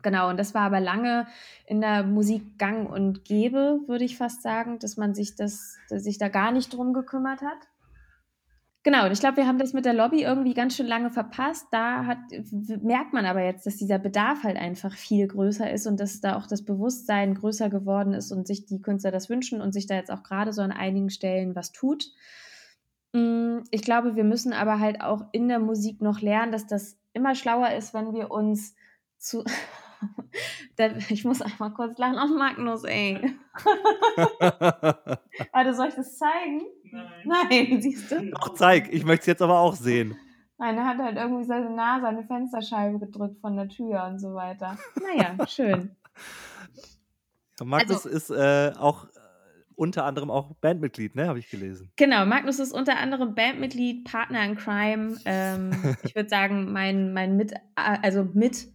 genau. 0.01 0.29
Und 0.29 0.37
das 0.37 0.53
war 0.53 0.61
aber 0.61 0.79
lange 0.79 1.27
in 1.65 1.81
der 1.81 2.03
Musik 2.03 2.57
gang 2.57 2.89
und 2.89 3.25
gäbe, 3.25 3.81
würde 3.87 4.05
ich 4.05 4.17
fast 4.17 4.41
sagen, 4.43 4.79
dass 4.79 4.95
man 4.95 5.13
sich 5.13 5.35
das, 5.35 5.77
sich 5.89 6.17
da 6.17 6.29
gar 6.29 6.51
nicht 6.51 6.73
drum 6.73 6.93
gekümmert 6.93 7.41
hat. 7.41 7.67
Genau, 8.85 9.05
und 9.05 9.13
ich 9.13 9.21
glaube, 9.21 9.37
wir 9.37 9.47
haben 9.47 9.59
das 9.59 9.71
mit 9.71 9.85
der 9.85 9.93
Lobby 9.93 10.23
irgendwie 10.23 10.53
ganz 10.53 10.75
schön 10.75 10.87
lange 10.87 11.09
verpasst. 11.09 11.67
Da 11.71 12.05
hat, 12.05 12.17
merkt 12.81 13.13
man 13.13 13.25
aber 13.25 13.41
jetzt, 13.41 13.65
dass 13.65 13.77
dieser 13.77 13.97
Bedarf 13.97 14.43
halt 14.43 14.57
einfach 14.57 14.91
viel 14.93 15.25
größer 15.25 15.71
ist 15.71 15.87
und 15.87 16.01
dass 16.01 16.19
da 16.19 16.35
auch 16.35 16.47
das 16.47 16.65
Bewusstsein 16.65 17.33
größer 17.33 17.69
geworden 17.69 18.13
ist 18.13 18.33
und 18.33 18.45
sich 18.45 18.65
die 18.65 18.81
Künstler 18.81 19.11
das 19.11 19.29
wünschen 19.29 19.61
und 19.61 19.71
sich 19.71 19.87
da 19.87 19.95
jetzt 19.95 20.11
auch 20.11 20.21
gerade 20.21 20.51
so 20.51 20.61
an 20.61 20.73
einigen 20.73 21.09
Stellen 21.09 21.55
was 21.55 21.71
tut. 21.71 22.11
Mm, 23.13 23.59
ich 23.71 23.83
glaube, 23.83 24.17
wir 24.17 24.25
müssen 24.25 24.51
aber 24.51 24.81
halt 24.81 24.99
auch 24.99 25.27
in 25.31 25.47
der 25.47 25.59
Musik 25.59 26.01
noch 26.01 26.19
lernen, 26.19 26.51
dass 26.51 26.67
das 26.67 26.97
immer 27.13 27.35
schlauer 27.35 27.69
ist, 27.69 27.93
wenn 27.93 28.13
wir 28.13 28.31
uns 28.31 28.75
zu, 29.17 29.45
ich 31.09 31.23
muss 31.23 31.41
einmal 31.41 31.71
kurz 31.71 31.97
lachen 31.97 32.17
auf 32.17 32.31
Magnus, 32.31 32.83
ey. 32.83 33.33
Warte, 35.53 35.73
soll 35.73 35.87
ich 35.87 35.95
das 35.95 36.17
zeigen? 36.17 36.63
Nein. 36.93 37.05
Nein, 37.49 37.81
siehst 37.81 38.11
du? 38.11 38.29
Doch, 38.31 38.53
zeig. 38.53 38.93
Ich 38.93 39.03
möchte 39.03 39.21
es 39.21 39.27
jetzt 39.27 39.41
aber 39.41 39.59
auch 39.59 39.75
sehen. 39.75 40.15
Nein, 40.59 40.77
er 40.77 40.85
hat 40.85 40.99
halt 40.99 41.17
irgendwie 41.17 41.43
seine 41.43 41.71
Nase 41.71 42.07
an 42.07 42.17
die 42.17 42.27
Fensterscheibe 42.27 42.99
gedrückt 42.99 43.41
von 43.41 43.57
der 43.57 43.67
Tür 43.67 44.05
und 44.05 44.19
so 44.19 44.33
weiter. 44.35 44.77
Naja, 45.01 45.35
schön. 45.47 45.95
Ja, 47.59 47.65
Magnus 47.65 48.05
also, 48.05 48.09
ist 48.09 48.29
äh, 48.29 48.71
auch 48.77 49.07
unter 49.75 50.05
anderem 50.05 50.29
auch 50.29 50.53
Bandmitglied, 50.61 51.15
ne? 51.15 51.27
Habe 51.27 51.39
ich 51.39 51.49
gelesen. 51.49 51.91
Genau, 51.95 52.25
Magnus 52.27 52.59
ist 52.59 52.71
unter 52.71 52.97
anderem 52.97 53.33
Bandmitglied, 53.33 54.05
Partner 54.05 54.45
in 54.45 54.55
Crime. 54.55 55.17
Ähm, 55.25 55.71
ich 56.03 56.15
würde 56.15 56.29
sagen, 56.29 56.71
mein, 56.71 57.11
mein 57.13 57.35
mit, 57.35 57.53
also 57.75 58.23
mit 58.33 58.67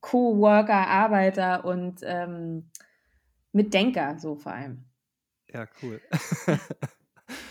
Co-Worker, 0.00 0.88
Arbeiter 0.88 1.64
und 1.64 2.00
ähm, 2.02 2.70
Mitdenker, 3.52 4.18
so 4.18 4.34
vor 4.34 4.52
allem. 4.52 4.84
Ja, 5.52 5.66
cool. 5.80 6.00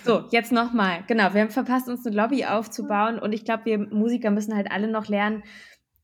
So, 0.04 0.26
jetzt 0.32 0.52
nochmal. 0.52 1.04
Genau, 1.08 1.34
wir 1.34 1.42
haben 1.42 1.50
verpasst, 1.50 1.88
uns 1.88 2.06
eine 2.06 2.16
Lobby 2.16 2.46
aufzubauen 2.46 3.20
und 3.20 3.34
ich 3.34 3.46
glaube, 3.46 3.66
wir 3.66 3.78
Musiker 3.78 4.32
müssen 4.32 4.56
halt 4.56 4.72
alle 4.72 4.88
noch 4.88 5.08
lernen, 5.08 5.44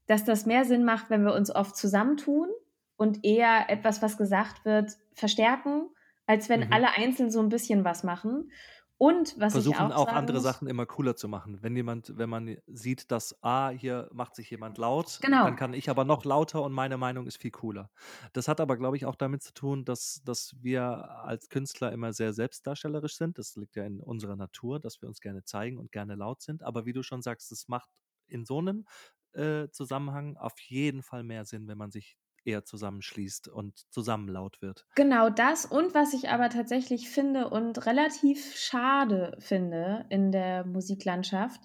dass 0.07 0.26
das 0.26 0.45
mehr 0.45 0.65
Sinn 0.65 0.84
macht, 0.84 1.09
wenn 1.09 1.24
wir 1.24 1.34
uns 1.34 1.53
oft 1.53 1.76
zusammentun 1.76 2.49
und 2.97 3.24
eher 3.24 3.69
etwas, 3.69 4.01
was 4.01 4.17
gesagt 4.17 4.65
wird, 4.65 4.91
verstärken 5.13 5.89
als 6.32 6.47
wenn 6.47 6.61
mhm. 6.61 6.74
alle 6.74 6.97
einzeln 6.97 7.30
so 7.30 7.41
ein 7.41 7.49
bisschen 7.49 7.84
was 7.84 8.03
machen. 8.03 8.51
Und 9.02 9.34
was 9.39 9.54
Versuchen 9.54 9.88
ich 9.88 9.95
auch, 9.95 10.08
auch 10.08 10.14
andere 10.14 10.38
muss, 10.38 10.43
Sachen 10.43 10.68
immer 10.68 10.86
cooler 10.86 11.16
zu 11.16 11.28
machen. 11.28 11.58
Wenn 11.64 11.76
jemand, 11.76 12.20
wenn 12.20 12.30
man 12.30 12.58
sieht, 12.68 13.10
dass 13.10 13.36
ah, 13.41 13.70
hier 13.70 14.08
macht 14.14 14.36
sich 14.36 14.52
jemand 14.52 14.78
laut, 14.78 15.18
genau. 15.24 15.45
dann 15.45 15.56
kann 15.56 15.74
ich 15.74 15.89
aber 15.89 16.06
noch 16.06 16.24
lauter 16.24 16.62
und 16.62 16.72
meine 16.72 16.97
Meinung 16.97 17.26
ist 17.26 17.38
viel 17.38 17.49
cooler. 17.49 17.89
Das 18.34 18.47
hat 18.47 18.62
aber, 18.62 18.78
glaube 18.78 18.97
ich, 18.97 19.08
auch 19.08 19.16
damit 19.16 19.41
zu 19.41 19.56
tun, 19.56 19.86
dass, 19.86 20.22
dass 20.24 20.56
wir 20.62 21.10
als 21.24 21.49
Künstler 21.49 21.91
immer 21.91 22.14
sehr 22.14 22.32
selbstdarstellerisch 22.32 23.16
sind. 23.16 23.39
Das 23.39 23.56
liegt 23.56 23.76
ja 23.76 23.86
in 23.86 24.02
unserer 24.02 24.36
Natur, 24.36 24.80
dass 24.80 25.02
wir 25.02 25.10
uns 25.10 25.20
gerne 25.20 25.43
zeigen 25.45 25.80
und 25.80 25.91
gerne 25.91 26.14
laut 26.14 26.43
sind. 26.43 26.62
Aber 26.62 26.86
wie 26.86 26.93
du 26.93 27.02
schon 27.02 27.24
sagst, 27.24 27.52
es 27.52 27.68
macht 27.68 27.89
in 28.28 28.45
so 28.45 28.60
einem 28.60 28.86
äh, 29.34 29.68
Zusammenhang 29.72 30.38
auf 30.38 30.60
jeden 30.60 31.02
Fall 31.02 31.24
mehr 31.24 31.45
Sinn, 31.45 31.68
wenn 31.68 31.80
man 31.80 31.89
sich 31.89 32.20
eher 32.46 32.66
zusammenschließt 32.66 33.48
und 33.48 33.78
zusammen 33.92 34.28
laut 34.28 34.62
wird. 34.62 34.86
Genau 34.96 35.30
das 35.30 35.66
und 35.66 35.94
was 35.94 36.14
ich 36.14 36.30
aber 36.30 36.50
tatsächlich 36.50 37.10
finde 37.10 37.50
und 37.50 37.86
relativ 37.86 38.56
schade 38.56 39.36
finde 39.39 40.06
in 40.10 40.32
der 40.32 40.66
Musiklandschaft, 40.66 41.62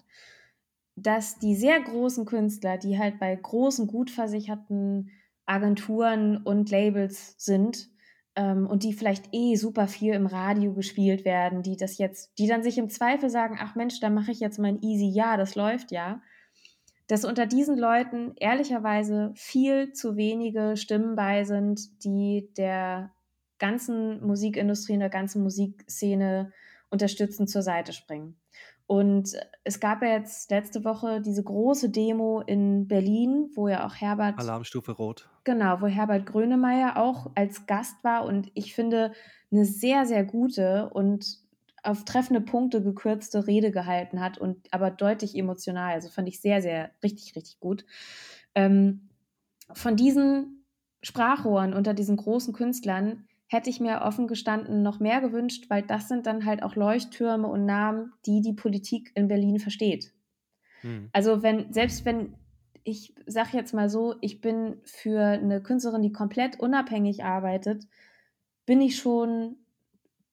dass 0.95 1.37
die 1.39 1.55
sehr 1.55 1.79
großen 1.79 2.25
Künstler, 2.25 2.77
die 2.77 2.97
halt 2.97 3.19
bei 3.19 3.35
großen, 3.35 3.87
gut 3.87 4.09
versicherten 4.09 5.11
Agenturen 5.45 6.37
und 6.37 6.69
Labels 6.71 7.35
sind 7.37 7.89
ähm, 8.35 8.67
und 8.67 8.83
die 8.83 8.93
vielleicht 8.93 9.33
eh 9.33 9.55
super 9.55 9.87
viel 9.87 10.13
im 10.13 10.25
Radio 10.25 10.73
gespielt 10.73 11.23
werden, 11.23 11.63
die 11.63 11.77
das 11.77 11.97
jetzt, 11.97 12.37
die 12.37 12.47
dann 12.47 12.63
sich 12.63 12.77
im 12.77 12.89
Zweifel 12.89 13.29
sagen, 13.29 13.57
ach 13.59 13.75
Mensch, 13.75 13.99
da 13.99 14.09
mache 14.09 14.31
ich 14.31 14.39
jetzt 14.39 14.59
mein 14.59 14.81
Easy, 14.81 15.07
ja, 15.07 15.37
das 15.37 15.55
läuft 15.55 15.91
ja 15.91 16.21
dass 17.07 17.25
unter 17.25 17.45
diesen 17.45 17.77
Leuten 17.77 18.33
ehrlicherweise 18.35 19.31
viel 19.35 19.93
zu 19.93 20.17
wenige 20.17 20.75
Stimmen 20.77 21.15
bei 21.15 21.43
sind, 21.45 22.03
die 22.03 22.49
der 22.57 23.11
ganzen 23.59 24.25
Musikindustrie 24.25 24.93
und 24.93 24.99
der 24.99 25.09
ganzen 25.09 25.41
Musikszene 25.41 26.51
unterstützend 26.89 27.49
zur 27.49 27.61
Seite 27.61 27.93
springen. 27.93 28.37
Und 28.85 29.33
es 29.65 29.81
gab 29.81 30.01
ja 30.01 30.09
jetzt 30.09 30.49
letzte 30.49 30.85
Woche 30.85 31.19
diese 31.19 31.43
große 31.43 31.89
Demo 31.89 32.41
in 32.41 32.87
Berlin, 32.87 33.49
wo 33.53 33.67
ja 33.67 33.85
auch 33.85 33.95
Herbert. 33.95 34.39
Alarmstufe 34.39 34.93
Rot. 34.93 35.29
Genau, 35.43 35.81
wo 35.81 35.87
Herbert 35.87 36.25
Grönemeyer 36.25 36.97
auch 36.97 37.31
als 37.35 37.65
Gast 37.65 38.01
war 38.03 38.23
und 38.23 38.49
ich 38.53 38.73
finde 38.73 39.11
eine 39.51 39.65
sehr, 39.65 40.05
sehr 40.05 40.23
gute 40.23 40.89
und 40.89 41.39
auf 41.83 42.05
treffende 42.05 42.41
Punkte 42.41 42.81
gekürzte 42.83 43.47
Rede 43.47 43.71
gehalten 43.71 44.19
hat 44.19 44.37
und 44.37 44.67
aber 44.71 44.91
deutlich 44.91 45.35
emotional. 45.35 45.93
Also 45.93 46.09
fand 46.09 46.27
ich 46.27 46.41
sehr, 46.41 46.61
sehr 46.61 46.91
richtig, 47.03 47.35
richtig 47.35 47.59
gut. 47.59 47.85
Ähm, 48.55 49.09
von 49.73 49.95
diesen 49.95 50.65
Sprachrohren 51.01 51.73
unter 51.73 51.93
diesen 51.93 52.17
großen 52.17 52.53
Künstlern 52.53 53.27
hätte 53.47 53.69
ich 53.69 53.79
mir 53.79 54.01
offen 54.01 54.27
gestanden 54.27 54.81
noch 54.81 54.99
mehr 54.99 55.21
gewünscht, 55.21 55.69
weil 55.69 55.83
das 55.83 56.07
sind 56.07 56.25
dann 56.25 56.45
halt 56.45 56.63
auch 56.63 56.75
Leuchttürme 56.75 57.47
und 57.47 57.65
Namen, 57.65 58.13
die 58.25 58.41
die 58.41 58.53
Politik 58.53 59.11
in 59.15 59.27
Berlin 59.27 59.59
versteht. 59.59 60.11
Hm. 60.81 61.09
Also 61.13 61.43
wenn, 61.43 61.71
selbst 61.71 62.03
wenn 62.05 62.35
ich 62.83 63.13
sage 63.25 63.49
jetzt 63.53 63.73
mal 63.73 63.89
so, 63.89 64.15
ich 64.21 64.39
bin 64.39 64.77
für 64.85 65.21
eine 65.21 65.61
Künstlerin, 65.61 66.01
die 66.01 66.13
komplett 66.13 66.57
unabhängig 66.57 67.23
arbeitet, 67.23 67.83
bin 68.65 68.79
ich 68.79 68.97
schon 68.97 69.57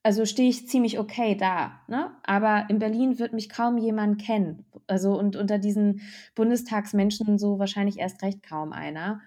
also 0.05 0.27
stehe 0.27 0.51
ich 0.51 0.69
ziemlich 0.69 0.99
okay 0.99 1.35
da. 1.35 1.81
Ne? 1.89 2.11
Aber 2.23 2.67
in 2.69 2.79
Berlin 2.79 3.19
wird 3.19 3.33
mich 3.33 3.49
kaum 3.49 3.79
jemand 3.79 4.21
kennen. 4.21 4.67
Also 4.87 5.19
und 5.19 5.35
unter 5.35 5.59
diesen 5.59 6.03
Bundestagsmenschen 6.35 7.39
so 7.39 7.59
wahrscheinlich 7.59 7.99
erst 7.99 8.23
recht 8.23 8.43
kaum 8.43 8.75
einer. 8.75 9.23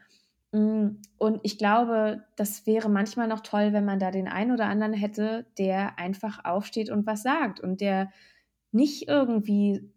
Mm, 0.51 0.89
und 1.17 1.39
ich 1.41 1.57
glaube, 1.57 2.23
das 2.36 2.67
wäre 2.67 2.89
manchmal 2.89 3.28
noch 3.28 3.39
toll, 3.39 3.73
wenn 3.73 3.86
man 3.86 3.97
da 3.97 4.11
den 4.11 4.28
einen 4.28 4.51
oder 4.51 4.67
anderen 4.67 4.93
hätte, 4.93 5.47
der 5.57 5.97
einfach 5.97 6.45
aufsteht 6.45 6.91
und 6.91 7.07
was 7.07 7.23
sagt 7.23 7.59
und 7.59 7.82
der 7.82 8.11
nicht 8.71 9.07
irgendwie 9.07 9.91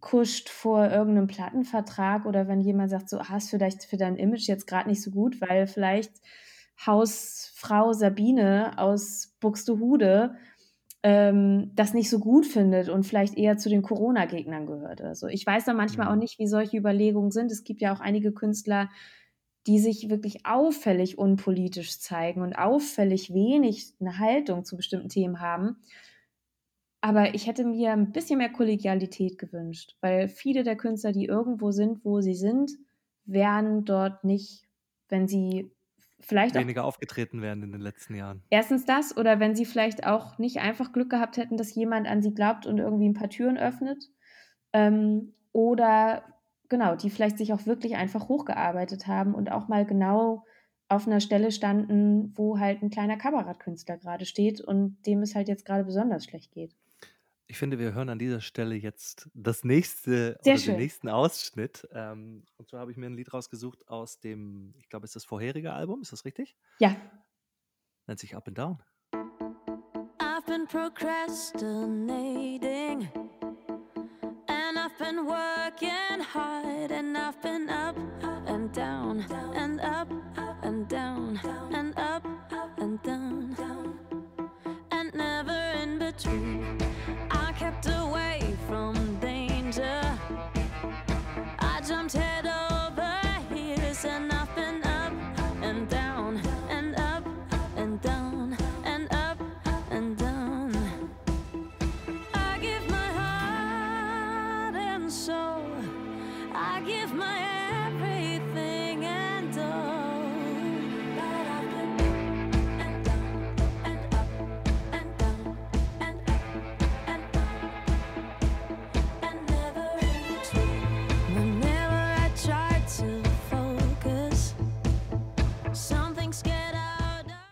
kuscht 0.00 0.48
vor 0.48 0.86
irgendeinem 0.86 1.26
Plattenvertrag 1.26 2.24
oder 2.24 2.48
wenn 2.48 2.62
jemand 2.62 2.90
sagt, 2.90 3.10
so 3.10 3.24
hast 3.24 3.50
vielleicht 3.50 3.84
für 3.84 3.98
dein 3.98 4.16
Image 4.16 4.48
jetzt 4.48 4.66
gerade 4.66 4.88
nicht 4.88 5.02
so 5.02 5.10
gut, 5.10 5.42
weil 5.42 5.66
vielleicht 5.66 6.12
Hausfrau 6.84 7.92
Sabine 7.92 8.78
aus 8.78 9.36
Buxtehude 9.40 10.36
ähm, 11.02 11.70
das 11.74 11.94
nicht 11.94 12.10
so 12.10 12.18
gut 12.18 12.46
findet 12.46 12.88
und 12.88 13.04
vielleicht 13.04 13.36
eher 13.36 13.56
zu 13.56 13.68
den 13.68 13.82
Corona-Gegnern 13.82 14.66
gehört. 14.66 15.00
Also 15.00 15.28
ich 15.28 15.46
weiß 15.46 15.64
da 15.64 15.72
manchmal 15.72 16.06
mhm. 16.06 16.12
auch 16.12 16.16
nicht, 16.16 16.38
wie 16.38 16.48
solche 16.48 16.76
Überlegungen 16.76 17.30
sind. 17.30 17.52
Es 17.52 17.64
gibt 17.64 17.80
ja 17.80 17.94
auch 17.94 18.00
einige 18.00 18.32
Künstler, 18.32 18.88
die 19.66 19.78
sich 19.78 20.08
wirklich 20.08 20.44
auffällig 20.46 21.18
unpolitisch 21.18 21.98
zeigen 22.00 22.42
und 22.42 22.54
auffällig 22.54 23.32
wenig 23.32 23.94
eine 24.00 24.18
Haltung 24.18 24.64
zu 24.64 24.76
bestimmten 24.76 25.08
Themen 25.08 25.40
haben. 25.40 25.76
Aber 27.00 27.34
ich 27.34 27.46
hätte 27.46 27.64
mir 27.64 27.92
ein 27.92 28.10
bisschen 28.10 28.38
mehr 28.38 28.50
Kollegialität 28.50 29.38
gewünscht, 29.38 29.96
weil 30.00 30.28
viele 30.28 30.64
der 30.64 30.76
Künstler, 30.76 31.12
die 31.12 31.26
irgendwo 31.26 31.70
sind, 31.70 32.04
wo 32.04 32.20
sie 32.20 32.34
sind, 32.34 32.72
wären 33.24 33.84
dort 33.84 34.24
nicht, 34.24 34.64
wenn 35.08 35.28
sie 35.28 35.70
vielleicht 36.20 36.54
weniger 36.54 36.84
auch, 36.84 36.88
aufgetreten 36.88 37.42
werden 37.42 37.62
in 37.62 37.72
den 37.72 37.80
letzten 37.80 38.14
Jahren. 38.14 38.42
Erstens 38.50 38.84
das, 38.84 39.16
oder 39.16 39.40
wenn 39.40 39.54
sie 39.54 39.64
vielleicht 39.64 40.06
auch 40.06 40.38
nicht 40.38 40.58
einfach 40.58 40.92
Glück 40.92 41.10
gehabt 41.10 41.36
hätten, 41.36 41.56
dass 41.56 41.74
jemand 41.74 42.06
an 42.06 42.22
sie 42.22 42.34
glaubt 42.34 42.66
und 42.66 42.78
irgendwie 42.78 43.08
ein 43.08 43.14
paar 43.14 43.30
Türen 43.30 43.56
öffnet. 43.56 44.04
Ähm, 44.72 45.34
oder 45.52 46.24
genau, 46.68 46.96
die 46.96 47.10
vielleicht 47.10 47.38
sich 47.38 47.52
auch 47.52 47.66
wirklich 47.66 47.96
einfach 47.96 48.28
hochgearbeitet 48.28 49.06
haben 49.06 49.34
und 49.34 49.50
auch 49.50 49.68
mal 49.68 49.86
genau 49.86 50.44
auf 50.88 51.06
einer 51.06 51.20
Stelle 51.20 51.52
standen, 51.52 52.32
wo 52.36 52.58
halt 52.58 52.82
ein 52.82 52.90
kleiner 52.90 53.16
Kabarettkünstler 53.16 53.98
gerade 53.98 54.24
steht 54.24 54.60
und 54.60 54.96
dem 55.06 55.22
es 55.22 55.34
halt 55.34 55.48
jetzt 55.48 55.64
gerade 55.64 55.84
besonders 55.84 56.24
schlecht 56.24 56.52
geht. 56.52 56.74
Ich 57.50 57.56
finde, 57.56 57.78
wir 57.78 57.94
hören 57.94 58.10
an 58.10 58.18
dieser 58.18 58.42
Stelle 58.42 58.74
jetzt 58.74 59.30
das 59.32 59.64
nächste 59.64 60.38
Sehr 60.42 60.52
oder 60.52 60.60
schön. 60.62 60.74
den 60.74 60.80
nächsten 60.80 61.08
Ausschnitt. 61.08 61.88
Ähm, 61.92 62.44
und 62.58 62.68
zwar 62.68 62.80
habe 62.80 62.90
ich 62.90 62.98
mir 62.98 63.06
ein 63.06 63.14
Lied 63.14 63.32
rausgesucht 63.32 63.88
aus 63.88 64.20
dem, 64.20 64.74
ich 64.76 64.90
glaube, 64.90 65.06
es 65.06 65.12
ist 65.12 65.16
das 65.16 65.24
vorherige 65.24 65.72
Album, 65.72 66.02
ist 66.02 66.12
das 66.12 66.26
richtig? 66.26 66.58
Ja. 66.78 66.94
Nennt 68.06 68.20
sich 68.20 68.36
Up 68.36 68.46
and 68.48 68.58
Down. 68.58 68.82
I've 70.20 70.44
been 70.46 70.66
procrastinating 70.66 73.08
and 74.46 74.76
I've 74.78 74.98
been 74.98 75.24
working 75.26 76.20
hard 76.34 76.92
and 76.92 77.16
I've 77.16 77.40
been 77.40 77.70
up 77.70 77.96
and 78.46 78.70
down 78.76 79.24
and 79.56 79.80
up 79.80 80.10
and 80.62 80.86
down 80.86 81.40
and 81.72 81.96
up 81.96 82.26
and 82.26 82.37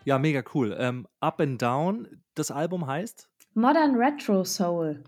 Ja, 0.07 0.21
mega 0.21 0.45
cool. 0.55 0.77
Ähm, 0.79 1.09
Up 1.19 1.41
and 1.41 1.61
Down, 1.61 2.23
das 2.37 2.53
Album 2.53 2.87
heißt? 2.87 3.29
Modern 3.55 3.97
Retro 3.97 4.45
Soul. 4.45 5.03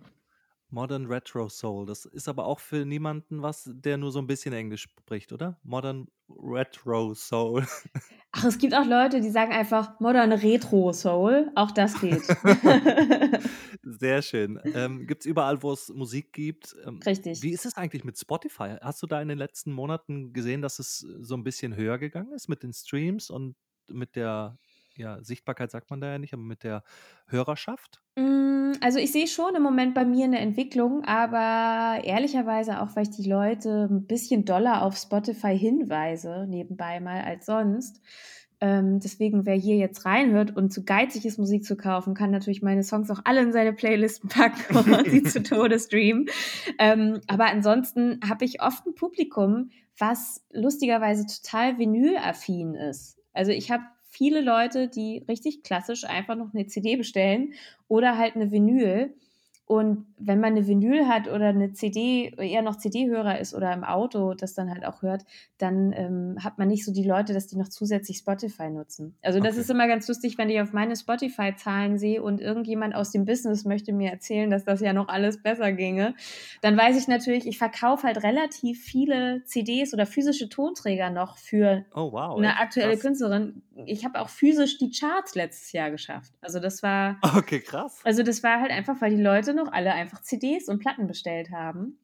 Modern 0.70 1.06
Retro 1.06 1.48
Soul. 1.48 1.86
Das 1.86 2.04
ist 2.04 2.26
aber 2.28 2.46
auch 2.46 2.58
für 2.58 2.84
niemanden 2.84 3.40
was, 3.40 3.70
der 3.72 3.96
nur 3.96 4.10
so 4.10 4.18
ein 4.18 4.26
bisschen 4.26 4.52
Englisch 4.52 4.82
spricht, 4.82 5.32
oder? 5.32 5.56
Modern 5.62 6.08
Retro 6.28 7.14
Soul. 7.14 7.64
Ach, 8.32 8.44
es 8.44 8.58
gibt 8.58 8.74
auch 8.74 8.84
Leute, 8.84 9.20
die 9.20 9.30
sagen 9.30 9.52
einfach 9.52 10.00
Modern 10.00 10.32
Retro 10.32 10.92
Soul. 10.92 11.52
Auch 11.54 11.70
das 11.70 12.00
geht. 12.00 12.24
Sehr 13.84 14.20
schön. 14.20 14.58
Ähm, 14.74 15.06
gibt 15.06 15.22
es 15.22 15.26
überall, 15.26 15.62
wo 15.62 15.70
es 15.70 15.90
Musik 15.90 16.32
gibt? 16.32 16.74
Ähm, 16.84 16.98
Richtig. 17.06 17.40
Wie 17.44 17.52
ist 17.52 17.66
es 17.66 17.76
eigentlich 17.76 18.02
mit 18.02 18.18
Spotify? 18.18 18.74
Hast 18.82 19.00
du 19.00 19.06
da 19.06 19.22
in 19.22 19.28
den 19.28 19.38
letzten 19.38 19.70
Monaten 19.70 20.32
gesehen, 20.32 20.60
dass 20.60 20.80
es 20.80 21.06
so 21.20 21.36
ein 21.36 21.44
bisschen 21.44 21.76
höher 21.76 21.98
gegangen 21.98 22.32
ist 22.32 22.48
mit 22.48 22.64
den 22.64 22.72
Streams 22.72 23.30
und 23.30 23.54
mit 23.86 24.16
der 24.16 24.58
ja, 24.98 25.22
Sichtbarkeit 25.22 25.70
sagt 25.70 25.90
man 25.90 26.00
da 26.00 26.12
ja 26.12 26.18
nicht, 26.18 26.34
aber 26.34 26.42
mit 26.42 26.64
der 26.64 26.82
Hörerschaft? 27.26 28.00
Mm, 28.16 28.72
also 28.80 28.98
ich 28.98 29.12
sehe 29.12 29.26
schon 29.26 29.54
im 29.54 29.62
Moment 29.62 29.94
bei 29.94 30.04
mir 30.04 30.24
eine 30.24 30.40
Entwicklung, 30.40 31.04
aber 31.04 32.04
ehrlicherweise 32.04 32.80
auch, 32.82 32.94
weil 32.96 33.04
ich 33.04 33.10
die 33.10 33.28
Leute 33.28 33.88
ein 33.90 34.06
bisschen 34.06 34.44
doller 34.44 34.82
auf 34.82 34.96
Spotify 34.96 35.56
hinweise, 35.56 36.46
nebenbei 36.48 37.00
mal 37.00 37.22
als 37.22 37.46
sonst. 37.46 38.02
Ähm, 38.60 38.98
deswegen, 38.98 39.46
wer 39.46 39.54
hier 39.54 39.76
jetzt 39.76 40.04
reinhört 40.04 40.56
und 40.56 40.72
zu 40.72 40.84
geizig 40.84 41.24
ist, 41.24 41.38
Musik 41.38 41.64
zu 41.64 41.76
kaufen, 41.76 42.14
kann 42.14 42.32
natürlich 42.32 42.60
meine 42.60 42.82
Songs 42.82 43.08
auch 43.10 43.20
alle 43.24 43.40
in 43.40 43.52
seine 43.52 43.72
Playlisten 43.72 44.28
packen 44.28 44.76
und 44.76 45.08
sie 45.08 45.22
zu 45.22 45.42
Tode 45.44 45.78
streamen. 45.78 46.26
Ähm, 46.78 47.20
aber 47.28 47.46
ansonsten 47.46 48.18
habe 48.28 48.44
ich 48.44 48.60
oft 48.60 48.84
ein 48.86 48.96
Publikum, 48.96 49.70
was 49.96 50.44
lustigerweise 50.52 51.26
total 51.26 51.78
vinyl-affin 51.78 52.74
ist. 52.74 53.18
Also 53.32 53.52
ich 53.52 53.70
habe 53.70 53.84
viele 54.18 54.40
Leute, 54.40 54.88
die 54.88 55.24
richtig 55.28 55.62
klassisch 55.62 56.04
einfach 56.04 56.34
noch 56.34 56.52
eine 56.52 56.66
CD 56.66 56.96
bestellen 56.96 57.54
oder 57.86 58.18
halt 58.18 58.34
eine 58.34 58.50
Vinyl 58.50 59.14
und 59.68 60.06
wenn 60.16 60.40
man 60.40 60.52
eine 60.52 60.66
Vinyl 60.66 61.06
hat 61.06 61.28
oder 61.28 61.48
eine 61.48 61.74
CD, 61.74 62.32
eher 62.38 62.62
noch 62.62 62.76
CD-Hörer 62.76 63.38
ist 63.38 63.54
oder 63.54 63.70
im 63.74 63.84
Auto 63.84 64.32
das 64.32 64.54
dann 64.54 64.70
halt 64.70 64.86
auch 64.86 65.02
hört, 65.02 65.26
dann 65.58 65.92
ähm, 65.92 66.38
hat 66.42 66.56
man 66.56 66.68
nicht 66.68 66.86
so 66.86 66.92
die 66.92 67.06
Leute, 67.06 67.34
dass 67.34 67.48
die 67.48 67.58
noch 67.58 67.68
zusätzlich 67.68 68.16
Spotify 68.16 68.70
nutzen. 68.70 69.14
Also 69.20 69.40
das 69.40 69.52
okay. 69.52 69.60
ist 69.60 69.70
immer 69.70 69.86
ganz 69.86 70.08
lustig, 70.08 70.38
wenn 70.38 70.48
ich 70.48 70.58
auf 70.62 70.72
meine 70.72 70.96
Spotify-Zahlen 70.96 71.98
sehe 71.98 72.22
und 72.22 72.40
irgendjemand 72.40 72.94
aus 72.94 73.10
dem 73.10 73.26
Business 73.26 73.66
möchte 73.66 73.92
mir 73.92 74.10
erzählen, 74.10 74.48
dass 74.48 74.64
das 74.64 74.80
ja 74.80 74.94
noch 74.94 75.08
alles 75.08 75.42
besser 75.42 75.70
ginge. 75.72 76.14
Dann 76.62 76.74
weiß 76.74 76.96
ich 76.96 77.06
natürlich, 77.06 77.46
ich 77.46 77.58
verkaufe 77.58 78.06
halt 78.06 78.22
relativ 78.22 78.82
viele 78.82 79.44
CDs 79.44 79.92
oder 79.92 80.06
physische 80.06 80.48
Tonträger 80.48 81.10
noch 81.10 81.36
für 81.36 81.84
oh, 81.94 82.10
wow, 82.12 82.38
eine 82.38 82.58
aktuelle 82.58 82.92
krass. 82.92 83.02
Künstlerin. 83.02 83.60
Ich 83.84 84.06
habe 84.06 84.18
auch 84.18 84.30
physisch 84.30 84.78
die 84.78 84.90
Charts 84.90 85.34
letztes 85.34 85.72
Jahr 85.72 85.90
geschafft. 85.90 86.32
Also 86.40 86.58
das 86.58 86.82
war. 86.82 87.18
Okay, 87.38 87.60
krass. 87.60 88.00
Also 88.04 88.22
das 88.22 88.42
war 88.42 88.60
halt 88.60 88.72
einfach, 88.72 89.00
weil 89.00 89.14
die 89.14 89.22
Leute 89.22 89.54
noch 89.58 89.72
alle 89.72 89.92
einfach 89.92 90.22
CDs 90.22 90.68
und 90.68 90.78
Platten 90.78 91.06
bestellt 91.06 91.50
haben. 91.50 91.98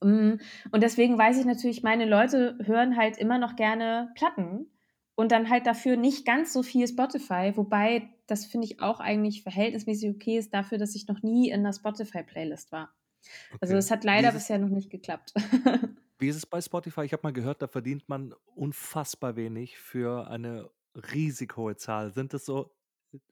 Mm, 0.00 0.34
und 0.70 0.82
deswegen 0.82 1.18
weiß 1.18 1.38
ich 1.38 1.46
natürlich, 1.46 1.82
meine 1.82 2.06
Leute 2.06 2.58
hören 2.64 2.96
halt 2.96 3.18
immer 3.18 3.38
noch 3.38 3.56
gerne 3.56 4.10
Platten 4.14 4.70
und 5.14 5.32
dann 5.32 5.50
halt 5.50 5.66
dafür 5.66 5.96
nicht 5.96 6.24
ganz 6.24 6.52
so 6.52 6.62
viel 6.62 6.86
Spotify, 6.86 7.52
wobei 7.56 8.08
das 8.26 8.44
finde 8.46 8.66
ich 8.66 8.80
auch 8.80 9.00
eigentlich 9.00 9.42
verhältnismäßig 9.42 10.10
okay 10.10 10.38
ist 10.38 10.54
dafür, 10.54 10.78
dass 10.78 10.94
ich 10.94 11.08
noch 11.08 11.22
nie 11.22 11.48
in 11.48 11.60
einer 11.60 11.72
Spotify-Playlist 11.72 12.72
war. 12.72 12.94
Also 13.20 13.54
okay. 13.54 13.58
Also 13.60 13.76
es 13.76 13.90
hat 13.90 14.04
leider 14.04 14.32
bisher 14.32 14.58
noch 14.58 14.68
nicht 14.68 14.90
geklappt. 14.90 15.34
Wie 16.18 16.28
ist 16.28 16.36
es 16.36 16.46
bei 16.46 16.60
Spotify? 16.60 17.02
Ich 17.02 17.12
habe 17.12 17.22
mal 17.22 17.32
gehört, 17.32 17.62
da 17.62 17.68
verdient 17.68 18.08
man 18.08 18.34
unfassbar 18.54 19.36
wenig 19.36 19.78
für 19.78 20.28
eine 20.28 20.68
riesig 21.12 21.56
hohe 21.56 21.76
Zahl. 21.76 22.12
Sind 22.12 22.34
es 22.34 22.44
so 22.44 22.74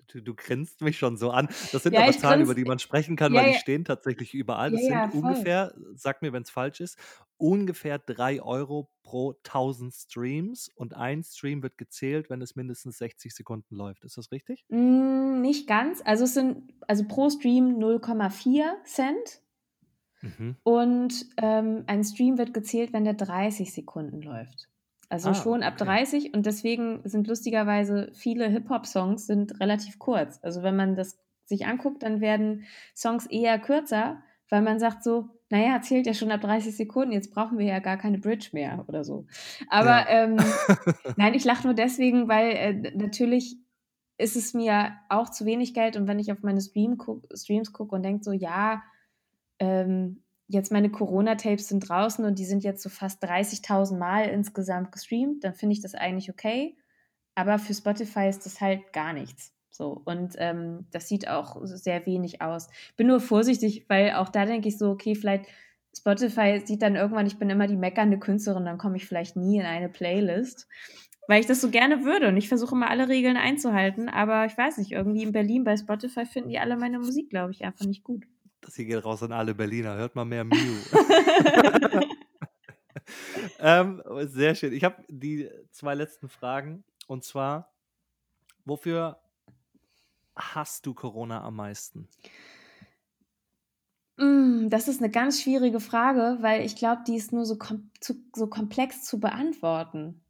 Du, 0.08 0.20
du 0.22 0.34
grinst 0.34 0.80
mich 0.82 0.98
schon 0.98 1.16
so 1.16 1.30
an. 1.30 1.48
Das 1.72 1.82
sind 1.82 1.92
Ja, 1.92 2.00
aber 2.00 2.16
Zahlen, 2.16 2.40
über 2.40 2.54
die 2.54 2.64
man 2.64 2.78
sprechen 2.78 3.16
kann, 3.16 3.34
Ja, 3.34 3.34
weil 3.34 3.44
die 3.44 3.52
ja, 3.52 3.60
stehen 3.60 3.84
tatsächlich 3.84 4.34
überall. 4.34 4.70
Das 4.70 4.86
sind 4.86 5.06
ungefähr, 5.10 5.74
sag 5.94 6.22
mir, 6.22 6.32
wenn 6.32 6.42
es 6.44 6.50
falsch 6.50 6.80
ist, 6.80 6.98
ungefähr 7.36 7.98
3 7.98 8.40
Euro 8.40 8.90
pro 9.02 9.34
1000 9.42 9.92
Streams 9.94 10.68
und 10.68 10.94
ein 10.94 11.22
Stream 11.24 11.62
wird 11.62 11.76
gezählt, 11.76 12.30
wenn 12.30 12.40
es 12.40 12.56
mindestens 12.56 12.98
60 12.98 13.34
Sekunden 13.34 13.74
läuft. 13.76 14.04
Ist 14.04 14.16
das 14.16 14.30
richtig? 14.32 14.64
Mm, 14.68 15.40
nicht 15.40 15.66
ganz. 15.66 16.02
Also 16.04 16.22
es 16.24 16.34
sind 16.34 16.72
also 16.86 17.04
pro 17.08 17.30
Stream 17.30 17.78
0,4 17.78 18.76
Cent 18.84 19.42
Mhm. 20.22 20.56
und 20.64 21.26
ähm, 21.38 21.84
ein 21.86 22.04
Stream 22.04 22.36
wird 22.38 22.52
gezählt, 22.52 22.92
wenn 22.92 23.04
der 23.04 23.14
30 23.14 23.72
Sekunden 23.72 24.20
läuft. 24.22 24.68
Also 25.08 25.30
Ah, 25.30 25.34
schon 25.34 25.62
ab 25.62 25.74
okay. 25.74 25.84
30 25.84 26.34
und 26.34 26.46
deswegen 26.46 27.00
sind 27.04 27.28
lustigerweise 27.28 28.10
viele 28.12 28.48
Hip-Hop-Songs 28.48 29.26
sind 29.26 29.60
relativ 29.60 29.98
kurz. 29.98 30.40
Also 30.42 30.62
wenn 30.62 30.76
man 30.76 30.96
das 30.96 31.18
sich 31.44 31.66
anguckt, 31.66 32.02
dann 32.02 32.20
werden 32.20 32.64
Songs 32.94 33.26
eher 33.26 33.58
kürzer, 33.58 34.22
weil 34.50 34.62
man 34.62 34.78
sagt 34.80 35.04
so, 35.04 35.28
naja, 35.48 35.80
zählt 35.80 36.06
ja 36.06 36.14
schon 36.14 36.32
ab 36.32 36.40
30 36.40 36.76
Sekunden, 36.76 37.12
jetzt 37.12 37.32
brauchen 37.32 37.56
wir 37.58 37.66
ja 37.66 37.78
gar 37.78 37.96
keine 37.96 38.18
Bridge 38.18 38.48
mehr 38.52 38.84
oder 38.88 39.04
so. 39.04 39.26
Aber 39.68 40.06
Ja. 40.06 40.06
ähm, 40.08 40.36
nein, 41.16 41.34
ich 41.34 41.44
lache 41.44 41.64
nur 41.64 41.74
deswegen, 41.74 42.26
weil 42.28 42.50
äh, 42.50 42.92
natürlich 42.96 43.56
ist 44.18 44.34
es 44.34 44.54
mir 44.54 44.94
auch 45.08 45.28
zu 45.30 45.44
wenig 45.44 45.72
Geld 45.74 45.96
und 45.96 46.08
wenn 46.08 46.18
ich 46.18 46.32
auf 46.32 46.42
meine 46.42 46.60
Stream 46.60 46.96
guck, 46.96 47.26
Streams 47.36 47.72
gucke 47.72 47.94
und 47.94 48.02
denke 48.02 48.24
so, 48.24 48.32
ja, 48.32 48.82
ähm, 49.58 50.22
jetzt 50.48 50.72
meine 50.72 50.90
Corona-Tapes 50.90 51.68
sind 51.68 51.88
draußen 51.88 52.24
und 52.24 52.38
die 52.38 52.44
sind 52.44 52.62
jetzt 52.64 52.82
so 52.82 52.88
fast 52.88 53.22
30.000 53.24 53.96
Mal 53.96 54.28
insgesamt 54.28 54.92
gestreamt, 54.92 55.44
dann 55.44 55.54
finde 55.54 55.74
ich 55.74 55.82
das 55.82 55.94
eigentlich 55.94 56.30
okay. 56.30 56.76
Aber 57.34 57.58
für 57.58 57.74
Spotify 57.74 58.28
ist 58.28 58.46
das 58.46 58.60
halt 58.60 58.92
gar 58.92 59.12
nichts. 59.12 59.52
So, 59.70 60.00
und 60.04 60.34
ähm, 60.38 60.86
das 60.90 61.08
sieht 61.08 61.28
auch 61.28 61.56
sehr 61.64 62.06
wenig 62.06 62.40
aus. 62.40 62.68
Bin 62.96 63.08
nur 63.08 63.20
vorsichtig, 63.20 63.84
weil 63.88 64.12
auch 64.12 64.30
da 64.30 64.46
denke 64.46 64.68
ich 64.68 64.78
so, 64.78 64.90
okay, 64.90 65.14
vielleicht 65.14 65.46
Spotify 65.94 66.62
sieht 66.64 66.82
dann 66.82 66.96
irgendwann, 66.96 67.26
ich 67.26 67.38
bin 67.38 67.50
immer 67.50 67.66
die 67.66 67.76
meckernde 67.76 68.18
Künstlerin, 68.18 68.64
dann 68.64 68.78
komme 68.78 68.96
ich 68.96 69.06
vielleicht 69.06 69.36
nie 69.36 69.58
in 69.58 69.66
eine 69.66 69.88
Playlist, 69.88 70.66
weil 71.28 71.40
ich 71.40 71.46
das 71.46 71.60
so 71.60 71.70
gerne 71.70 72.04
würde 72.04 72.28
und 72.28 72.36
ich 72.36 72.48
versuche 72.48 72.74
immer 72.74 72.90
alle 72.90 73.08
Regeln 73.08 73.36
einzuhalten, 73.36 74.08
aber 74.08 74.46
ich 74.46 74.56
weiß 74.56 74.78
nicht, 74.78 74.92
irgendwie 74.92 75.22
in 75.22 75.32
Berlin 75.32 75.64
bei 75.64 75.76
Spotify 75.76 76.24
finden 76.24 76.50
die 76.50 76.58
alle 76.58 76.76
meine 76.76 76.98
Musik, 76.98 77.30
glaube 77.30 77.52
ich, 77.52 77.64
einfach 77.64 77.86
nicht 77.86 78.04
gut. 78.04 78.24
Das 78.60 78.74
hier 78.74 78.84
geht 78.84 79.04
raus 79.04 79.22
an 79.22 79.32
alle 79.32 79.54
Berliner. 79.54 79.96
Hört 79.96 80.14
mal 80.14 80.24
mehr 80.24 80.44
Mew. 80.44 80.56
ähm, 83.60 84.02
sehr 84.24 84.54
schön. 84.54 84.72
Ich 84.72 84.84
habe 84.84 85.04
die 85.08 85.48
zwei 85.70 85.94
letzten 85.94 86.28
Fragen. 86.28 86.84
Und 87.06 87.24
zwar, 87.24 87.72
wofür 88.64 89.20
hast 90.34 90.86
du 90.86 90.94
Corona 90.94 91.42
am 91.42 91.56
meisten? 91.56 92.08
Mm, 94.16 94.68
Das 94.68 94.88
ist 94.88 95.00
eine 95.00 95.10
ganz 95.10 95.42
schwierige 95.42 95.80
Frage, 95.80 96.38
weil 96.40 96.64
ich 96.64 96.76
glaube, 96.76 97.02
die 97.06 97.16
ist 97.16 97.32
nur 97.32 97.44
so, 97.44 97.56
kom 97.56 97.90
zu, 98.00 98.14
so 98.34 98.46
komplex 98.46 99.04
zu 99.04 99.20
beantworten. 99.20 100.22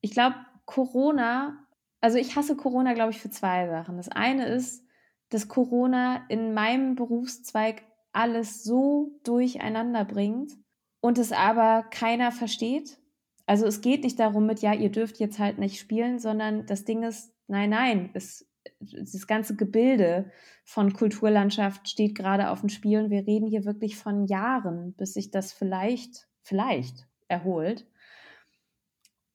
Ich 0.00 0.12
glaube, 0.12 0.36
Corona, 0.64 1.66
also 2.00 2.18
ich 2.18 2.36
hasse 2.36 2.56
Corona, 2.56 2.94
glaube 2.94 3.10
ich, 3.10 3.20
für 3.20 3.30
zwei 3.30 3.68
Sachen. 3.68 3.96
Das 3.96 4.08
eine 4.08 4.46
ist, 4.48 4.84
dass 5.30 5.48
Corona 5.48 6.24
in 6.28 6.54
meinem 6.54 6.94
Berufszweig 6.94 7.82
alles 8.12 8.62
so 8.62 9.18
durcheinander 9.24 10.04
bringt 10.04 10.52
und 11.00 11.18
es 11.18 11.32
aber 11.32 11.84
keiner 11.90 12.32
versteht. 12.32 12.98
Also 13.46 13.66
es 13.66 13.80
geht 13.80 14.04
nicht 14.04 14.20
darum 14.20 14.46
mit, 14.46 14.60
ja, 14.60 14.74
ihr 14.74 14.90
dürft 14.90 15.18
jetzt 15.18 15.38
halt 15.38 15.58
nicht 15.58 15.80
spielen, 15.80 16.18
sondern 16.18 16.66
das 16.66 16.84
Ding 16.84 17.02
ist, 17.02 17.32
nein, 17.46 17.70
nein, 17.70 18.10
es, 18.14 18.48
das 18.80 19.26
ganze 19.26 19.56
Gebilde 19.56 20.30
von 20.64 20.92
Kulturlandschaft 20.92 21.88
steht 21.88 22.14
gerade 22.16 22.50
auf 22.50 22.60
dem 22.60 22.68
Spiel 22.68 23.00
und 23.00 23.10
wir 23.10 23.26
reden 23.26 23.48
hier 23.48 23.64
wirklich 23.64 23.96
von 23.96 24.26
Jahren, 24.26 24.94
bis 24.94 25.14
sich 25.14 25.30
das 25.30 25.52
vielleicht, 25.52 26.28
vielleicht 26.42 27.08
erholt. 27.28 27.86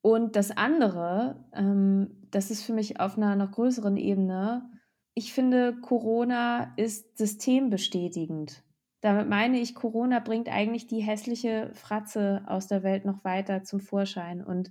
Und 0.02 0.36
das 0.36 0.56
andere, 0.56 1.44
ähm, 1.52 2.28
das 2.30 2.50
ist 2.50 2.62
für 2.62 2.72
mich 2.72 3.00
auf 3.00 3.16
einer 3.16 3.34
noch 3.34 3.50
größeren 3.50 3.96
Ebene, 3.96 4.70
ich 5.18 5.32
finde, 5.32 5.74
Corona 5.80 6.74
ist 6.76 7.16
systembestätigend. 7.16 8.62
Damit 9.00 9.28
meine 9.28 9.58
ich, 9.58 9.74
Corona 9.74 10.20
bringt 10.20 10.50
eigentlich 10.50 10.88
die 10.88 11.00
hässliche 11.00 11.70
Fratze 11.72 12.44
aus 12.46 12.66
der 12.66 12.82
Welt 12.82 13.06
noch 13.06 13.24
weiter 13.24 13.64
zum 13.64 13.80
Vorschein. 13.80 14.44
Und 14.44 14.70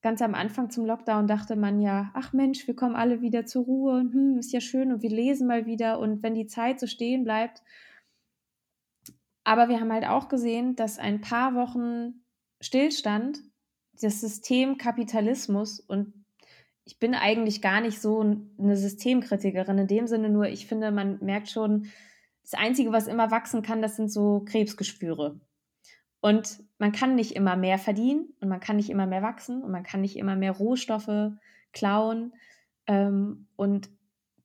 ganz 0.00 0.22
am 0.22 0.34
Anfang 0.34 0.70
zum 0.70 0.86
Lockdown 0.86 1.26
dachte 1.26 1.56
man 1.56 1.80
ja, 1.80 2.12
ach 2.14 2.32
Mensch, 2.32 2.68
wir 2.68 2.76
kommen 2.76 2.94
alle 2.94 3.22
wieder 3.22 3.44
zur 3.44 3.64
Ruhe 3.64 3.98
und 3.98 4.14
hm, 4.14 4.38
ist 4.38 4.52
ja 4.52 4.60
schön 4.60 4.92
und 4.92 5.02
wir 5.02 5.10
lesen 5.10 5.48
mal 5.48 5.66
wieder 5.66 5.98
und 5.98 6.22
wenn 6.22 6.34
die 6.34 6.46
Zeit 6.46 6.78
so 6.78 6.86
stehen 6.86 7.24
bleibt. 7.24 7.60
Aber 9.42 9.68
wir 9.68 9.80
haben 9.80 9.92
halt 9.92 10.06
auch 10.06 10.28
gesehen, 10.28 10.76
dass 10.76 11.00
ein 11.00 11.20
paar 11.20 11.56
Wochen 11.56 12.22
Stillstand 12.60 13.40
das 14.00 14.20
System 14.20 14.78
Kapitalismus 14.78 15.80
und 15.80 16.21
ich 16.84 16.98
bin 16.98 17.14
eigentlich 17.14 17.62
gar 17.62 17.80
nicht 17.80 18.00
so 18.00 18.20
eine 18.20 18.76
Systemkritikerin 18.76 19.78
in 19.78 19.86
dem 19.86 20.06
Sinne, 20.06 20.30
nur 20.30 20.46
ich 20.46 20.66
finde, 20.66 20.90
man 20.90 21.18
merkt 21.22 21.48
schon, 21.48 21.90
das 22.42 22.54
Einzige, 22.54 22.92
was 22.92 23.06
immer 23.06 23.30
wachsen 23.30 23.62
kann, 23.62 23.82
das 23.82 23.96
sind 23.96 24.10
so 24.10 24.44
Krebsgeschwüre. 24.44 25.40
Und 26.20 26.62
man 26.78 26.92
kann 26.92 27.14
nicht 27.14 27.32
immer 27.32 27.56
mehr 27.56 27.78
verdienen 27.78 28.34
und 28.40 28.48
man 28.48 28.60
kann 28.60 28.76
nicht 28.76 28.90
immer 28.90 29.06
mehr 29.06 29.22
wachsen 29.22 29.62
und 29.62 29.70
man 29.70 29.82
kann 29.82 30.00
nicht 30.00 30.16
immer 30.16 30.36
mehr 30.36 30.52
Rohstoffe 30.52 31.32
klauen. 31.72 32.32
Ähm, 32.86 33.48
und 33.56 33.90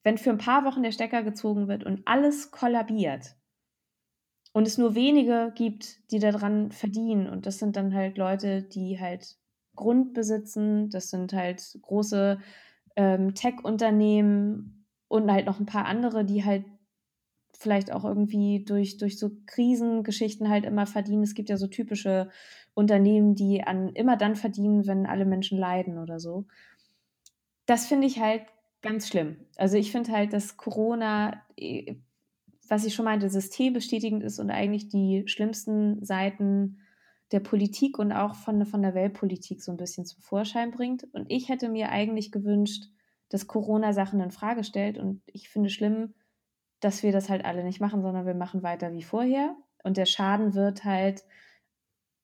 wenn 0.04 0.18
für 0.18 0.30
ein 0.30 0.38
paar 0.38 0.66
Wochen 0.66 0.84
der 0.84 0.92
Stecker 0.92 1.24
gezogen 1.24 1.68
wird 1.68 1.84
und 1.84 2.02
alles 2.06 2.52
kollabiert 2.52 3.36
und 4.54 4.66
es 4.68 4.78
nur 4.78 4.96
wenige 4.96 5.52
gibt, 5.56 6.12
die 6.12 6.20
daran 6.20 6.72
verdienen, 6.72 7.28
und 7.28 7.46
das 7.46 7.60
sind 7.60 7.76
dann 7.76 7.94
halt 7.94 8.18
Leute, 8.18 8.64
die 8.64 9.00
halt 9.00 9.38
Grund 9.78 10.14
besitzen, 10.14 10.90
das 10.90 11.10
sind 11.10 11.32
halt 11.32 11.78
große 11.82 12.40
ähm, 12.98 13.34
Tech-Unternehmen 13.34 14.86
und 15.08 15.32
halt 15.32 15.46
noch 15.46 15.62
ein 15.62 15.66
paar 15.66 15.86
andere, 15.86 16.26
die 16.26 16.44
halt 16.44 16.66
vielleicht 17.58 17.92
auch 17.92 18.04
irgendwie 18.04 18.64
durch, 18.64 18.98
durch 18.98 19.18
so 19.18 19.32
Krisengeschichten 19.46 20.50
halt 20.50 20.66
immer 20.66 20.86
verdienen. 20.86 21.24
Es 21.24 21.34
gibt 21.34 21.50
ja 21.50 21.58
so 21.58 21.68
typische 21.68 22.30
Unternehmen, 22.74 23.34
die 23.34 23.64
an 23.64 23.90
immer 23.90 24.18
dann 24.18 24.36
verdienen, 24.36 24.86
wenn 24.86 25.06
alle 25.06 25.26
Menschen 25.26 25.58
leiden 25.58 25.98
oder 25.98 26.20
so. 26.20 26.46
Das 27.66 27.88
finde 27.88 28.08
ich 28.08 28.20
halt 28.20 28.44
ganz 28.82 29.08
schlimm. 29.08 29.38
Also 29.56 29.78
ich 29.78 29.92
finde 29.92 30.12
halt, 30.12 30.34
dass 30.34 30.58
Corona, 30.58 31.42
äh, 31.58 31.96
was 32.68 32.86
ich 32.86 32.94
schon 32.94 33.06
meinte, 33.06 33.30
systembestätigend 33.30 34.24
ist 34.24 34.40
und 34.40 34.52
eigentlich 34.52 34.90
die 34.90 35.24
schlimmsten 35.26 36.04
Seiten 36.04 36.80
der 37.32 37.40
Politik 37.40 38.00
und 38.00 38.12
auch 38.12 38.36
von, 38.36 38.66
von 38.66 38.82
der 38.82 38.94
Weltpolitik 38.94 39.62
so 39.62 39.72
ein 39.72 39.78
bisschen 39.78 40.06
zum 40.06 40.22
Vorschein 40.22 40.72
bringt. 40.72 41.04
Und 41.14 41.26
ich 41.30 41.50
hätte 41.50 41.70
mir 41.70 41.90
eigentlich 41.90 42.32
gewünscht, 42.32 42.86
dass 43.30 43.48
Corona 43.48 43.94
Sachen 43.94 44.22
in 44.22 44.32
Frage 44.32 44.64
stellt. 44.64 44.98
Und 44.98 45.22
ich 45.26 45.50
finde 45.50 45.70
schlimm, 45.70 46.14
dass 46.80 47.04
wir 47.04 47.12
das 47.12 47.30
halt 47.30 47.44
alle 47.44 47.64
nicht 47.64 47.82
machen, 47.82 48.02
sondern 48.02 48.26
wir 48.26 48.36
machen 48.36 48.64
weiter 48.64 48.94
wie 48.94 49.04
vorher. 49.04 49.56
Und 49.84 49.98
der 49.98 50.06
Schaden 50.06 50.54
wird 50.54 50.86
halt 50.86 51.24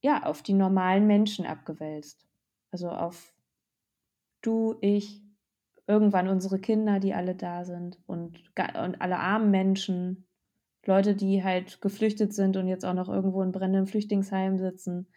ja 0.02 0.24
auf 0.24 0.42
die 0.42 0.54
normalen 0.54 1.08
Menschen 1.08 1.46
abgewälzt. 1.46 2.26
Also 2.72 2.90
auf 2.90 3.34
du, 4.42 4.76
ich, 4.82 5.22
irgendwann 5.88 6.30
unsere 6.30 6.60
Kinder, 6.60 7.00
die 7.00 7.14
alle 7.14 7.36
da 7.36 7.66
sind 7.66 8.00
und, 8.06 8.44
und 8.58 9.02
alle 9.02 9.20
armen 9.20 9.52
Menschen, 9.52 10.28
Leute, 10.86 11.16
die 11.16 11.44
halt 11.44 11.82
geflüchtet 11.82 12.34
sind 12.34 12.58
und 12.58 12.68
jetzt 12.68 12.86
auch 12.86 12.94
noch 12.94 13.10
irgendwo 13.10 13.42
in 13.42 13.52
brennendem 13.52 13.88
Flüchtlingsheim 13.88 14.58
sitzen. 14.60 15.08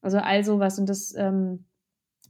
Also 0.00 0.18
all 0.18 0.44
sowas. 0.44 0.78
Und 0.78 0.88
das 0.88 1.14
ähm, 1.16 1.64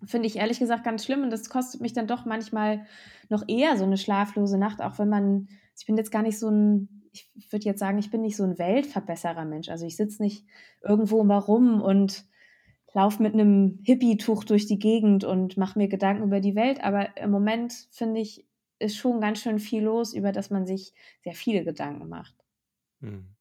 finde 0.05 0.27
ich 0.27 0.37
ehrlich 0.37 0.59
gesagt 0.59 0.85
ganz 0.85 1.05
schlimm 1.05 1.23
und 1.23 1.31
das 1.31 1.51
kostet 1.51 1.81
mich 1.81 1.93
dann 1.93 2.07
doch 2.07 2.25
manchmal 2.25 2.87
noch 3.29 3.45
eher 3.47 3.77
so 3.77 3.85
eine 3.85 3.99
schlaflose 3.99 4.59
Nacht, 4.59 4.81
auch 4.81 4.99
wenn 4.99 5.09
man 5.09 5.49
ich 5.79 5.87
bin 5.87 5.97
jetzt 5.97 6.11
gar 6.11 6.23
nicht 6.23 6.39
so 6.39 6.51
ein, 6.51 6.89
ich 7.13 7.53
würde 7.53 7.65
jetzt 7.65 7.79
sagen, 7.79 7.99
ich 7.99 8.11
bin 8.11 8.21
nicht 8.21 8.37
so 8.37 8.45
ein 8.45 8.59
Weltverbesserer 8.59 9.45
Mensch. 9.45 9.69
Also 9.69 9.87
ich 9.87 9.97
sitze 9.97 10.23
nicht 10.23 10.45
irgendwo 10.83 11.23
mal 11.25 11.39
rum 11.39 11.81
und 11.81 12.25
laufe 12.95 13.23
mit 13.23 13.35
einem 13.35 13.79
Hippie-Tuch 13.85 14.45
durch 14.45 14.67
die 14.67 14.79
Gegend 14.79 15.25
und 15.25 15.57
mache 15.57 15.79
mir 15.79 15.89
Gedanken 15.89 16.25
über 16.25 16.41
die 16.41 16.57
Welt. 16.57 16.83
Aber 16.83 17.17
im 17.17 17.31
Moment 17.31 17.89
finde 17.91 18.21
ich, 18.21 18.47
ist 18.79 18.97
schon 18.97 19.21
ganz 19.21 19.41
schön 19.41 19.59
viel 19.59 19.85
los, 19.85 20.15
über 20.15 20.33
das 20.33 20.51
man 20.51 20.67
sich 20.67 20.95
sehr 21.23 21.35
viele 21.35 21.65
Gedanken 21.65 22.09
macht. 22.09 22.35
Hm. 23.01 23.35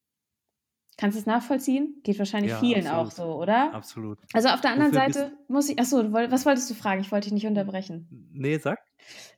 Kannst 0.96 1.16
du 1.16 1.20
es 1.20 1.26
nachvollziehen? 1.26 2.00
Geht 2.02 2.18
wahrscheinlich 2.18 2.50
ja, 2.50 2.58
vielen 2.58 2.86
absolut. 2.88 3.06
auch 3.06 3.10
so, 3.12 3.42
oder? 3.42 3.74
Absolut. 3.74 4.18
Also 4.32 4.48
auf 4.48 4.60
der 4.60 4.72
anderen 4.72 4.92
Wofür 4.92 5.12
Seite 5.12 5.32
muss 5.46 5.68
ich, 5.68 5.78
achso, 5.78 6.12
was 6.12 6.44
wolltest 6.44 6.68
du 6.70 6.74
fragen? 6.74 7.00
Ich 7.00 7.12
wollte 7.12 7.26
dich 7.26 7.34
nicht 7.34 7.46
unterbrechen. 7.46 8.30
Nee, 8.32 8.58
sag. 8.58 8.80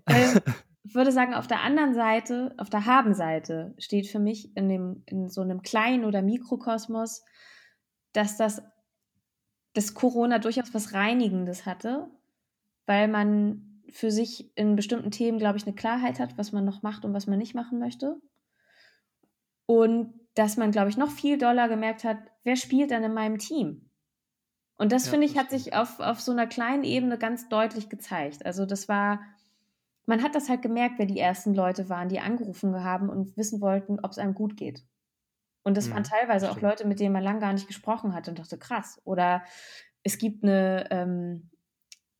Ähm, 0.06 0.40
ich 0.84 0.94
würde 0.94 1.12
sagen, 1.12 1.34
auf 1.34 1.46
der 1.46 1.60
anderen 1.60 1.92
Seite, 1.92 2.54
auf 2.56 2.70
der 2.70 2.86
Haben-Seite, 2.86 3.74
steht 3.76 4.06
für 4.06 4.20
mich 4.20 4.56
in, 4.56 4.70
dem, 4.70 5.02
in 5.04 5.28
so 5.28 5.42
einem 5.42 5.60
kleinen 5.60 6.06
oder 6.06 6.22
Mikrokosmos, 6.22 7.24
dass 8.12 8.38
das 8.38 8.62
dass 9.72 9.94
Corona 9.94 10.38
durchaus 10.38 10.74
was 10.74 10.94
Reinigendes 10.94 11.66
hatte, 11.66 12.10
weil 12.86 13.08
man 13.08 13.82
für 13.90 14.10
sich 14.10 14.56
in 14.56 14.76
bestimmten 14.76 15.10
Themen, 15.10 15.38
glaube 15.38 15.58
ich, 15.58 15.66
eine 15.66 15.74
Klarheit 15.74 16.20
hat, 16.20 16.38
was 16.38 16.52
man 16.52 16.64
noch 16.64 16.82
macht 16.82 17.04
und 17.04 17.12
was 17.12 17.26
man 17.26 17.38
nicht 17.38 17.54
machen 17.54 17.78
möchte. 17.78 18.20
Und 19.70 20.14
dass 20.34 20.56
man, 20.56 20.70
glaube 20.70 20.90
ich, 20.90 20.96
noch 20.96 21.10
viel 21.10 21.38
doller 21.38 21.68
gemerkt 21.68 22.04
hat, 22.04 22.18
wer 22.44 22.56
spielt 22.56 22.90
dann 22.90 23.04
in 23.04 23.14
meinem 23.14 23.38
Team? 23.38 23.90
Und 24.76 24.92
das, 24.92 25.06
ja, 25.06 25.12
finde 25.12 25.26
ich, 25.26 25.38
hat 25.38 25.50
sich 25.50 25.74
auf, 25.74 26.00
auf 26.00 26.20
so 26.20 26.32
einer 26.32 26.46
kleinen 26.46 26.84
Ebene 26.84 27.18
ganz 27.18 27.48
deutlich 27.48 27.88
gezeigt. 27.88 28.46
Also 28.46 28.66
das 28.66 28.88
war 28.88 29.20
man 30.10 30.22
hat 30.24 30.34
das 30.34 30.48
halt 30.48 30.60
gemerkt, 30.60 30.98
wer 30.98 31.06
die 31.06 31.20
ersten 31.20 31.54
Leute 31.54 31.88
waren, 31.88 32.08
die 32.08 32.18
angerufen 32.18 32.82
haben 32.82 33.08
und 33.08 33.36
wissen 33.36 33.60
wollten, 33.60 34.00
ob 34.00 34.10
es 34.10 34.18
einem 34.18 34.34
gut 34.34 34.56
geht. 34.56 34.84
Und 35.62 35.76
das 35.76 35.86
mhm, 35.86 35.92
waren 35.94 36.04
teilweise 36.04 36.46
stimmt. 36.46 36.58
auch 36.58 36.62
Leute, 36.68 36.86
mit 36.86 36.98
denen 36.98 37.12
man 37.12 37.22
lange 37.22 37.38
gar 37.38 37.52
nicht 37.52 37.68
gesprochen 37.68 38.12
hat 38.12 38.28
und 38.28 38.38
dachte, 38.38 38.58
krass. 38.58 39.00
Oder 39.04 39.44
es 40.02 40.18
gibt 40.18 40.42
eine, 40.42 40.90
ähm, 40.90 41.50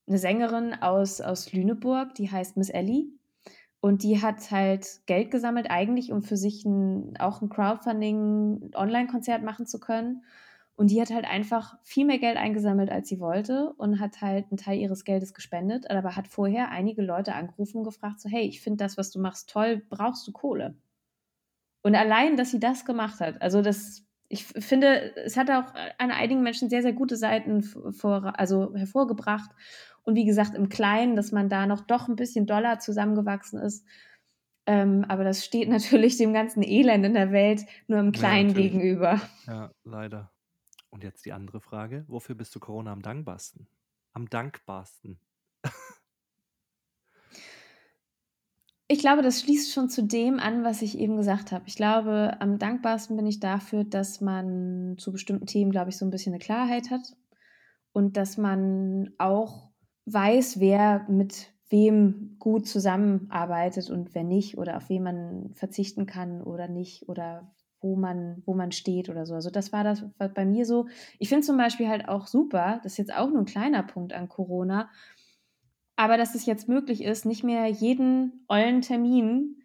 eine 0.07 0.19
Sängerin 0.19 0.75
aus, 0.75 1.21
aus 1.21 1.53
Lüneburg, 1.53 2.15
die 2.15 2.31
heißt 2.31 2.57
Miss 2.57 2.71
Ellie. 2.71 3.09
Und 3.81 4.03
die 4.03 4.21
hat 4.21 4.51
halt 4.51 5.01
Geld 5.07 5.31
gesammelt, 5.31 5.71
eigentlich, 5.71 6.13
um 6.13 6.23
für 6.23 6.37
sich 6.37 6.65
ein, 6.65 7.17
auch 7.19 7.41
ein 7.41 7.49
Crowdfunding-Online-Konzert 7.49 9.43
machen 9.43 9.67
zu 9.67 9.81
können. 9.81 10.23
Und 10.77 10.91
die 10.91 11.01
hat 11.01 11.11
halt 11.11 11.25
einfach 11.27 11.79
viel 11.83 12.07
mehr 12.07 12.19
Geld 12.19 12.37
eingesammelt, 12.37 12.91
als 12.91 13.09
sie 13.09 13.21
wollte 13.21 13.73
und 13.75 14.01
hat 14.01 14.21
halt 14.21 14.47
einen 14.51 14.59
Teil 14.59 14.79
ihres 14.79 15.05
Geldes 15.05 15.35
gespendet, 15.35 15.91
aber 15.91 16.17
hat 16.17 16.29
vorher 16.29 16.71
einige 16.71 17.03
Leute 17.03 17.35
angerufen 17.35 17.79
und 17.79 17.85
gefragt, 17.85 18.21
so, 18.21 18.29
hey, 18.31 18.43
ich 18.43 18.63
finde 18.63 18.85
das, 18.85 18.97
was 18.97 19.11
du 19.11 19.21
machst, 19.21 19.51
toll, 19.51 19.83
brauchst 19.91 20.27
du 20.27 20.33
Kohle? 20.33 20.75
Und 21.83 21.95
allein, 21.95 22.37
dass 22.37 22.51
sie 22.51 22.61
das 22.61 22.85
gemacht 22.85 23.21
hat, 23.21 23.41
also 23.43 23.63
das, 23.63 24.07
ich 24.33 24.45
finde, 24.47 25.15
es 25.17 25.37
hat 25.37 25.51
auch 25.51 25.75
an 25.99 26.13
einigen 26.13 26.43
Menschen 26.43 26.71
sehr, 26.71 26.83
sehr 26.83 26.93
gute 26.93 27.17
Seiten 27.17 27.63
vor, 27.63 28.39
also 28.39 28.73
hervorgebracht. 28.77 29.51
Und 30.05 30.15
wie 30.15 30.25
gesagt, 30.25 30.55
im 30.55 30.69
Kleinen, 30.69 31.17
dass 31.17 31.33
man 31.33 31.49
da 31.49 31.67
noch 31.67 31.81
doch 31.81 32.09
ein 32.09 32.15
bisschen 32.15 32.47
doller 32.47 32.79
zusammengewachsen 32.79 33.59
ist. 33.59 33.85
Ähm, 34.67 35.05
aber 35.09 35.25
das 35.25 35.45
steht 35.45 35.69
natürlich 35.69 36.17
dem 36.17 36.33
ganzen 36.33 36.63
Elend 36.63 37.05
in 37.05 37.15
der 37.15 37.33
Welt 37.33 37.63
nur 37.89 37.99
im 37.99 38.13
Kleinen 38.13 38.51
ja, 38.51 38.55
gegenüber. 38.55 39.21
Ja, 39.49 39.73
leider. 39.83 40.31
Und 40.91 41.03
jetzt 41.03 41.27
die 41.27 41.33
andere 41.33 41.61
Frage: 41.61 42.05
Wofür 42.07 42.37
bist 42.37 42.55
du 42.55 42.61
Corona 42.61 42.93
am 42.93 43.03
dankbarsten? 43.03 43.67
Am 44.13 44.31
dankbarsten? 44.31 45.19
Ich 48.93 48.99
glaube, 48.99 49.23
das 49.23 49.41
schließt 49.41 49.73
schon 49.73 49.89
zu 49.89 50.03
dem 50.03 50.41
an, 50.41 50.65
was 50.65 50.83
ich 50.83 50.99
eben 50.99 51.17
gesagt 51.17 51.53
habe. 51.53 51.63
Ich 51.69 51.77
glaube, 51.77 52.37
am 52.41 52.59
dankbarsten 52.59 53.15
bin 53.15 53.25
ich 53.25 53.39
dafür, 53.39 53.85
dass 53.85 54.21
man 54.21 54.97
zu 54.99 55.13
bestimmten 55.13 55.47
Themen, 55.47 55.71
glaube 55.71 55.91
ich, 55.91 55.97
so 55.97 56.05
ein 56.05 56.11
bisschen 56.11 56.33
eine 56.33 56.41
Klarheit 56.41 56.91
hat 56.91 57.15
und 57.93 58.17
dass 58.17 58.37
man 58.37 59.13
auch 59.17 59.71
weiß, 60.07 60.59
wer 60.59 61.07
mit 61.09 61.53
wem 61.69 62.35
gut 62.41 62.67
zusammenarbeitet 62.67 63.91
und 63.91 64.13
wer 64.17 64.25
nicht 64.25 64.59
oder 64.59 64.77
auf 64.77 64.89
wen 64.89 65.05
man 65.05 65.55
verzichten 65.55 66.07
kann 66.07 66.43
oder 66.43 66.67
nicht 66.67 67.09
oder 67.09 67.55
wo 67.81 67.95
man, 67.95 68.43
wo 68.45 68.55
man 68.55 68.73
steht 68.73 69.09
oder 69.09 69.25
so. 69.25 69.35
Also 69.35 69.51
das 69.51 69.73
war 69.73 69.85
das 69.85 70.03
war 70.19 70.31
bei 70.31 70.45
mir 70.45 70.67
so. 70.67 70.89
Ich 71.21 71.29
finde 71.29 71.47
zum 71.47 71.57
Beispiel 71.57 71.89
halt 71.89 72.09
auch 72.09 72.27
super, 72.27 72.81
das 72.83 72.95
ist 72.95 72.99
jetzt 72.99 73.15
auch 73.15 73.31
nur 73.31 73.39
ein 73.39 73.45
kleiner 73.45 73.85
Punkt 73.85 74.13
an 74.13 74.29
Corona, 74.29 74.91
aber 76.01 76.17
dass 76.17 76.35
es 76.35 76.47
jetzt 76.47 76.67
möglich 76.67 77.05
ist, 77.05 77.27
nicht 77.27 77.45
mehr 77.45 77.67
jeden 77.67 78.43
ollen 78.49 78.81
Termin 78.81 79.57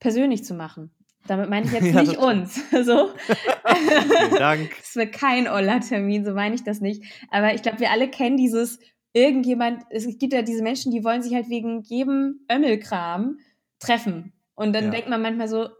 persönlich 0.00 0.44
zu 0.44 0.52
machen. 0.52 0.90
Damit 1.26 1.48
meine 1.48 1.64
ich 1.64 1.72
jetzt 1.72 1.86
ja, 1.94 2.02
nicht 2.02 2.18
uns. 2.18 2.56
so. 2.84 3.08
Vielen 3.08 4.30
Dank. 4.36 4.70
Es 4.82 4.96
wird 4.96 5.14
kein 5.14 5.48
oller 5.48 5.80
Termin, 5.80 6.26
so 6.26 6.34
meine 6.34 6.54
ich 6.54 6.62
das 6.62 6.82
nicht. 6.82 7.02
Aber 7.30 7.54
ich 7.54 7.62
glaube, 7.62 7.80
wir 7.80 7.90
alle 7.90 8.08
kennen 8.08 8.36
dieses 8.36 8.80
irgendjemand, 9.14 9.82
es 9.88 10.06
gibt 10.18 10.34
ja 10.34 10.42
diese 10.42 10.62
Menschen, 10.62 10.92
die 10.92 11.04
wollen 11.04 11.22
sich 11.22 11.32
halt 11.32 11.48
wegen 11.48 11.80
jedem 11.80 12.40
Ömmelkram 12.52 13.38
treffen. 13.78 14.34
Und 14.54 14.74
dann 14.74 14.84
ja. 14.84 14.90
denkt 14.90 15.08
man 15.08 15.22
manchmal 15.22 15.48
so, 15.48 15.70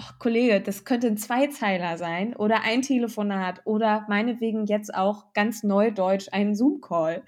oh, 0.00 0.10
Kollege, 0.18 0.62
das 0.62 0.86
könnte 0.86 1.08
ein 1.08 1.18
Zweizeiler 1.18 1.98
sein 1.98 2.34
oder 2.34 2.62
ein 2.62 2.80
Telefonat 2.80 3.60
oder 3.66 4.06
meinetwegen 4.08 4.64
jetzt 4.64 4.94
auch 4.94 5.34
ganz 5.34 5.62
neudeutsch 5.62 6.28
ein 6.32 6.54
Zoom-Call. 6.54 7.22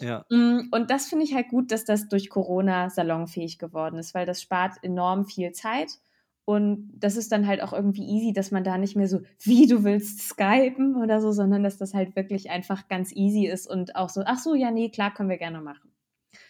Ja. 0.00 0.24
Mm, 0.30 0.68
und 0.70 0.90
das 0.90 1.08
finde 1.08 1.24
ich 1.24 1.34
halt 1.34 1.48
gut, 1.48 1.72
dass 1.72 1.84
das 1.84 2.08
durch 2.08 2.30
Corona 2.30 2.90
salonfähig 2.90 3.58
geworden 3.58 3.98
ist, 3.98 4.14
weil 4.14 4.26
das 4.26 4.42
spart 4.42 4.74
enorm 4.82 5.26
viel 5.26 5.52
Zeit. 5.52 5.90
Und 6.44 6.90
das 6.96 7.16
ist 7.16 7.30
dann 7.32 7.46
halt 7.46 7.62
auch 7.62 7.72
irgendwie 7.72 8.04
easy, 8.06 8.32
dass 8.32 8.50
man 8.50 8.64
da 8.64 8.78
nicht 8.78 8.96
mehr 8.96 9.08
so, 9.08 9.20
wie 9.40 9.66
du 9.66 9.84
willst, 9.84 10.20
skypen 10.20 10.96
oder 10.96 11.20
so, 11.20 11.32
sondern 11.32 11.62
dass 11.62 11.78
das 11.78 11.94
halt 11.94 12.16
wirklich 12.16 12.50
einfach 12.50 12.88
ganz 12.88 13.12
easy 13.14 13.46
ist 13.46 13.66
und 13.68 13.96
auch 13.96 14.08
so, 14.08 14.22
ach 14.26 14.38
so, 14.38 14.54
ja, 14.54 14.70
nee, 14.70 14.90
klar, 14.90 15.12
können 15.14 15.28
wir 15.30 15.38
gerne 15.38 15.60
machen. 15.60 15.89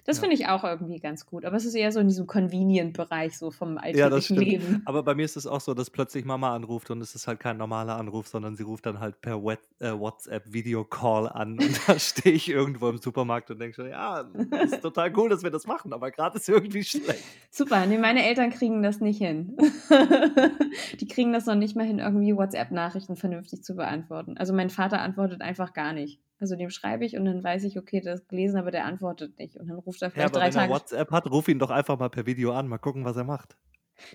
Das 0.04 0.16
ja. 0.16 0.22
finde 0.22 0.34
ich 0.34 0.46
auch 0.48 0.64
irgendwie 0.64 0.98
ganz 0.98 1.26
gut. 1.26 1.44
Aber 1.44 1.56
es 1.56 1.64
ist 1.64 1.74
eher 1.74 1.92
so 1.92 2.00
in 2.00 2.08
diesem 2.08 2.26
Convenient-Bereich 2.26 3.36
so 3.38 3.50
vom 3.50 3.78
alltäglichen 3.78 4.36
ja, 4.36 4.42
Leben. 4.42 4.82
Aber 4.84 5.02
bei 5.02 5.14
mir 5.14 5.24
ist 5.24 5.36
es 5.36 5.46
auch 5.46 5.60
so, 5.60 5.74
dass 5.74 5.90
plötzlich 5.90 6.24
Mama 6.24 6.54
anruft 6.54 6.90
und 6.90 7.00
es 7.00 7.14
ist 7.14 7.26
halt 7.26 7.40
kein 7.40 7.56
normaler 7.56 7.96
Anruf, 7.96 8.28
sondern 8.28 8.56
sie 8.56 8.62
ruft 8.62 8.86
dann 8.86 9.00
halt 9.00 9.20
per 9.20 9.36
äh, 9.36 9.92
WhatsApp-Video-Call 9.92 11.28
an 11.28 11.58
und 11.58 11.80
da 11.88 11.98
stehe 11.98 12.34
ich 12.34 12.48
irgendwo 12.48 12.88
im 12.88 12.98
Supermarkt 12.98 13.50
und 13.50 13.60
denke 13.60 13.74
schon, 13.74 13.88
ja, 13.88 14.28
ist 14.62 14.80
total 14.82 15.16
cool, 15.16 15.28
dass 15.28 15.42
wir 15.42 15.50
das 15.50 15.66
machen, 15.66 15.92
aber 15.92 16.10
gerade 16.10 16.38
ist 16.38 16.48
irgendwie 16.48 16.84
schlecht. 16.84 17.22
Super, 17.50 17.86
nee, 17.86 17.98
meine 17.98 18.24
Eltern 18.24 18.50
kriegen 18.50 18.82
das 18.82 19.00
nicht 19.00 19.18
hin. 19.18 19.56
Die 21.00 21.08
kriegen 21.08 21.32
das 21.32 21.46
noch 21.46 21.54
nicht 21.54 21.76
mal 21.76 21.86
hin, 21.86 21.98
irgendwie 21.98 22.36
WhatsApp-Nachrichten 22.36 23.16
vernünftig 23.16 23.62
zu 23.62 23.74
beantworten. 23.74 24.36
Also 24.38 24.52
mein 24.52 24.70
Vater 24.70 25.00
antwortet 25.00 25.42
einfach 25.42 25.72
gar 25.72 25.92
nicht. 25.92 26.20
Also 26.40 26.56
dem 26.56 26.70
schreibe 26.70 27.04
ich 27.04 27.16
und 27.16 27.26
dann 27.26 27.44
weiß 27.44 27.64
ich, 27.64 27.78
okay, 27.78 28.00
das 28.00 28.20
ist 28.20 28.28
gelesen, 28.28 28.56
aber 28.58 28.70
der 28.70 28.86
antwortet 28.86 29.38
nicht. 29.38 29.56
Und 29.56 29.68
dann 29.68 29.78
ruft 29.78 30.00
er 30.02 30.08
Ja, 30.08 30.12
vielleicht 30.12 30.28
aber 30.34 30.38
drei 30.40 30.46
wenn 30.46 30.54
er 30.54 30.60
Tage. 30.62 30.72
WhatsApp 30.72 31.10
hat, 31.10 31.30
ruf 31.30 31.48
ihn 31.48 31.58
doch 31.58 31.70
einfach 31.70 31.98
mal 31.98 32.08
per 32.08 32.26
Video 32.26 32.52
an. 32.52 32.66
Mal 32.66 32.78
gucken, 32.78 33.04
was 33.04 33.16
er 33.16 33.24
macht. 33.24 33.56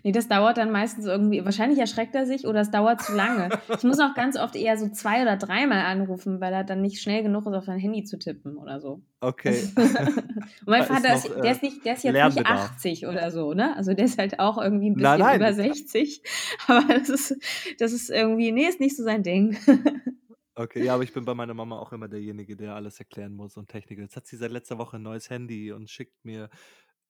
Nee, 0.03 0.11
das 0.11 0.27
dauert 0.27 0.57
dann 0.57 0.71
meistens 0.71 1.05
irgendwie, 1.05 1.45
wahrscheinlich 1.45 1.77
erschreckt 1.77 2.15
er 2.15 2.25
sich 2.25 2.47
oder 2.47 2.61
es 2.61 2.71
dauert 2.71 3.03
zu 3.03 3.13
lange. 3.15 3.49
Ich 3.77 3.83
muss 3.83 3.99
auch 3.99 4.15
ganz 4.15 4.35
oft 4.35 4.55
eher 4.55 4.77
so 4.79 4.89
zwei 4.89 5.21
oder 5.21 5.37
dreimal 5.37 5.81
anrufen, 5.85 6.41
weil 6.41 6.51
er 6.53 6.63
dann 6.63 6.81
nicht 6.81 7.01
schnell 7.01 7.21
genug 7.21 7.45
ist, 7.45 7.53
auf 7.53 7.65
sein 7.65 7.77
Handy 7.77 8.03
zu 8.03 8.17
tippen 8.17 8.57
oder 8.57 8.79
so. 8.79 9.01
Okay. 9.21 9.61
Und 9.75 10.67
mein 10.67 10.81
Da 10.81 10.85
Vater 10.87 11.13
ist, 11.13 11.29
noch, 11.29 11.35
der 11.35 11.45
äh, 11.45 11.51
ist 11.51 11.61
nicht, 11.61 11.85
der 11.85 11.93
ist 11.93 12.03
jetzt 12.03 12.13
nicht 12.13 12.13
Lernbedarf. 12.13 12.71
80 12.71 13.05
oder 13.05 13.29
so, 13.29 13.53
ne? 13.53 13.75
Also 13.77 13.93
der 13.93 14.05
ist 14.05 14.17
halt 14.17 14.39
auch 14.39 14.57
irgendwie 14.57 14.89
ein 14.89 14.95
Nein, 14.97 15.19
bisschen 15.19 15.27
nein. 15.27 15.35
über 15.39 15.53
60. 15.53 16.21
Aber 16.67 16.93
das 16.93 17.09
ist, 17.09 17.37
das 17.79 17.93
ist 17.93 18.09
irgendwie, 18.09 18.51
nee, 18.51 18.65
ist 18.65 18.79
nicht 18.79 18.97
so 18.97 19.03
sein 19.03 19.21
Ding. 19.21 19.55
Okay, 20.55 20.83
ja, 20.85 20.93
aber 20.93 21.03
ich 21.03 21.13
bin 21.13 21.25
bei 21.25 21.33
meiner 21.33 21.53
Mama 21.53 21.77
auch 21.77 21.91
immer 21.91 22.07
derjenige, 22.07 22.55
der 22.55 22.75
alles 22.75 22.97
erklären 22.99 23.33
muss 23.33 23.57
und 23.57 23.67
Technik. 23.69 23.99
Jetzt 23.99 24.15
hat 24.15 24.25
sie 24.25 24.37
seit 24.37 24.51
letzter 24.51 24.77
Woche 24.77 24.95
ein 24.97 25.03
neues 25.03 25.29
Handy 25.29 25.71
und 25.73 25.89
schickt 25.89 26.23
mir 26.23 26.49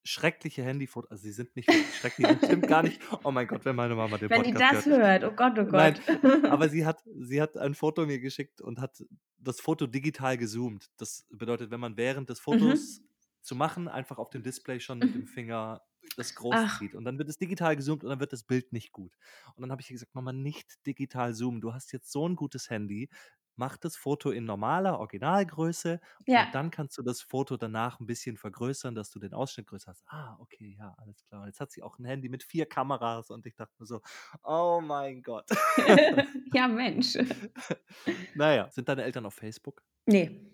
schreckliche 0.03 0.63
Handyfotos. 0.63 1.11
Also 1.11 1.23
sie 1.23 1.31
sind 1.31 1.55
nicht 1.55 1.67
wirklich 1.67 1.95
schrecklich, 1.95 2.27
das 2.27 2.45
stimmt 2.45 2.67
gar 2.67 2.83
nicht. 2.83 3.01
Oh 3.23 3.31
mein 3.31 3.47
Gott, 3.47 3.65
wenn 3.65 3.75
meine 3.75 3.95
Mama 3.95 4.17
den 4.17 4.29
Wenn 4.29 4.43
die 4.43 4.51
Podcast 4.53 4.85
das 4.87 4.97
hört, 4.97 5.23
oh 5.23 5.31
Gott, 5.31 5.53
oh 5.57 5.63
Nein, 5.63 5.99
Gott. 6.05 6.45
aber 6.45 6.69
sie 6.69 6.85
hat, 6.85 7.03
sie 7.19 7.41
hat 7.41 7.57
ein 7.57 7.73
Foto 7.73 8.05
mir 8.05 8.19
geschickt 8.19 8.61
und 8.61 8.79
hat 8.79 9.03
das 9.37 9.59
Foto 9.59 9.87
digital 9.87 10.37
gezoomt. 10.37 10.89
Das 10.97 11.25
bedeutet, 11.29 11.71
wenn 11.71 11.79
man 11.79 11.97
während 11.97 12.29
des 12.29 12.39
Mhm. 12.45 13.05
Zu 13.45 13.55
machen, 13.55 13.87
einfach 13.87 14.17
auf 14.17 14.29
dem 14.31 14.43
Display 14.43 14.79
schon 14.79 14.99
mit 14.99 15.13
dem 15.15 15.27
Finger 15.27 15.81
das 16.17 16.35
groß 16.35 16.77
zieht. 16.79 16.95
Und 16.95 17.05
dann 17.05 17.17
wird 17.17 17.29
es 17.29 17.37
digital 17.37 17.75
gezoomt 17.75 18.03
und 18.03 18.09
dann 18.09 18.19
wird 18.19 18.33
das 18.33 18.43
Bild 18.43 18.73
nicht 18.73 18.91
gut. 18.91 19.15
Und 19.55 19.61
dann 19.61 19.71
habe 19.71 19.81
ich 19.81 19.87
gesagt, 19.87 20.13
Mama, 20.15 20.33
nicht 20.33 20.85
digital 20.85 21.33
zoomen. 21.33 21.61
Du 21.61 21.73
hast 21.73 21.91
jetzt 21.93 22.11
so 22.11 22.27
ein 22.27 22.35
gutes 22.35 22.69
Handy. 22.69 23.09
Mach 23.57 23.77
das 23.77 23.95
Foto 23.95 24.31
in 24.31 24.43
normaler 24.43 24.99
Originalgröße 24.99 26.01
Ja. 26.27 26.45
und 26.47 26.53
dann 26.55 26.71
kannst 26.71 26.97
du 26.97 27.03
das 27.03 27.21
Foto 27.21 27.55
danach 27.55 28.01
ein 28.01 28.05
bisschen 28.05 28.35
vergrößern, 28.35 28.95
dass 28.95 29.11
du 29.11 29.19
den 29.19 29.33
Ausschnitt 29.33 29.67
größer 29.67 29.91
hast. 29.91 30.03
Ah, 30.07 30.35
okay, 30.39 30.75
ja, 30.77 30.93
alles 30.97 31.23
klar. 31.23 31.41
Und 31.41 31.47
jetzt 31.47 31.61
hat 31.61 31.71
sie 31.71 31.81
auch 31.81 31.97
ein 31.97 32.03
Handy 32.05 32.27
mit 32.27 32.43
vier 32.43 32.65
Kameras 32.65 33.29
und 33.29 33.45
ich 33.45 33.55
dachte 33.55 33.73
mir 33.79 33.85
so, 33.85 34.01
oh 34.43 34.81
mein 34.83 35.21
Gott. 35.21 35.47
ja, 36.53 36.67
Mensch. 36.67 37.13
Naja, 38.35 38.69
sind 38.71 38.89
deine 38.89 39.03
Eltern 39.03 39.25
auf 39.25 39.35
Facebook? 39.35 39.81
Nee, 40.05 40.53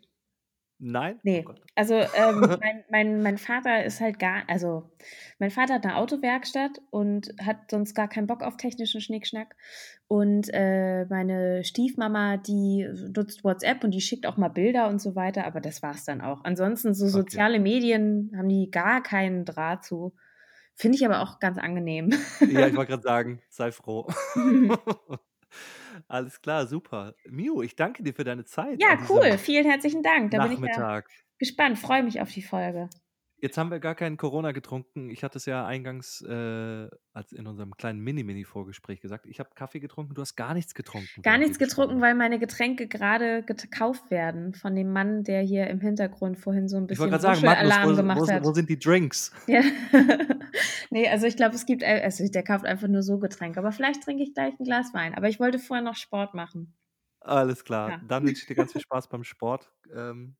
Nein? 0.83 1.17
Oh 1.17 1.19
nee. 1.23 1.43
Gott. 1.43 1.61
Also 1.75 1.93
ähm, 1.93 2.39
mein, 2.59 2.83
mein, 2.89 3.21
mein 3.21 3.37
Vater 3.37 3.85
ist 3.85 4.01
halt 4.01 4.17
gar, 4.17 4.43
also 4.47 4.89
mein 5.37 5.51
Vater 5.51 5.75
hat 5.75 5.85
eine 5.85 5.95
Autowerkstatt 5.95 6.81
und 6.89 7.33
hat 7.39 7.69
sonst 7.69 7.93
gar 7.93 8.07
keinen 8.07 8.25
Bock 8.25 8.41
auf 8.41 8.57
technischen 8.57 8.99
Schnickschnack. 8.99 9.55
Und 10.07 10.49
äh, 10.51 11.05
meine 11.05 11.63
Stiefmama, 11.63 12.37
die 12.37 12.87
nutzt 13.15 13.43
WhatsApp 13.43 13.83
und 13.83 13.91
die 13.91 14.01
schickt 14.01 14.25
auch 14.25 14.37
mal 14.37 14.49
Bilder 14.49 14.89
und 14.89 14.99
so 14.99 15.15
weiter, 15.15 15.45
aber 15.45 15.61
das 15.61 15.83
war's 15.83 16.03
dann 16.03 16.19
auch. 16.19 16.43
Ansonsten 16.43 16.93
so 16.95 17.05
Okay. 17.05 17.13
soziale 17.13 17.59
Medien 17.59 18.31
haben 18.35 18.49
die 18.49 18.71
gar 18.71 19.03
keinen 19.03 19.45
Draht 19.45 19.85
zu. 19.85 20.15
Finde 20.75 20.97
ich 20.97 21.05
aber 21.05 21.21
auch 21.21 21.39
ganz 21.39 21.59
angenehm. 21.59 22.09
Ja, 22.49 22.65
ich 22.67 22.75
wollte 22.75 22.91
gerade 22.91 23.03
sagen, 23.03 23.41
sei 23.49 23.71
froh. 23.71 24.07
Alles 26.07 26.41
klar, 26.41 26.67
super. 26.67 27.15
Miu, 27.29 27.61
ich 27.61 27.75
danke 27.75 28.03
dir 28.03 28.13
für 28.13 28.23
deine 28.23 28.45
Zeit. 28.45 28.81
ja, 28.81 28.97
cool. 29.09 29.37
Vielen 29.37 29.65
herzlichen 29.65 30.03
Dank. 30.03 30.31
Da 30.31 30.39
bin 30.39 30.51
ich 30.53 30.59
ja 30.59 30.65
Nachmittag. 30.65 31.09
gespannt. 31.37 31.79
Freue 31.79 32.03
mich 32.03 32.21
auf 32.21 32.31
die 32.31 32.41
Folge. 32.41 32.89
Jetzt 33.41 33.57
haben 33.57 33.71
wir 33.71 33.79
gar 33.79 33.95
keinen 33.95 34.17
Corona 34.17 34.51
getrunken. 34.51 35.09
Ich 35.09 35.23
hatte 35.23 35.39
es 35.39 35.47
ja 35.47 35.65
eingangs 35.65 36.21
äh, 36.21 36.87
als 37.11 37.31
in 37.31 37.47
unserem 37.47 37.75
kleinen 37.75 37.99
Mini-Mini-Vorgespräch 37.99 39.01
gesagt. 39.01 39.25
Ich 39.25 39.39
habe 39.39 39.49
Kaffee 39.55 39.79
getrunken, 39.79 40.13
du 40.13 40.21
hast 40.21 40.35
gar 40.35 40.53
nichts 40.53 40.75
getrunken. 40.75 41.23
Gar 41.23 41.39
nichts 41.39 41.57
getrunken, 41.57 42.01
weil 42.01 42.13
meine 42.13 42.37
Getränke 42.37 42.87
gerade 42.87 43.41
gekauft 43.43 44.11
werden 44.11 44.53
von 44.53 44.75
dem 44.75 44.93
Mann, 44.93 45.23
der 45.23 45.41
hier 45.41 45.65
im 45.71 45.81
Hintergrund 45.81 46.37
vorhin 46.37 46.67
so 46.67 46.77
ein 46.77 46.83
Ich 46.83 46.89
bisschen 46.89 47.09
gerade 47.09 47.23
sagen, 47.23 47.41
Magnus, 47.41 47.73
Alarm 47.73 47.91
wo, 47.91 47.95
gemacht 47.95 48.19
wo, 48.21 48.27
hat. 48.27 48.43
wo 48.43 48.53
sind 48.53 48.69
die 48.69 48.77
Drinks? 48.77 49.31
Ja. 49.47 49.63
nee, 50.91 51.09
also 51.09 51.25
ich 51.25 51.35
glaube, 51.35 51.55
es 51.55 51.65
gibt, 51.65 51.81
äh, 51.81 52.01
also 52.03 52.23
der 52.27 52.43
kauft 52.43 52.65
einfach 52.65 52.87
nur 52.87 53.01
so 53.01 53.17
Getränke. 53.17 53.59
Aber 53.59 53.71
vielleicht 53.71 54.03
trinke 54.03 54.21
ich 54.21 54.35
gleich 54.35 54.53
ein 54.59 54.63
Glas 54.63 54.93
Wein. 54.93 55.15
Aber 55.15 55.27
ich 55.27 55.39
wollte 55.39 55.57
vorher 55.57 55.83
noch 55.83 55.95
Sport 55.95 56.35
machen. 56.35 56.75
Alles 57.21 57.63
klar. 57.63 57.89
Ja. 57.89 58.01
Dann 58.07 58.23
wünsche 58.23 58.41
ich 58.41 58.47
dir 58.47 58.55
ganz 58.55 58.71
viel 58.71 58.81
Spaß 58.81 59.09
beim 59.09 59.23
Sport. 59.23 59.71
Ähm, 59.95 60.35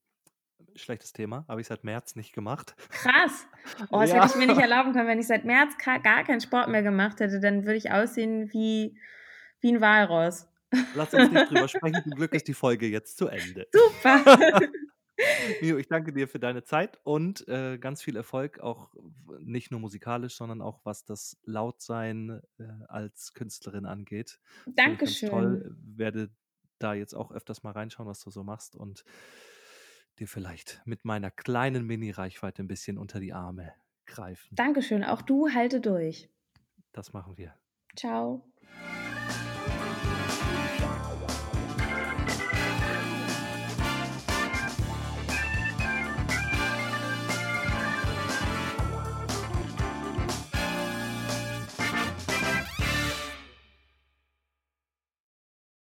schlechtes 0.75 1.13
Thema, 1.13 1.45
habe 1.47 1.61
ich 1.61 1.67
seit 1.67 1.83
März 1.83 2.15
nicht 2.15 2.33
gemacht. 2.33 2.75
Krass. 2.89 3.47
Oh, 3.89 3.99
das 4.01 4.11
Ja. 4.11 4.15
hätte 4.23 4.27
ich 4.33 4.35
mir 4.35 4.47
nicht 4.47 4.61
erlauben 4.61 4.93
können. 4.93 5.07
Wenn 5.07 5.19
ich 5.19 5.27
seit 5.27 5.45
März 5.45 5.73
gar 5.77 6.23
keinen 6.23 6.41
Sport 6.41 6.69
mehr 6.69 6.83
gemacht 6.83 7.19
hätte, 7.19 7.39
dann 7.39 7.63
würde 7.65 7.77
ich 7.77 7.91
aussehen 7.91 8.51
wie, 8.53 8.97
wie 9.59 9.71
ein 9.73 9.81
Walross. 9.81 10.47
Lass 10.95 11.13
uns 11.13 11.31
nicht 11.31 11.49
drüber 11.49 11.67
sprechen. 11.67 12.01
Zum 12.03 12.11
Glück 12.13 12.33
ist 12.33 12.47
die 12.47 12.53
Folge 12.53 12.87
jetzt 12.87 13.17
zu 13.17 13.27
Ende. 13.27 13.67
Super. 13.71 14.61
Mio, 15.61 15.77
ich 15.77 15.87
danke 15.87 16.13
dir 16.13 16.27
für 16.27 16.39
deine 16.39 16.63
Zeit 16.63 16.99
und 17.03 17.47
äh, 17.47 17.77
ganz 17.77 18.01
viel 18.01 18.15
Erfolg, 18.15 18.59
auch 18.59 18.89
nicht 19.39 19.69
nur 19.69 19.79
musikalisch, 19.79 20.35
sondern 20.35 20.61
auch 20.61 20.79
was 20.83 21.05
das 21.05 21.37
Lautsein 21.43 22.41
äh, 22.57 22.63
als 22.87 23.33
Künstlerin 23.33 23.85
angeht. 23.85 24.39
Ganz 24.75 25.19
toll. 25.19 25.29
Dankeschön. 25.61 25.77
Werde 25.95 26.29
da 26.79 26.95
jetzt 26.95 27.13
auch 27.13 27.31
öfters 27.31 27.61
mal 27.61 27.71
reinschauen, 27.71 28.09
was 28.09 28.21
du 28.21 28.31
so 28.31 28.43
machst 28.43 28.75
und 28.75 29.03
dir 30.21 30.27
vielleicht 30.27 30.81
mit 30.85 31.03
meiner 31.03 31.31
kleinen 31.31 31.85
Mini-Reichweite 31.85 32.63
ein 32.63 32.67
bisschen 32.67 32.97
unter 32.97 33.19
die 33.19 33.33
Arme 33.33 33.73
greifen. 34.05 34.55
Dankeschön. 34.55 35.03
Auch 35.03 35.21
du 35.21 35.49
halte 35.49 35.81
durch. 35.81 36.29
Das 36.93 37.11
machen 37.11 37.37
wir. 37.37 37.55
Ciao. 37.95 38.45